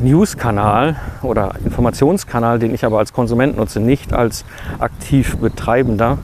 News-Kanal 0.00 0.96
oder 1.22 1.54
Informationskanal, 1.64 2.58
den 2.58 2.74
ich 2.74 2.84
aber 2.84 2.98
als 2.98 3.12
Konsument 3.12 3.56
nutze, 3.56 3.80
nicht 3.80 4.12
als 4.12 4.44
aktiv 4.78 5.38
Betreibender. 5.38 6.18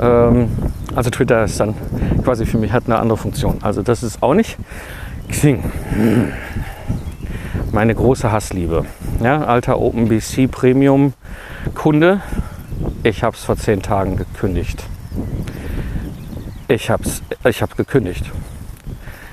Ähm, 0.00 0.48
also 0.94 1.10
Twitter 1.10 1.44
ist 1.44 1.60
dann 1.60 1.74
quasi 2.24 2.46
für 2.46 2.56
mich 2.56 2.72
hat 2.72 2.84
eine 2.86 2.98
andere 2.98 3.18
Funktion. 3.18 3.58
Also 3.62 3.82
das 3.82 4.02
ist 4.02 4.22
auch 4.22 4.34
nicht 4.34 4.56
Xing. 5.28 5.62
Meine 7.72 7.94
große 7.94 8.32
Hassliebe. 8.32 8.86
Ja, 9.22 9.44
alter 9.44 9.78
OpenBC 9.78 10.50
Premium 10.50 11.12
Kunde. 11.74 12.20
Ich 13.02 13.22
habe 13.22 13.36
es 13.36 13.44
vor 13.44 13.56
zehn 13.56 13.82
Tagen 13.82 14.16
gekündigt. 14.16 14.82
Ich 16.68 16.90
habe 16.90 17.04
ich 17.50 17.62
hab 17.62 17.76
gekündigt. 17.76 18.30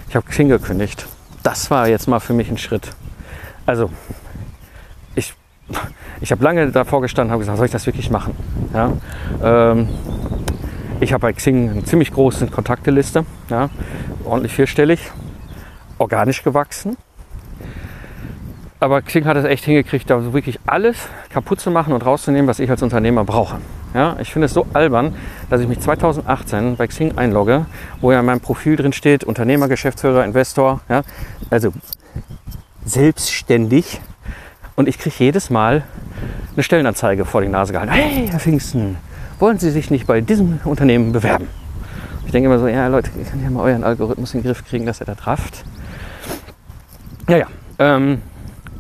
Ich 0.10 0.16
habe 0.16 0.26
Xing 0.28 0.50
gekündigt. 0.50 1.08
Das 1.44 1.72
war 1.72 1.88
jetzt 1.88 2.08
mal 2.08 2.20
für 2.20 2.34
mich 2.34 2.50
ein 2.50 2.58
Schritt. 2.58 2.92
Also, 3.66 3.90
ich 6.22 6.32
habe 6.32 6.44
lange 6.44 6.72
davor 6.72 7.02
gestanden, 7.02 7.32
habe 7.32 7.40
gesagt, 7.40 7.58
soll 7.58 7.66
ich 7.66 7.72
das 7.72 7.86
wirklich 7.86 8.10
machen? 8.10 8.36
Ja, 8.74 8.94
ähm, 9.44 9.90
ich 11.00 11.14
habe 11.14 11.22
bei 11.22 11.34
Xing 11.34 11.70
eine 11.70 11.84
ziemlich 11.84 12.14
große 12.14 12.48
Kontakteliste, 12.48 13.26
ja, 13.50 13.70
ordentlich 14.26 14.54
vierstellig, 14.54 15.12
organisch 15.98 16.44
gewachsen. 16.44 16.98
Aber 18.80 19.02
Xing 19.02 19.26
hat 19.26 19.38
es 19.38 19.46
echt 19.46 19.66
hingekriegt, 19.66 20.10
da 20.10 20.34
wirklich 20.34 20.60
alles 20.66 20.98
kaputt 21.30 21.60
zu 21.60 21.72
machen 21.72 21.94
und 21.94 22.06
rauszunehmen, 22.06 22.48
was 22.48 22.60
ich 22.60 22.70
als 22.70 22.82
Unternehmer 22.84 23.24
brauche. 23.24 23.60
Ja, 23.94 24.16
ich 24.20 24.34
finde 24.34 24.48
es 24.48 24.54
so 24.54 24.66
albern, 24.74 25.16
dass 25.50 25.62
ich 25.62 25.68
mich 25.68 25.80
2018 25.80 26.78
bei 26.78 26.88
Xing 26.88 27.18
einlogge, 27.18 27.66
wo 28.02 28.12
ja 28.12 28.20
in 28.22 28.26
meinem 28.26 28.40
Profil 28.40 28.76
drin 28.76 28.92
steht, 28.92 29.24
Unternehmer, 29.24 29.68
Geschäftsführer, 29.68 30.26
Investor, 30.26 30.82
ja, 30.90 31.04
also 31.50 31.74
selbstständig. 32.86 34.02
Und 34.76 34.88
ich 34.88 34.98
kriege 34.98 35.16
jedes 35.20 35.52
Mal 35.52 35.84
eine 36.56 36.64
Stellenanzeige 36.64 37.26
vor 37.26 37.42
die 37.42 37.48
Nase 37.48 37.74
gehalten. 37.74 37.94
Hey, 37.94 38.28
Herr 38.28 38.40
Pfingsten, 38.40 38.98
wollen 39.40 39.60
Sie 39.60 39.70
sich 39.70 39.92
nicht 39.92 40.08
bei 40.08 40.22
diesem 40.22 40.60
Unternehmen 40.64 41.12
bewerben? 41.12 41.48
Ich 42.26 42.32
denke 42.32 42.48
immer 42.48 42.58
so, 42.58 42.68
ja 42.68 42.88
Leute, 42.88 43.12
ihr 43.18 43.26
könnt 43.26 43.44
ja 43.44 43.52
mal 43.52 43.62
euren 43.62 43.84
Algorithmus 43.84 44.34
in 44.34 44.42
den 44.42 44.48
Griff 44.48 44.66
kriegen, 44.66 44.88
dass 44.88 45.00
er 45.02 45.06
da 45.06 45.14
trafft. 45.14 45.64
Ja, 47.30 47.38
ja. 47.38 47.48
Ähm, 47.78 48.22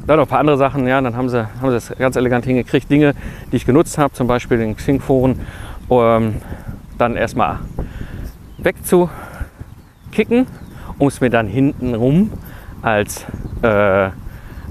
dann 0.06 0.18
noch 0.18 0.26
ein 0.26 0.30
paar 0.30 0.39
andere 0.39 0.58
Sachen, 0.58 0.88
ja, 0.88 0.99
dann 1.01 1.16
haben 1.16 1.30
sie, 1.30 1.47
haben 1.62 1.70
sie 1.70 1.78
es 1.78 1.93
ganz 1.97 2.16
elegant 2.16 2.45
hingekriegt. 2.45 2.89
Dinge, 2.89 3.14
die 3.51 3.56
ich 3.56 3.66
genutzt 3.66 3.97
habe, 3.97 4.14
zum 4.14 4.28
Beispiel 4.28 4.58
den 4.58 4.76
Xing-Foren, 4.76 5.39
ähm, 5.89 6.36
dann 6.97 7.16
erstmal 7.16 7.60
wegzukicken, 8.58 10.47
um 10.97 11.08
es 11.08 11.22
mir 11.22 11.30
dann 11.30 11.47
hintenrum 11.47 12.32
als 12.82 13.26
äh, 13.62 14.10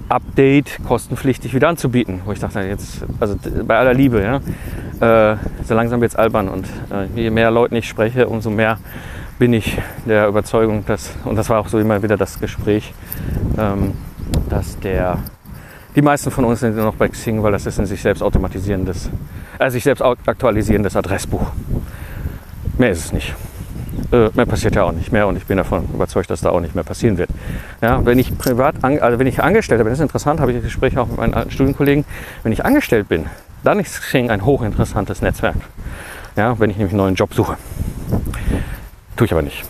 Update 0.09 0.79
kostenpflichtig 0.87 1.55
wieder 1.55 1.69
anzubieten. 1.69 2.21
Wo 2.25 2.33
ich 2.33 2.41
dachte, 2.41 2.61
jetzt, 2.61 3.05
also 3.21 3.37
bei 3.65 3.77
aller 3.77 3.95
Liebe, 3.95 4.23
ja, 4.23 5.33
äh, 5.33 5.37
so 5.65 5.75
langsam 5.75 6.01
wird 6.01 6.13
es 6.13 6.17
albern 6.17 6.49
und 6.49 6.67
äh, 6.91 7.07
je 7.15 7.31
mehr 7.31 7.51
Leuten 7.51 7.75
ich 7.77 7.89
spreche, 7.89 8.29
umso 8.29 8.51
mehr 8.51 8.79
bin 9.39 9.53
ich 9.53 9.79
der 10.07 10.29
Überzeugung, 10.29 10.85
dass, 10.87 11.15
und 11.25 11.37
das 11.37 11.49
war 11.49 11.59
auch 11.59 11.69
so 11.69 11.79
immer 11.79 12.03
wieder 12.03 12.17
das 12.17 12.39
Gespräch, 12.39 12.95
ähm, 13.59 13.95
dass 14.49 14.79
der, 14.81 15.19
die 15.95 16.03
meisten 16.03 16.31
von 16.31 16.45
uns 16.45 16.61
sind 16.61 16.77
noch 16.77 16.95
bei 16.95 17.09
Xing, 17.09 17.43
weil 17.43 17.53
das 17.53 17.67
ist 17.67 17.79
ein 17.79 17.87
sich 17.87 18.03
selbst 18.03 18.23
automatisierendes, 18.23 19.11
äh, 19.59 19.71
sich 19.71 19.85
selbst 19.85 20.03
aktualisierendes 20.03 20.97
Adressbuch. 20.97 21.47
Mehr 22.79 22.91
ist 22.91 23.07
es 23.07 23.13
nicht. 23.13 23.35
Äh, 24.11 24.31
mehr 24.35 24.47
passiert 24.47 24.75
ja 24.75 24.85
auch 24.85 24.93
nicht 24.93 25.13
mehr 25.13 25.27
und 25.27 25.37
ich 25.37 25.47
bin 25.47 25.57
davon 25.57 25.89
überzeugt, 25.93 26.31
dass 26.31 26.41
da 26.41 26.51
auch 26.51 26.61
nicht 26.61 26.75
mehr 26.75 26.85
passieren 26.85 27.19
wird. 27.19 27.31
Ja, 27.81 28.05
wenn 28.05 28.19
ich 28.19 28.37
privat, 28.37 28.77
also 28.83 29.19
wenn 29.19 29.27
ich 29.27 29.43
Angestellter 29.43 29.85
bin, 29.85 29.91
das 29.91 29.99
ist 29.99 30.05
interessant, 30.05 30.41
habe 30.41 30.53
ich 30.53 30.59
das 30.59 30.65
Gespräch 30.65 30.97
auch 30.99 31.07
mit 31.09 31.19
meinen 31.19 31.51
Studienkollegen, 31.51 32.05
wenn 32.43 32.53
ich 32.53 32.65
angestellt 32.65 33.09
bin, 33.09 33.27
dann 33.65 33.81
ist 33.81 34.01
Xing 34.01 34.31
ein 34.31 34.45
hochinteressantes 34.45 35.23
Netzwerk. 35.23 35.57
Ja, 36.37 36.59
wenn 36.59 36.71
ich 36.71 36.77
nämlich 36.77 36.93
einen 36.93 37.03
neuen 37.03 37.15
Job 37.15 37.35
suche. 37.35 37.57
Tue 39.17 39.27
ich 39.27 39.33
aber 39.33 39.43
nicht. 39.43 39.65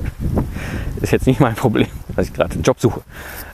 ist 1.02 1.12
jetzt 1.12 1.26
nicht 1.26 1.40
mein 1.40 1.54
Problem, 1.54 1.88
dass 2.20 2.28
ich 2.28 2.34
gerade 2.34 2.54
einen 2.54 2.62
Job 2.62 2.78
suche. 2.78 3.00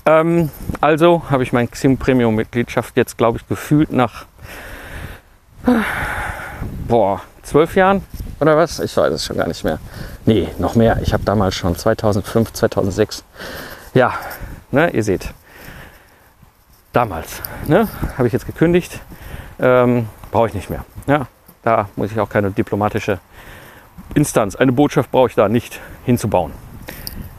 Ähm, 0.04 0.50
also 0.80 1.22
habe 1.30 1.42
ich 1.42 1.52
mein 1.52 1.70
Xing 1.70 1.96
Premium 1.96 2.34
Mitgliedschaft 2.34 2.96
jetzt, 2.96 3.16
glaube 3.16 3.38
ich, 3.38 3.48
gefühlt 3.48 3.92
nach 3.92 4.26
boah, 6.88 7.20
zwölf 7.42 7.76
Jahren 7.76 8.02
oder 8.40 8.56
was? 8.56 8.80
Ich 8.80 8.96
weiß 8.96 9.12
es 9.12 9.24
schon 9.24 9.36
gar 9.36 9.46
nicht 9.46 9.64
mehr. 9.64 9.78
Nee, 10.24 10.48
noch 10.58 10.74
mehr. 10.74 10.98
Ich 11.02 11.12
habe 11.12 11.24
damals 11.24 11.54
schon 11.54 11.76
2005, 11.76 12.52
2006. 12.52 13.24
Ja, 13.94 14.14
ne, 14.72 14.90
ihr 14.90 15.02
seht. 15.02 15.32
Damals 16.92 17.40
ne, 17.66 17.88
habe 18.18 18.26
ich 18.26 18.32
jetzt 18.32 18.46
gekündigt. 18.46 19.00
Ähm, 19.58 20.08
Brauche 20.32 20.48
ich 20.48 20.54
nicht 20.54 20.70
mehr. 20.70 20.84
Ja, 21.06 21.28
da 21.62 21.88
muss 21.94 22.10
ich 22.10 22.18
auch 22.18 22.28
keine 22.28 22.50
diplomatische 22.50 23.20
Instanz, 24.14 24.56
eine 24.56 24.72
Botschaft 24.72 25.10
brauche 25.10 25.28
ich 25.28 25.34
da 25.34 25.48
nicht 25.48 25.80
hinzubauen. 26.04 26.52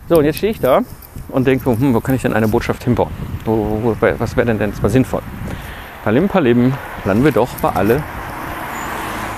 So, 0.10 0.18
und 0.18 0.26
jetzt 0.26 0.38
stehe 0.38 0.52
ich 0.52 0.60
da 0.60 0.84
und 1.30 1.48
denke, 1.48 1.70
hm, 1.70 1.94
wo 1.94 2.00
kann 2.00 2.16
ich 2.16 2.22
denn 2.22 2.34
eine 2.34 2.48
Botschaft 2.48 2.84
hinbauen? 2.84 3.12
Wo, 3.46 3.80
wo, 3.82 3.96
was 4.00 4.36
wäre 4.36 4.48
denn 4.48 4.60
denn 4.60 4.70
jetzt 4.70 4.82
mal 4.82 4.90
sinnvoll? 4.90 5.22
Palim 6.04 6.28
Palim 6.28 6.74
landen 7.06 7.24
wir 7.24 7.32
doch 7.32 7.50
bei 7.62 7.70
alle 7.70 8.04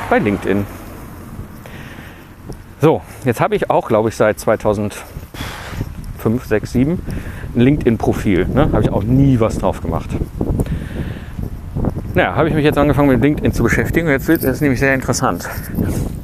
bei 0.09 0.19
LinkedIn. 0.19 0.65
So, 2.81 3.01
jetzt 3.25 3.41
habe 3.41 3.55
ich 3.55 3.69
auch, 3.69 3.87
glaube 3.87 4.09
ich, 4.09 4.15
seit 4.15 4.39
2005, 4.39 5.03
6, 6.45 6.71
7 6.71 7.01
ein 7.55 7.59
LinkedIn-Profil. 7.59 8.47
Ne? 8.47 8.69
Habe 8.71 8.81
ich 8.81 8.89
auch 8.89 9.03
nie 9.03 9.39
was 9.39 9.57
drauf 9.57 9.81
gemacht. 9.81 10.09
Naja, 12.13 12.35
habe 12.35 12.49
ich 12.49 12.55
mich 12.55 12.63
jetzt 12.63 12.77
angefangen 12.77 13.09
mit 13.09 13.21
LinkedIn 13.21 13.53
zu 13.53 13.63
beschäftigen 13.63 14.07
und 14.07 14.13
jetzt 14.13 14.27
wird 14.27 14.43
es 14.43 14.61
nämlich 14.61 14.79
sehr 14.79 14.93
interessant. 14.93 15.47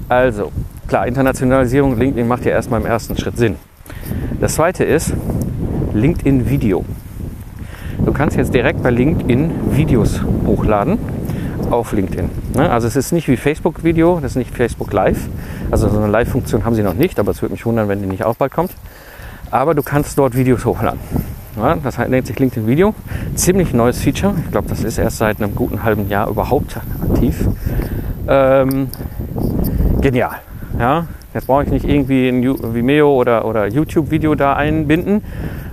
Also, 0.09 0.51
klar, 0.87 1.07
Internationalisierung, 1.07 1.97
LinkedIn 1.97 2.27
macht 2.27 2.45
ja 2.45 2.51
erstmal 2.51 2.81
im 2.81 2.85
ersten 2.85 3.17
Schritt 3.17 3.37
Sinn. 3.37 3.57
Das 4.39 4.55
zweite 4.55 4.83
ist 4.83 5.13
LinkedIn 5.95 6.49
Video. 6.49 6.83
Du 8.03 8.11
kannst 8.11 8.35
jetzt 8.35 8.53
direkt 8.53 8.83
bei 8.83 8.89
LinkedIn 8.89 9.75
Videos 9.75 10.19
hochladen 10.45 10.97
auf 11.71 11.93
LinkedIn. 11.93 12.29
Ne? 12.55 12.69
Also 12.69 12.87
es 12.87 12.95
ist 12.95 13.13
nicht 13.13 13.27
wie 13.27 13.37
Facebook 13.37 13.83
Video, 13.83 14.19
das 14.21 14.31
ist 14.31 14.37
nicht 14.37 14.53
Facebook 14.53 14.91
Live. 14.91 15.29
Also 15.71 15.87
so 15.89 15.97
eine 15.97 16.07
Live-Funktion 16.07 16.65
haben 16.65 16.75
sie 16.75 16.83
noch 16.83 16.93
nicht, 16.93 17.17
aber 17.17 17.31
es 17.31 17.41
würde 17.41 17.53
mich 17.53 17.65
wundern, 17.65 17.87
wenn 17.87 18.01
die 18.01 18.07
nicht 18.07 18.25
auch 18.25 18.35
bald 18.35 18.51
kommt. 18.51 18.71
Aber 19.51 19.73
du 19.73 19.81
kannst 19.83 20.17
dort 20.17 20.35
Videos 20.35 20.65
hochladen. 20.65 20.99
Ja, 21.55 21.75
das 21.81 21.97
nennt 21.97 22.27
sich 22.27 22.37
LinkedIn 22.37 22.67
Video. 22.67 22.93
Ziemlich 23.35 23.73
neues 23.73 24.01
Feature. 24.01 24.33
Ich 24.43 24.51
glaube, 24.51 24.67
das 24.67 24.83
ist 24.83 24.97
erst 24.97 25.17
seit 25.17 25.41
einem 25.41 25.55
guten 25.55 25.83
halben 25.83 26.09
Jahr 26.09 26.29
überhaupt 26.29 26.77
aktiv. 27.09 27.47
Ähm, 28.27 28.89
genial. 30.01 30.35
Ja, 30.77 31.07
jetzt 31.33 31.47
brauche 31.47 31.63
ich 31.63 31.69
nicht 31.69 31.85
irgendwie 31.85 32.27
ein 32.27 32.43
Vimeo 32.43 33.15
oder, 33.15 33.45
oder 33.45 33.67
YouTube-Video 33.67 34.35
da 34.35 34.53
einbinden, 34.53 35.23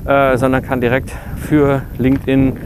äh, 0.06 0.36
sondern 0.36 0.62
kann 0.62 0.80
direkt 0.80 1.12
für 1.36 1.82
LinkedIn 1.98 2.56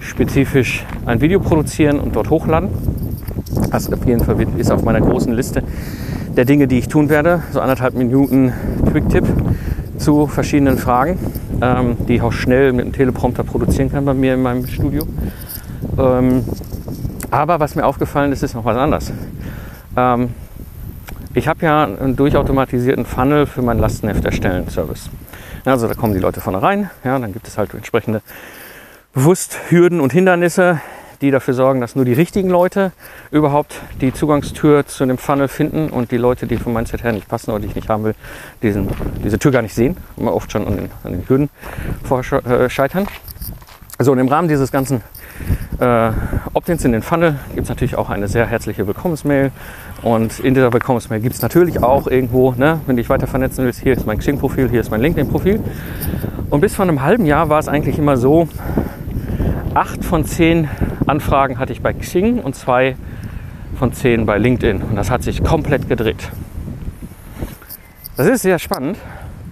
spezifisch 0.00 0.84
ein 1.06 1.20
Video 1.20 1.40
produzieren 1.40 1.98
und 1.98 2.14
dort 2.14 2.30
hochladen. 2.30 2.68
Das 3.70 3.92
auf 3.92 4.06
jeden 4.06 4.24
Fall 4.24 4.36
ist 4.58 4.70
auf 4.70 4.84
meiner 4.84 5.00
großen 5.00 5.32
Liste 5.32 5.62
der 6.36 6.44
Dinge, 6.44 6.66
die 6.66 6.78
ich 6.78 6.88
tun 6.88 7.08
werde. 7.08 7.42
So 7.52 7.60
anderthalb 7.60 7.94
Minuten 7.94 8.52
Quick-Tipp 8.90 9.24
zu 9.98 10.26
verschiedenen 10.26 10.78
Fragen, 10.78 11.18
ähm, 11.60 11.96
die 12.08 12.16
ich 12.16 12.22
auch 12.22 12.32
schnell 12.32 12.72
mit 12.72 12.84
einem 12.84 12.92
Teleprompter 12.92 13.44
produzieren 13.44 13.90
kann 13.90 14.04
bei 14.04 14.14
mir 14.14 14.34
in 14.34 14.42
meinem 14.42 14.66
Studio. 14.66 15.06
Ähm, 15.98 16.44
aber 17.30 17.60
was 17.60 17.74
mir 17.74 17.84
aufgefallen 17.84 18.32
ist, 18.32 18.42
ist 18.42 18.54
noch 18.54 18.64
was 18.64 18.76
anderes. 18.76 19.12
Ähm, 19.96 20.30
ich 21.34 21.48
habe 21.48 21.66
ja 21.66 21.84
einen 21.84 22.14
durchautomatisierten 22.14 23.04
Funnel 23.04 23.46
für 23.46 23.62
meinen 23.62 23.80
Lastenheft 23.80 24.24
erstellen 24.24 24.68
Service. 24.68 25.10
Also 25.64 25.88
da 25.88 25.94
kommen 25.94 26.12
die 26.12 26.20
Leute 26.20 26.40
vorne 26.42 26.62
rein, 26.62 26.90
ja, 27.04 27.18
dann 27.18 27.32
gibt 27.32 27.48
es 27.48 27.56
halt 27.56 27.72
entsprechende 27.72 28.20
bewusst 29.14 29.56
Hürden 29.70 30.00
und 30.00 30.12
Hindernisse, 30.12 30.80
die 31.22 31.30
dafür 31.30 31.54
sorgen, 31.54 31.80
dass 31.80 31.96
nur 31.96 32.04
die 32.04 32.12
richtigen 32.12 32.50
Leute 32.50 32.92
überhaupt 33.30 33.80
die 34.00 34.12
Zugangstür 34.12 34.86
zu 34.86 35.06
dem 35.06 35.16
Funnel 35.16 35.48
finden 35.48 35.88
und 35.88 36.10
die 36.10 36.18
Leute, 36.18 36.46
die 36.46 36.58
vom 36.58 36.74
Mindset 36.74 37.02
her 37.02 37.12
nicht 37.12 37.28
passen 37.28 37.50
oder 37.50 37.60
die 37.60 37.68
ich 37.68 37.74
nicht 37.74 37.88
haben 37.88 38.04
will, 38.04 38.14
diesen, 38.62 38.88
diese 39.24 39.38
Tür 39.38 39.52
gar 39.52 39.62
nicht 39.62 39.74
sehen, 39.74 39.96
immer 40.18 40.34
oft 40.34 40.52
schon 40.52 40.66
an 40.66 40.76
den, 40.76 40.90
an 41.02 41.12
den 41.12 41.28
Hürden 41.28 41.48
äh, 42.10 42.68
scheitern. 42.68 43.06
So, 43.98 44.12
und 44.12 44.18
im 44.18 44.28
Rahmen 44.28 44.48
dieses 44.48 44.70
ganzen 44.70 45.02
äh, 45.78 46.10
Opt-ins 46.52 46.84
in 46.84 46.92
den 46.92 47.02
Funnel 47.02 47.38
gibt 47.54 47.62
es 47.62 47.68
natürlich 47.68 47.96
auch 47.96 48.10
eine 48.10 48.28
sehr 48.28 48.46
herzliche 48.46 48.86
Willkommensmail. 48.86 49.52
Und 50.04 50.38
in 50.40 50.52
dieser 50.52 50.70
Willkommensmail 50.70 51.20
gibt 51.20 51.34
es 51.34 51.40
natürlich 51.40 51.82
auch 51.82 52.06
irgendwo, 52.06 52.52
ne, 52.52 52.78
wenn 52.86 52.96
du 52.96 53.02
dich 53.02 53.08
weiter 53.08 53.26
vernetzen 53.26 53.64
willst, 53.64 53.80
hier 53.80 53.94
ist 53.94 54.06
mein 54.06 54.18
Xing-Profil, 54.18 54.68
hier 54.68 54.82
ist 54.82 54.90
mein 54.90 55.00
LinkedIn-Profil. 55.00 55.60
Und 56.50 56.60
bis 56.60 56.74
vor 56.74 56.84
einem 56.84 57.02
halben 57.02 57.24
Jahr 57.24 57.48
war 57.48 57.58
es 57.58 57.68
eigentlich 57.68 57.98
immer 57.98 58.18
so, 58.18 58.46
acht 59.72 60.04
von 60.04 60.26
zehn 60.26 60.68
Anfragen 61.06 61.58
hatte 61.58 61.72
ich 61.72 61.80
bei 61.80 61.94
Xing 61.94 62.38
und 62.40 62.54
zwei 62.54 62.96
von 63.78 63.94
zehn 63.94 64.26
bei 64.26 64.36
LinkedIn. 64.36 64.82
Und 64.82 64.94
das 64.94 65.10
hat 65.10 65.22
sich 65.22 65.42
komplett 65.42 65.88
gedreht. 65.88 66.30
Das 68.18 68.28
ist 68.28 68.42
sehr 68.42 68.58
spannend, 68.58 68.98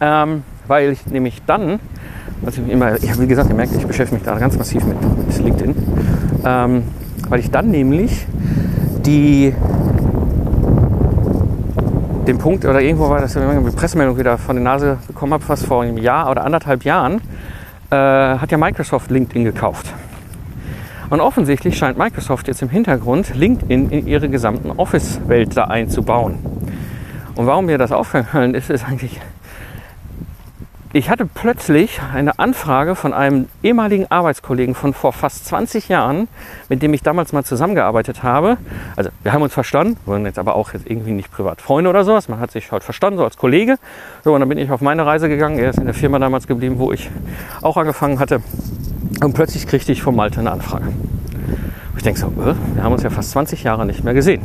ähm, 0.02 0.44
weil 0.68 0.92
ich 0.92 1.06
nämlich 1.06 1.42
dann 1.46 1.80
was 2.42 2.58
ich 2.58 2.68
immer, 2.68 3.00
ja, 3.02 3.18
wie 3.18 3.26
gesagt, 3.26 3.48
ihr 3.48 3.54
merkt, 3.54 3.74
ich 3.74 3.86
beschäftige 3.86 4.16
mich 4.16 4.24
da 4.24 4.36
ganz 4.38 4.58
massiv 4.58 4.84
mit, 4.84 5.00
mit 5.00 5.38
LinkedIn, 5.38 5.74
ähm, 6.44 6.82
weil 7.28 7.40
ich 7.40 7.50
dann 7.50 7.70
nämlich 7.70 8.26
die 9.06 9.54
den 12.26 12.38
Punkt 12.38 12.64
oder 12.64 12.80
irgendwo 12.80 13.08
war 13.08 13.20
das 13.20 13.36
eine 13.36 13.60
Pressemeldung 13.72 14.16
wieder 14.16 14.38
von 14.38 14.56
der 14.56 14.64
Nase 14.64 14.98
bekommen 15.06 15.32
habe, 15.32 15.44
fast 15.44 15.66
vor 15.66 15.82
einem 15.82 15.98
Jahr 15.98 16.30
oder 16.30 16.44
anderthalb 16.44 16.84
Jahren, 16.84 17.20
äh, 17.90 17.96
hat 17.96 18.50
ja 18.50 18.58
Microsoft 18.58 19.10
LinkedIn 19.10 19.44
gekauft. 19.44 19.92
Und 21.10 21.20
offensichtlich 21.20 21.76
scheint 21.76 21.98
Microsoft 21.98 22.48
jetzt 22.48 22.62
im 22.62 22.68
Hintergrund 22.68 23.34
LinkedIn 23.34 23.90
in 23.90 24.06
ihre 24.06 24.28
gesamten 24.28 24.70
Office-Welt 24.70 25.56
da 25.56 25.64
einzubauen. 25.64 26.38
Und 27.34 27.46
warum 27.46 27.66
mir 27.66 27.76
das 27.76 27.92
aufgefallen 27.92 28.54
ist, 28.54 28.70
ist 28.70 28.86
eigentlich 28.86 29.20
ich 30.94 31.08
hatte 31.08 31.24
plötzlich 31.24 32.00
eine 32.12 32.38
Anfrage 32.38 32.94
von 32.94 33.14
einem 33.14 33.48
ehemaligen 33.62 34.10
Arbeitskollegen 34.10 34.74
von 34.74 34.92
vor 34.92 35.14
fast 35.14 35.46
20 35.46 35.88
Jahren, 35.88 36.28
mit 36.68 36.82
dem 36.82 36.92
ich 36.92 37.02
damals 37.02 37.32
mal 37.32 37.44
zusammengearbeitet 37.44 38.22
habe. 38.22 38.58
Also 38.94 39.08
wir 39.22 39.32
haben 39.32 39.40
uns 39.40 39.54
verstanden, 39.54 39.96
wollen 40.04 40.26
jetzt 40.26 40.38
aber 40.38 40.54
auch 40.54 40.74
jetzt 40.74 40.86
irgendwie 40.90 41.12
nicht 41.12 41.32
privat 41.32 41.62
Freunde 41.62 41.88
oder 41.88 42.04
sowas. 42.04 42.28
Man 42.28 42.40
hat 42.40 42.50
sich 42.50 42.70
halt 42.72 42.84
verstanden, 42.84 43.18
so 43.18 43.24
als 43.24 43.38
Kollege. 43.38 43.78
So, 44.22 44.34
und 44.34 44.40
dann 44.40 44.48
bin 44.50 44.58
ich 44.58 44.70
auf 44.70 44.82
meine 44.82 45.06
Reise 45.06 45.30
gegangen. 45.30 45.58
Er 45.58 45.70
ist 45.70 45.78
in 45.78 45.86
der 45.86 45.94
Firma 45.94 46.18
damals 46.18 46.46
geblieben, 46.46 46.78
wo 46.78 46.92
ich 46.92 47.10
auch 47.62 47.78
angefangen 47.78 48.18
hatte. 48.18 48.42
Und 49.22 49.32
plötzlich 49.32 49.66
kriegte 49.66 49.92
ich 49.92 50.02
von 50.02 50.14
Malte 50.14 50.40
eine 50.40 50.50
Anfrage. 50.50 50.88
Und 50.88 51.96
ich 51.96 52.02
denke 52.02 52.20
so, 52.20 52.30
wir 52.36 52.82
haben 52.82 52.92
uns 52.92 53.02
ja 53.02 53.08
fast 53.08 53.30
20 53.30 53.62
Jahre 53.64 53.86
nicht 53.86 54.04
mehr 54.04 54.12
gesehen. 54.12 54.42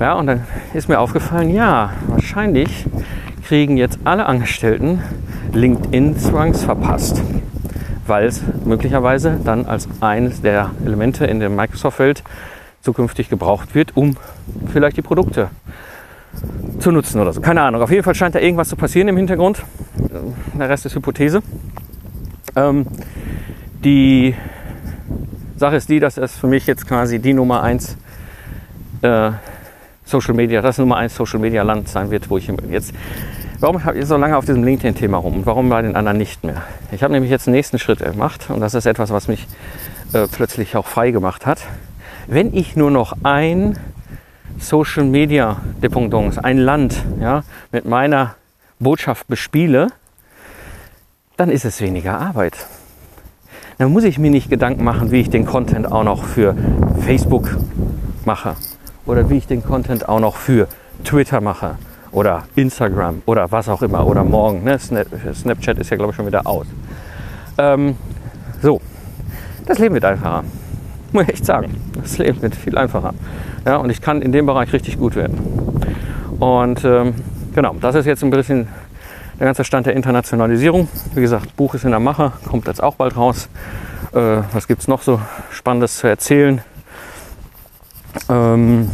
Ja, 0.00 0.14
und 0.14 0.26
dann 0.26 0.44
ist 0.74 0.88
mir 0.88 0.98
aufgefallen, 0.98 1.50
ja, 1.50 1.90
wahrscheinlich 2.08 2.86
kriegen 3.52 3.76
jetzt 3.76 3.98
alle 4.04 4.24
Angestellten 4.24 5.02
LinkedIn 5.52 6.18
zwangsverpasst, 6.18 7.20
weil 8.06 8.24
es 8.24 8.40
möglicherweise 8.64 9.38
dann 9.44 9.66
als 9.66 9.90
eines 10.00 10.40
der 10.40 10.70
Elemente 10.86 11.26
in 11.26 11.38
der 11.38 11.50
Microsoft-Welt 11.50 12.22
zukünftig 12.80 13.28
gebraucht 13.28 13.74
wird, 13.74 13.94
um 13.94 14.16
vielleicht 14.72 14.96
die 14.96 15.02
Produkte 15.02 15.50
zu 16.78 16.92
nutzen 16.92 17.20
oder 17.20 17.34
so. 17.34 17.42
Keine 17.42 17.60
Ahnung. 17.60 17.82
Auf 17.82 17.90
jeden 17.90 18.02
Fall 18.02 18.14
scheint 18.14 18.34
da 18.34 18.38
irgendwas 18.38 18.70
zu 18.70 18.76
passieren 18.76 19.08
im 19.08 19.18
Hintergrund. 19.18 19.62
Der 20.58 20.70
Rest 20.70 20.86
ist 20.86 20.94
Hypothese. 20.94 21.42
Ähm, 22.56 22.86
die 23.84 24.34
Sache 25.58 25.76
ist 25.76 25.90
die, 25.90 26.00
dass 26.00 26.16
es 26.16 26.38
für 26.38 26.46
mich 26.46 26.66
jetzt 26.66 26.88
quasi 26.88 27.18
die 27.18 27.34
Nummer 27.34 27.62
eins 27.62 27.98
äh, 29.02 29.32
Social 30.06 30.32
Media, 30.32 30.62
das 30.62 30.78
Nummer 30.78 30.96
eins 30.96 31.14
Social 31.14 31.38
Media 31.38 31.62
Land 31.62 31.90
sein 31.90 32.10
wird, 32.10 32.30
wo 32.30 32.38
ich 32.38 32.50
jetzt. 32.70 32.94
Warum 33.62 33.84
habe 33.84 33.96
ich 33.96 34.06
so 34.06 34.16
lange 34.16 34.36
auf 34.36 34.44
diesem 34.44 34.64
LinkedIn-Thema 34.64 35.18
rum 35.18 35.36
und 35.36 35.46
warum 35.46 35.68
bei 35.68 35.80
den 35.82 35.94
anderen 35.94 36.18
nicht 36.18 36.42
mehr? 36.42 36.62
Ich 36.90 37.04
habe 37.04 37.12
nämlich 37.12 37.30
jetzt 37.30 37.46
den 37.46 37.52
nächsten 37.52 37.78
Schritt 37.78 38.00
gemacht 38.00 38.50
und 38.50 38.58
das 38.58 38.74
ist 38.74 38.86
etwas, 38.86 39.10
was 39.10 39.28
mich 39.28 39.46
äh, 40.12 40.26
plötzlich 40.26 40.74
auch 40.74 40.88
frei 40.88 41.12
gemacht 41.12 41.46
hat. 41.46 41.60
Wenn 42.26 42.52
ich 42.56 42.74
nur 42.74 42.90
noch 42.90 43.18
ein 43.22 43.78
Social 44.58 45.04
Media 45.04 45.60
Dependance, 45.80 46.42
ein 46.42 46.58
Land 46.58 47.04
ja, 47.20 47.44
mit 47.70 47.84
meiner 47.84 48.34
Botschaft 48.80 49.28
bespiele, 49.28 49.86
dann 51.36 51.48
ist 51.48 51.64
es 51.64 51.80
weniger 51.80 52.18
Arbeit. 52.18 52.66
Dann 53.78 53.92
muss 53.92 54.02
ich 54.02 54.18
mir 54.18 54.32
nicht 54.32 54.50
Gedanken 54.50 54.82
machen, 54.82 55.12
wie 55.12 55.20
ich 55.20 55.30
den 55.30 55.46
Content 55.46 55.86
auch 55.86 56.02
noch 56.02 56.24
für 56.24 56.56
Facebook 57.06 57.56
mache 58.24 58.56
oder 59.06 59.30
wie 59.30 59.38
ich 59.38 59.46
den 59.46 59.62
Content 59.62 60.08
auch 60.08 60.18
noch 60.18 60.34
für 60.34 60.66
Twitter 61.04 61.40
mache 61.40 61.76
oder 62.12 62.44
Instagram 62.54 63.22
oder 63.26 63.50
was 63.50 63.68
auch 63.68 63.82
immer 63.82 64.06
oder 64.06 64.22
morgen. 64.22 64.64
Ne? 64.64 64.78
Snapchat 64.78 65.78
ist 65.78 65.90
ja, 65.90 65.96
glaube 65.96 66.10
ich, 66.10 66.16
schon 66.16 66.26
wieder 66.26 66.46
aus. 66.46 66.66
Ähm, 67.58 67.96
so, 68.60 68.80
das 69.66 69.78
Leben 69.78 69.94
wird 69.94 70.04
einfacher. 70.04 70.44
Muss 71.12 71.24
ich 71.24 71.28
echt 71.30 71.46
sagen. 71.46 71.74
Das 72.00 72.18
Leben 72.18 72.40
wird 72.42 72.54
viel 72.54 72.76
einfacher. 72.78 73.14
Ja, 73.66 73.76
und 73.76 73.90
ich 73.90 74.00
kann 74.00 74.22
in 74.22 74.32
dem 74.32 74.46
Bereich 74.46 74.72
richtig 74.72 74.98
gut 74.98 75.14
werden. 75.16 75.38
Und 76.38 76.84
ähm, 76.84 77.14
genau, 77.54 77.74
das 77.80 77.94
ist 77.94 78.06
jetzt 78.06 78.22
ein 78.24 78.30
bisschen 78.30 78.68
der 79.38 79.46
ganze 79.46 79.64
Stand 79.64 79.86
der 79.86 79.94
Internationalisierung. 79.94 80.88
Wie 81.14 81.20
gesagt, 81.20 81.56
Buch 81.56 81.74
ist 81.74 81.84
in 81.84 81.90
der 81.90 82.00
Mache, 82.00 82.32
kommt 82.48 82.66
jetzt 82.66 82.82
auch 82.82 82.94
bald 82.94 83.16
raus. 83.16 83.48
Äh, 84.12 84.42
was 84.52 84.68
gibt 84.68 84.82
es 84.82 84.88
noch 84.88 85.02
so 85.02 85.20
Spannendes 85.50 85.98
zu 85.98 86.06
erzählen? 86.06 86.62
Ähm, 88.28 88.90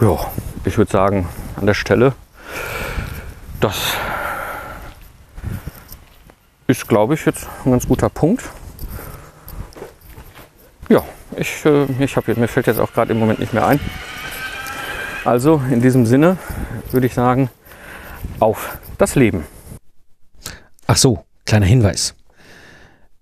ja, 0.00 0.30
ich 0.64 0.78
würde 0.78 0.90
sagen, 0.90 1.28
an 1.56 1.66
der 1.66 1.74
Stelle, 1.74 2.14
das 3.60 3.94
ist, 6.66 6.88
glaube 6.88 7.14
ich, 7.14 7.24
jetzt 7.24 7.46
ein 7.64 7.72
ganz 7.72 7.86
guter 7.86 8.08
Punkt. 8.08 8.42
Ja, 10.88 11.02
ich, 11.36 11.64
äh, 11.64 11.84
ich 11.98 12.16
habe 12.16 12.34
mir 12.34 12.48
fällt 12.48 12.66
jetzt 12.66 12.80
auch 12.80 12.92
gerade 12.92 13.12
im 13.12 13.18
Moment 13.18 13.38
nicht 13.38 13.52
mehr 13.52 13.66
ein. 13.66 13.80
Also 15.24 15.62
in 15.70 15.80
diesem 15.80 16.04
Sinne 16.04 16.36
würde 16.90 17.06
ich 17.06 17.14
sagen, 17.14 17.48
auf 18.40 18.78
das 18.98 19.14
Leben. 19.14 19.44
Ach 20.86 20.96
so, 20.96 21.24
kleiner 21.46 21.66
Hinweis. 21.66 22.14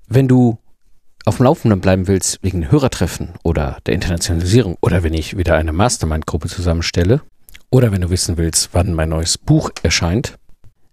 Wenn 0.08 0.26
du 0.26 0.58
auf 1.24 1.36
dem 1.36 1.44
Laufenden 1.44 1.80
bleiben 1.80 2.08
willst 2.08 2.38
wegen 2.42 2.70
Hörertreffen 2.70 3.34
oder 3.42 3.78
der 3.86 3.94
Internationalisierung 3.94 4.76
oder 4.80 5.02
wenn 5.02 5.14
ich 5.14 5.36
wieder 5.36 5.56
eine 5.56 5.72
Mastermind-Gruppe 5.72 6.48
zusammenstelle 6.48 7.22
oder 7.70 7.92
wenn 7.92 8.00
du 8.00 8.10
wissen 8.10 8.36
willst, 8.36 8.70
wann 8.72 8.94
mein 8.94 9.08
neues 9.08 9.38
Buch 9.38 9.70
erscheint, 9.82 10.38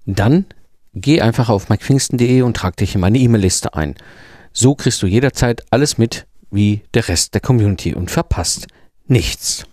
dann 0.05 0.45
geh 0.93 1.21
einfach 1.21 1.49
auf 1.49 1.69
mikepfingsten.de 1.69 2.41
und 2.41 2.55
trag 2.55 2.77
dich 2.77 2.95
in 2.95 3.01
meine 3.01 3.17
E-Mail-Liste 3.17 3.73
ein. 3.73 3.95
So 4.53 4.75
kriegst 4.75 5.01
du 5.01 5.07
jederzeit 5.07 5.63
alles 5.71 5.97
mit 5.97 6.25
wie 6.51 6.81
der 6.93 7.07
Rest 7.07 7.33
der 7.33 7.41
Community 7.41 7.93
und 7.93 8.09
verpasst 8.09 8.67
nichts. 9.07 9.65